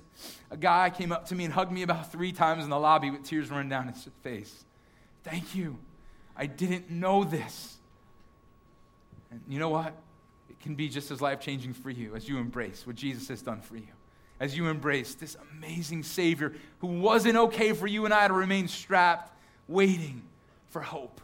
a 0.51 0.58
guy 0.58 0.89
came 0.89 1.12
up 1.12 1.27
to 1.27 1.36
me 1.36 1.45
and 1.45 1.53
hugged 1.53 1.71
me 1.71 1.82
about 1.82 2.12
three 2.12 2.32
times 2.32 2.63
in 2.63 2.69
the 2.69 2.80
lobby 2.80 3.10
with 3.10 3.23
tears 3.23 3.49
running 3.49 3.69
down 3.69 3.88
his 3.88 4.08
face. 4.21 4.65
Thank 5.23 5.56
you. 5.56 5.80
I 6.36 6.45
didn't 6.45 6.91
know 6.91 7.23
this. 7.23 7.77
And 9.32 9.41
you 9.49 9.60
know 9.60 9.69
what? 9.69 9.93
Can 10.61 10.75
be 10.75 10.89
just 10.89 11.11
as 11.11 11.21
life 11.21 11.39
changing 11.39 11.73
for 11.73 11.89
you 11.89 12.15
as 12.15 12.27
you 12.27 12.37
embrace 12.37 12.85
what 12.85 12.95
Jesus 12.95 13.27
has 13.27 13.41
done 13.41 13.62
for 13.62 13.75
you. 13.75 13.87
As 14.39 14.55
you 14.55 14.67
embrace 14.67 15.15
this 15.15 15.35
amazing 15.53 16.03
Savior 16.03 16.53
who 16.79 16.87
wasn't 16.87 17.37
okay 17.37 17.73
for 17.73 17.87
you 17.87 18.05
and 18.05 18.13
I 18.13 18.27
to 18.27 18.33
remain 18.33 18.67
strapped, 18.67 19.31
waiting 19.67 20.21
for 20.67 20.81
hope. 20.81 21.21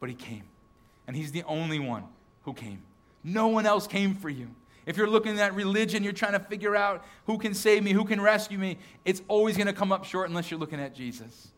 But 0.00 0.08
He 0.08 0.14
came. 0.14 0.44
And 1.06 1.14
He's 1.14 1.32
the 1.32 1.42
only 1.44 1.78
one 1.78 2.04
who 2.44 2.54
came. 2.54 2.82
No 3.22 3.48
one 3.48 3.66
else 3.66 3.86
came 3.86 4.14
for 4.14 4.28
you. 4.28 4.48
If 4.86 4.96
you're 4.96 5.10
looking 5.10 5.38
at 5.38 5.54
religion, 5.54 6.02
you're 6.02 6.14
trying 6.14 6.32
to 6.32 6.40
figure 6.40 6.74
out 6.74 7.04
who 7.26 7.36
can 7.36 7.52
save 7.52 7.82
me, 7.82 7.92
who 7.92 8.06
can 8.06 8.20
rescue 8.20 8.58
me, 8.58 8.78
it's 9.04 9.20
always 9.28 9.56
going 9.56 9.66
to 9.66 9.74
come 9.74 9.92
up 9.92 10.06
short 10.06 10.30
unless 10.30 10.50
you're 10.50 10.58
looking 10.58 10.80
at 10.80 10.94
Jesus. 10.94 11.48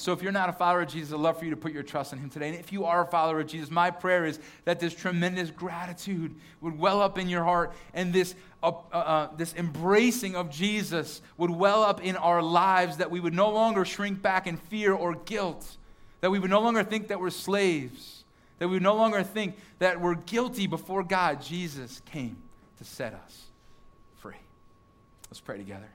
So, 0.00 0.12
if 0.12 0.22
you're 0.22 0.32
not 0.32 0.48
a 0.48 0.54
follower 0.54 0.82
of 0.82 0.88
Jesus, 0.88 1.12
I'd 1.12 1.20
love 1.20 1.38
for 1.38 1.44
you 1.44 1.50
to 1.50 1.56
put 1.56 1.72
your 1.72 1.82
trust 1.82 2.14
in 2.14 2.18
Him 2.18 2.30
today. 2.30 2.48
And 2.48 2.58
if 2.58 2.72
you 2.72 2.86
are 2.86 3.02
a 3.02 3.06
follower 3.06 3.40
of 3.40 3.46
Jesus, 3.46 3.70
my 3.70 3.90
prayer 3.90 4.24
is 4.24 4.38
that 4.64 4.80
this 4.80 4.94
tremendous 4.94 5.50
gratitude 5.50 6.34
would 6.62 6.78
well 6.78 7.02
up 7.02 7.18
in 7.18 7.28
your 7.28 7.44
heart 7.44 7.74
and 7.92 8.10
this, 8.10 8.34
uh, 8.62 8.72
uh, 8.90 8.96
uh, 8.96 9.36
this 9.36 9.54
embracing 9.54 10.34
of 10.34 10.50
Jesus 10.50 11.20
would 11.36 11.50
well 11.50 11.82
up 11.82 12.02
in 12.02 12.16
our 12.16 12.40
lives, 12.40 12.96
that 12.96 13.10
we 13.10 13.20
would 13.20 13.34
no 13.34 13.50
longer 13.50 13.84
shrink 13.84 14.22
back 14.22 14.46
in 14.46 14.56
fear 14.56 14.94
or 14.94 15.14
guilt, 15.14 15.76
that 16.22 16.30
we 16.30 16.38
would 16.38 16.50
no 16.50 16.60
longer 16.60 16.82
think 16.82 17.08
that 17.08 17.20
we're 17.20 17.28
slaves, 17.28 18.24
that 18.60 18.68
we 18.68 18.76
would 18.76 18.82
no 18.82 18.96
longer 18.96 19.22
think 19.22 19.56
that 19.78 20.00
we're 20.00 20.14
guilty 20.14 20.66
before 20.66 21.02
God. 21.02 21.42
Jesus 21.42 22.00
came 22.06 22.38
to 22.78 22.84
set 22.84 23.12
us 23.12 23.42
free. 24.16 24.36
Let's 25.28 25.40
pray 25.40 25.58
together. 25.58 25.90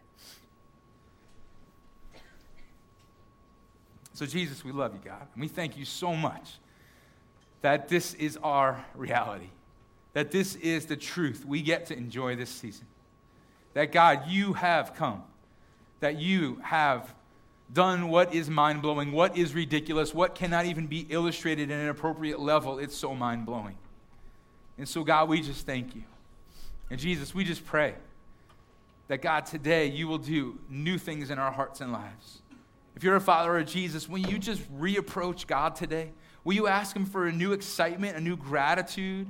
So, 4.17 4.25
Jesus, 4.25 4.65
we 4.65 4.71
love 4.71 4.95
you, 4.95 4.99
God. 5.05 5.27
And 5.35 5.41
we 5.41 5.47
thank 5.47 5.77
you 5.77 5.85
so 5.85 6.15
much 6.15 6.53
that 7.61 7.87
this 7.87 8.15
is 8.15 8.35
our 8.41 8.83
reality, 8.95 9.51
that 10.13 10.31
this 10.31 10.55
is 10.55 10.87
the 10.87 10.95
truth 10.95 11.45
we 11.45 11.61
get 11.61 11.85
to 11.85 11.95
enjoy 11.95 12.35
this 12.35 12.49
season. 12.49 12.87
That, 13.75 13.91
God, 13.91 14.23
you 14.27 14.53
have 14.53 14.95
come, 14.95 15.21
that 15.99 16.19
you 16.19 16.59
have 16.63 17.13
done 17.71 18.09
what 18.09 18.33
is 18.33 18.49
mind 18.49 18.81
blowing, 18.81 19.11
what 19.11 19.37
is 19.37 19.53
ridiculous, 19.53 20.15
what 20.15 20.33
cannot 20.33 20.65
even 20.65 20.87
be 20.87 21.05
illustrated 21.09 21.69
at 21.69 21.79
an 21.79 21.89
appropriate 21.89 22.39
level. 22.39 22.79
It's 22.79 22.97
so 22.97 23.13
mind 23.13 23.45
blowing. 23.45 23.77
And 24.79 24.89
so, 24.89 25.03
God, 25.03 25.29
we 25.29 25.41
just 25.41 25.67
thank 25.67 25.93
you. 25.93 26.01
And 26.89 26.99
Jesus, 26.99 27.35
we 27.35 27.43
just 27.43 27.63
pray 27.63 27.93
that, 29.09 29.21
God, 29.21 29.45
today 29.45 29.85
you 29.85 30.07
will 30.07 30.17
do 30.17 30.57
new 30.71 30.97
things 30.97 31.29
in 31.29 31.37
our 31.37 31.51
hearts 31.51 31.81
and 31.81 31.93
lives. 31.93 32.41
If 32.97 33.03
you're 33.03 33.15
a 33.15 33.21
follower 33.21 33.59
of 33.59 33.67
Jesus, 33.67 34.09
will 34.09 34.17
you 34.17 34.39
just 34.39 34.59
reapproach 34.75 35.45
God 35.45 35.75
today? 35.75 36.13
Will 36.43 36.55
you 36.55 36.65
ask 36.65 36.95
Him 36.95 37.05
for 37.05 37.27
a 37.27 37.31
new 37.31 37.53
excitement, 37.53 38.17
a 38.17 38.19
new 38.19 38.35
gratitude 38.35 39.27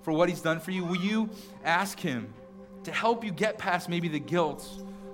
for 0.00 0.12
what 0.12 0.30
He's 0.30 0.40
done 0.40 0.60
for 0.60 0.70
you? 0.70 0.86
Will 0.86 0.96
you 0.96 1.28
ask 1.62 2.00
Him 2.00 2.32
to 2.84 2.90
help 2.90 3.22
you 3.22 3.32
get 3.32 3.58
past 3.58 3.90
maybe 3.90 4.08
the 4.08 4.18
guilt 4.18 4.66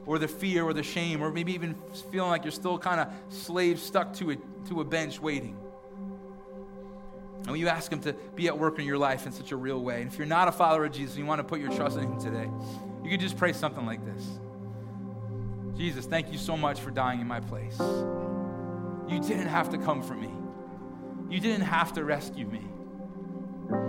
or 0.06 0.20
the 0.20 0.28
fear 0.28 0.62
or 0.62 0.74
the 0.74 0.84
shame 0.84 1.20
or 1.20 1.32
maybe 1.32 1.54
even 1.54 1.74
feeling 2.12 2.30
like 2.30 2.44
you're 2.44 2.52
still 2.52 2.78
kind 2.78 3.00
of 3.00 3.08
slave 3.30 3.80
stuck 3.80 4.12
to 4.12 4.30
a, 4.30 4.36
to 4.68 4.80
a 4.80 4.84
bench 4.84 5.20
waiting? 5.20 5.56
And 7.38 7.48
will 7.48 7.56
you 7.56 7.66
ask 7.66 7.90
Him 7.90 7.98
to 8.02 8.12
be 8.12 8.46
at 8.46 8.56
work 8.56 8.78
in 8.78 8.84
your 8.84 8.98
life 8.98 9.26
in 9.26 9.32
such 9.32 9.50
a 9.50 9.56
real 9.56 9.80
way? 9.80 10.02
And 10.02 10.12
if 10.12 10.18
you're 10.18 10.28
not 10.28 10.46
a 10.46 10.52
follower 10.52 10.84
of 10.84 10.92
Jesus 10.92 11.16
and 11.16 11.24
you 11.24 11.26
want 11.26 11.40
to 11.40 11.44
put 11.44 11.58
your 11.58 11.72
trust 11.72 11.98
in 11.98 12.04
Him 12.04 12.20
today, 12.20 12.48
you 13.02 13.10
could 13.10 13.18
just 13.18 13.36
pray 13.36 13.52
something 13.52 13.84
like 13.84 14.04
this. 14.04 14.38
Jesus, 15.76 16.06
thank 16.06 16.32
you 16.32 16.38
so 16.38 16.56
much 16.56 16.80
for 16.80 16.90
dying 16.90 17.20
in 17.20 17.26
my 17.26 17.40
place. 17.40 17.78
You 19.08 19.20
didn't 19.20 19.48
have 19.48 19.70
to 19.70 19.78
come 19.78 20.02
for 20.02 20.14
me, 20.14 20.30
you 21.28 21.38
didn't 21.40 21.66
have 21.66 21.92
to 21.94 22.04
rescue 22.04 22.46
me, 22.46 22.62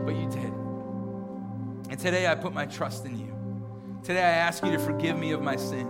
but 0.05 0.15
you 0.15 0.29
did. 0.29 0.53
And 1.89 1.97
today 1.97 2.27
I 2.27 2.35
put 2.35 2.53
my 2.53 2.65
trust 2.65 3.05
in 3.05 3.17
you. 3.17 3.33
Today 4.03 4.19
I 4.19 4.31
ask 4.31 4.63
you 4.63 4.71
to 4.71 4.79
forgive 4.79 5.17
me 5.17 5.31
of 5.31 5.41
my 5.41 5.55
sin. 5.55 5.87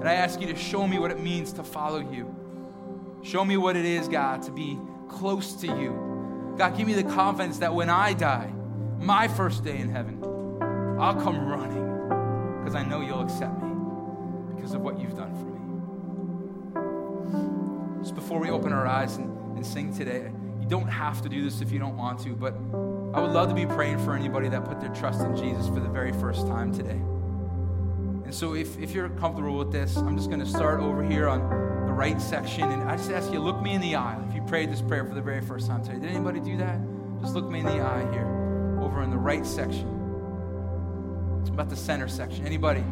And 0.00 0.08
I 0.08 0.14
ask 0.14 0.40
you 0.40 0.48
to 0.48 0.56
show 0.56 0.86
me 0.86 0.98
what 0.98 1.12
it 1.12 1.20
means 1.20 1.52
to 1.54 1.62
follow 1.62 2.00
you. 2.00 2.34
Show 3.22 3.44
me 3.44 3.56
what 3.56 3.76
it 3.76 3.84
is, 3.84 4.08
God, 4.08 4.42
to 4.42 4.50
be 4.50 4.78
close 5.08 5.54
to 5.54 5.68
you. 5.68 6.54
God, 6.58 6.76
give 6.76 6.86
me 6.86 6.94
the 6.94 7.04
confidence 7.04 7.58
that 7.58 7.72
when 7.72 7.88
I 7.88 8.12
die, 8.12 8.52
my 8.98 9.28
first 9.28 9.64
day 9.64 9.78
in 9.78 9.88
heaven, 9.88 10.20
I'll 11.00 11.14
come 11.14 11.46
running 11.46 12.58
because 12.58 12.74
I 12.74 12.82
know 12.82 13.00
you'll 13.00 13.22
accept 13.22 13.62
me 13.62 13.63
because 14.64 14.74
of 14.74 14.80
what 14.80 14.98
you've 14.98 15.14
done 15.14 15.34
for 15.34 15.44
me. 15.44 15.60
Just 18.02 18.14
before 18.14 18.40
we 18.40 18.48
open 18.48 18.72
our 18.72 18.86
eyes 18.86 19.18
and, 19.18 19.58
and 19.58 19.66
sing 19.66 19.94
today, 19.94 20.32
you 20.58 20.66
don't 20.66 20.88
have 20.88 21.20
to 21.20 21.28
do 21.28 21.44
this 21.44 21.60
if 21.60 21.70
you 21.70 21.78
don't 21.78 21.98
want 21.98 22.18
to, 22.20 22.30
but 22.30 22.54
I 23.12 23.20
would 23.20 23.32
love 23.32 23.50
to 23.50 23.54
be 23.54 23.66
praying 23.66 23.98
for 23.98 24.16
anybody 24.16 24.48
that 24.48 24.64
put 24.64 24.80
their 24.80 24.88
trust 24.94 25.20
in 25.20 25.36
Jesus 25.36 25.68
for 25.68 25.80
the 25.80 25.88
very 25.90 26.12
first 26.12 26.46
time 26.46 26.72
today. 26.72 26.98
And 28.24 28.34
so, 28.34 28.54
if, 28.54 28.78
if 28.78 28.92
you're 28.92 29.10
comfortable 29.10 29.58
with 29.58 29.70
this, 29.70 29.98
I'm 29.98 30.16
just 30.16 30.30
going 30.30 30.40
to 30.40 30.46
start 30.46 30.80
over 30.80 31.04
here 31.04 31.28
on 31.28 31.42
the 31.86 31.92
right 31.92 32.18
section. 32.18 32.62
And 32.62 32.84
I 32.84 32.96
just 32.96 33.10
ask 33.10 33.30
you, 33.34 33.40
look 33.40 33.60
me 33.60 33.74
in 33.74 33.82
the 33.82 33.96
eye 33.96 34.16
if 34.26 34.34
you 34.34 34.40
prayed 34.40 34.72
this 34.72 34.80
prayer 34.80 35.04
for 35.04 35.12
the 35.12 35.20
very 35.20 35.42
first 35.42 35.66
time 35.66 35.84
today. 35.84 35.98
Did 35.98 36.08
anybody 36.08 36.40
do 36.40 36.56
that? 36.56 36.80
Just 37.20 37.34
look 37.34 37.50
me 37.50 37.60
in 37.60 37.66
the 37.66 37.82
eye 37.82 38.10
here, 38.12 38.78
over 38.80 39.02
in 39.02 39.10
the 39.10 39.18
right 39.18 39.44
section. 39.44 39.90
It's 41.42 41.50
about 41.50 41.68
the 41.68 41.76
center 41.76 42.08
section. 42.08 42.46
Anybody? 42.46 42.82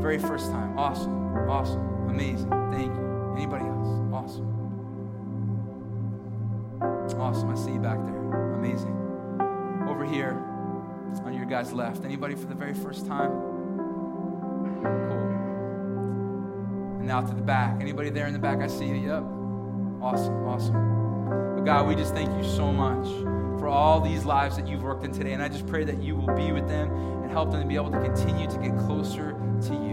Very 0.00 0.18
first 0.18 0.50
time. 0.50 0.78
Awesome. 0.78 1.48
Awesome. 1.48 2.08
Amazing. 2.08 2.50
Thank 2.70 2.94
you. 2.94 3.34
Anybody 3.36 3.64
else? 3.64 3.88
Awesome. 4.12 4.54
Awesome. 7.20 7.50
I 7.50 7.54
see 7.56 7.72
you 7.72 7.80
back 7.80 7.98
there. 8.04 8.54
Amazing. 8.54 8.94
Over 9.88 10.04
here 10.04 10.40
on 11.24 11.32
your 11.34 11.46
guys' 11.46 11.72
left. 11.72 12.04
Anybody 12.04 12.34
for 12.34 12.46
the 12.46 12.54
very 12.54 12.74
first 12.74 13.06
time? 13.06 13.30
Cool. 14.82 15.26
And 16.98 17.06
now 17.06 17.20
to 17.20 17.34
the 17.34 17.42
back. 17.42 17.80
Anybody 17.80 18.10
there 18.10 18.26
in 18.26 18.32
the 18.32 18.38
back? 18.38 18.60
I 18.60 18.68
see 18.68 18.86
you. 18.86 18.94
Yep. 18.94 19.24
Awesome. 20.00 20.46
Awesome. 20.46 21.56
But 21.56 21.64
God, 21.64 21.88
we 21.88 21.96
just 21.96 22.14
thank 22.14 22.30
you 22.36 22.44
so 22.48 22.72
much 22.72 23.06
for 23.58 23.66
all 23.66 24.00
these 24.00 24.24
lives 24.24 24.56
that 24.56 24.68
you've 24.68 24.84
worked 24.84 25.04
in 25.04 25.12
today. 25.12 25.32
And 25.32 25.42
I 25.42 25.48
just 25.48 25.66
pray 25.66 25.82
that 25.84 26.00
you 26.02 26.14
will 26.14 26.34
be 26.34 26.52
with 26.52 26.68
them 26.68 26.90
and 27.22 27.30
help 27.32 27.50
them 27.50 27.60
to 27.60 27.66
be 27.66 27.74
able 27.74 27.90
to 27.90 28.00
continue 28.00 28.46
to 28.48 28.58
get 28.58 28.78
closer 28.78 29.32
to 29.62 29.74
you. 29.74 29.87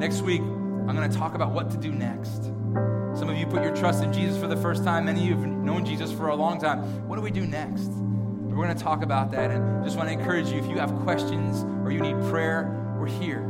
Next 0.00 0.22
week, 0.22 0.40
I'm 0.40 0.96
going 0.96 1.10
to 1.10 1.14
talk 1.14 1.34
about 1.34 1.52
what 1.52 1.70
to 1.72 1.76
do 1.76 1.92
next. 1.92 2.44
Some 3.14 3.28
of 3.28 3.36
you 3.36 3.44
put 3.44 3.62
your 3.62 3.76
trust 3.76 4.02
in 4.02 4.10
Jesus 4.14 4.40
for 4.40 4.46
the 4.46 4.56
first 4.56 4.82
time. 4.82 5.04
Many 5.04 5.20
of 5.20 5.26
you 5.26 5.34
have 5.34 5.46
known 5.46 5.84
Jesus 5.84 6.10
for 6.10 6.28
a 6.28 6.34
long 6.34 6.58
time. 6.58 7.06
What 7.06 7.16
do 7.16 7.22
we 7.22 7.30
do 7.30 7.46
next? 7.46 7.90
We're 7.90 8.56
going 8.56 8.74
to 8.74 8.82
talk 8.82 9.02
about 9.02 9.30
that. 9.32 9.50
And 9.50 9.84
just 9.84 9.98
want 9.98 10.08
to 10.08 10.14
encourage 10.14 10.48
you 10.48 10.58
if 10.58 10.66
you 10.68 10.78
have 10.78 10.90
questions 11.00 11.64
or 11.84 11.92
you 11.92 12.00
need 12.00 12.18
prayer, 12.30 12.96
we're 12.98 13.08
here. 13.08 13.46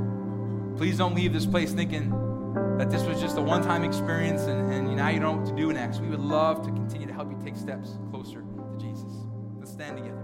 Please 0.76 0.98
don't 0.98 1.14
leave 1.14 1.32
this 1.32 1.46
place 1.46 1.70
thinking 1.70 2.11
that 2.78 2.90
this 2.90 3.05
was 3.05 3.20
just 3.20 3.36
a 3.36 3.40
one 3.40 3.62
time 3.62 3.84
experience 3.84 4.42
and, 4.42 4.72
and 4.72 4.96
now 4.96 5.09
you 5.09 5.20
don't 5.20 5.36
know 5.36 5.42
what 5.42 5.51
to 5.51 5.55
do 5.55 5.72
next. 5.72 6.01
We 6.01 6.09
would 6.09 6.18
love 6.18 6.66
to 6.66 6.72
continue 6.72 7.07
to 7.07 7.12
help 7.12 7.30
you 7.30 7.38
take 7.44 7.55
steps 7.55 7.96
closer 8.11 8.40
to 8.40 8.76
Jesus. 8.76 9.12
Let's 9.61 9.70
stand 9.70 9.98
together. 9.98 10.20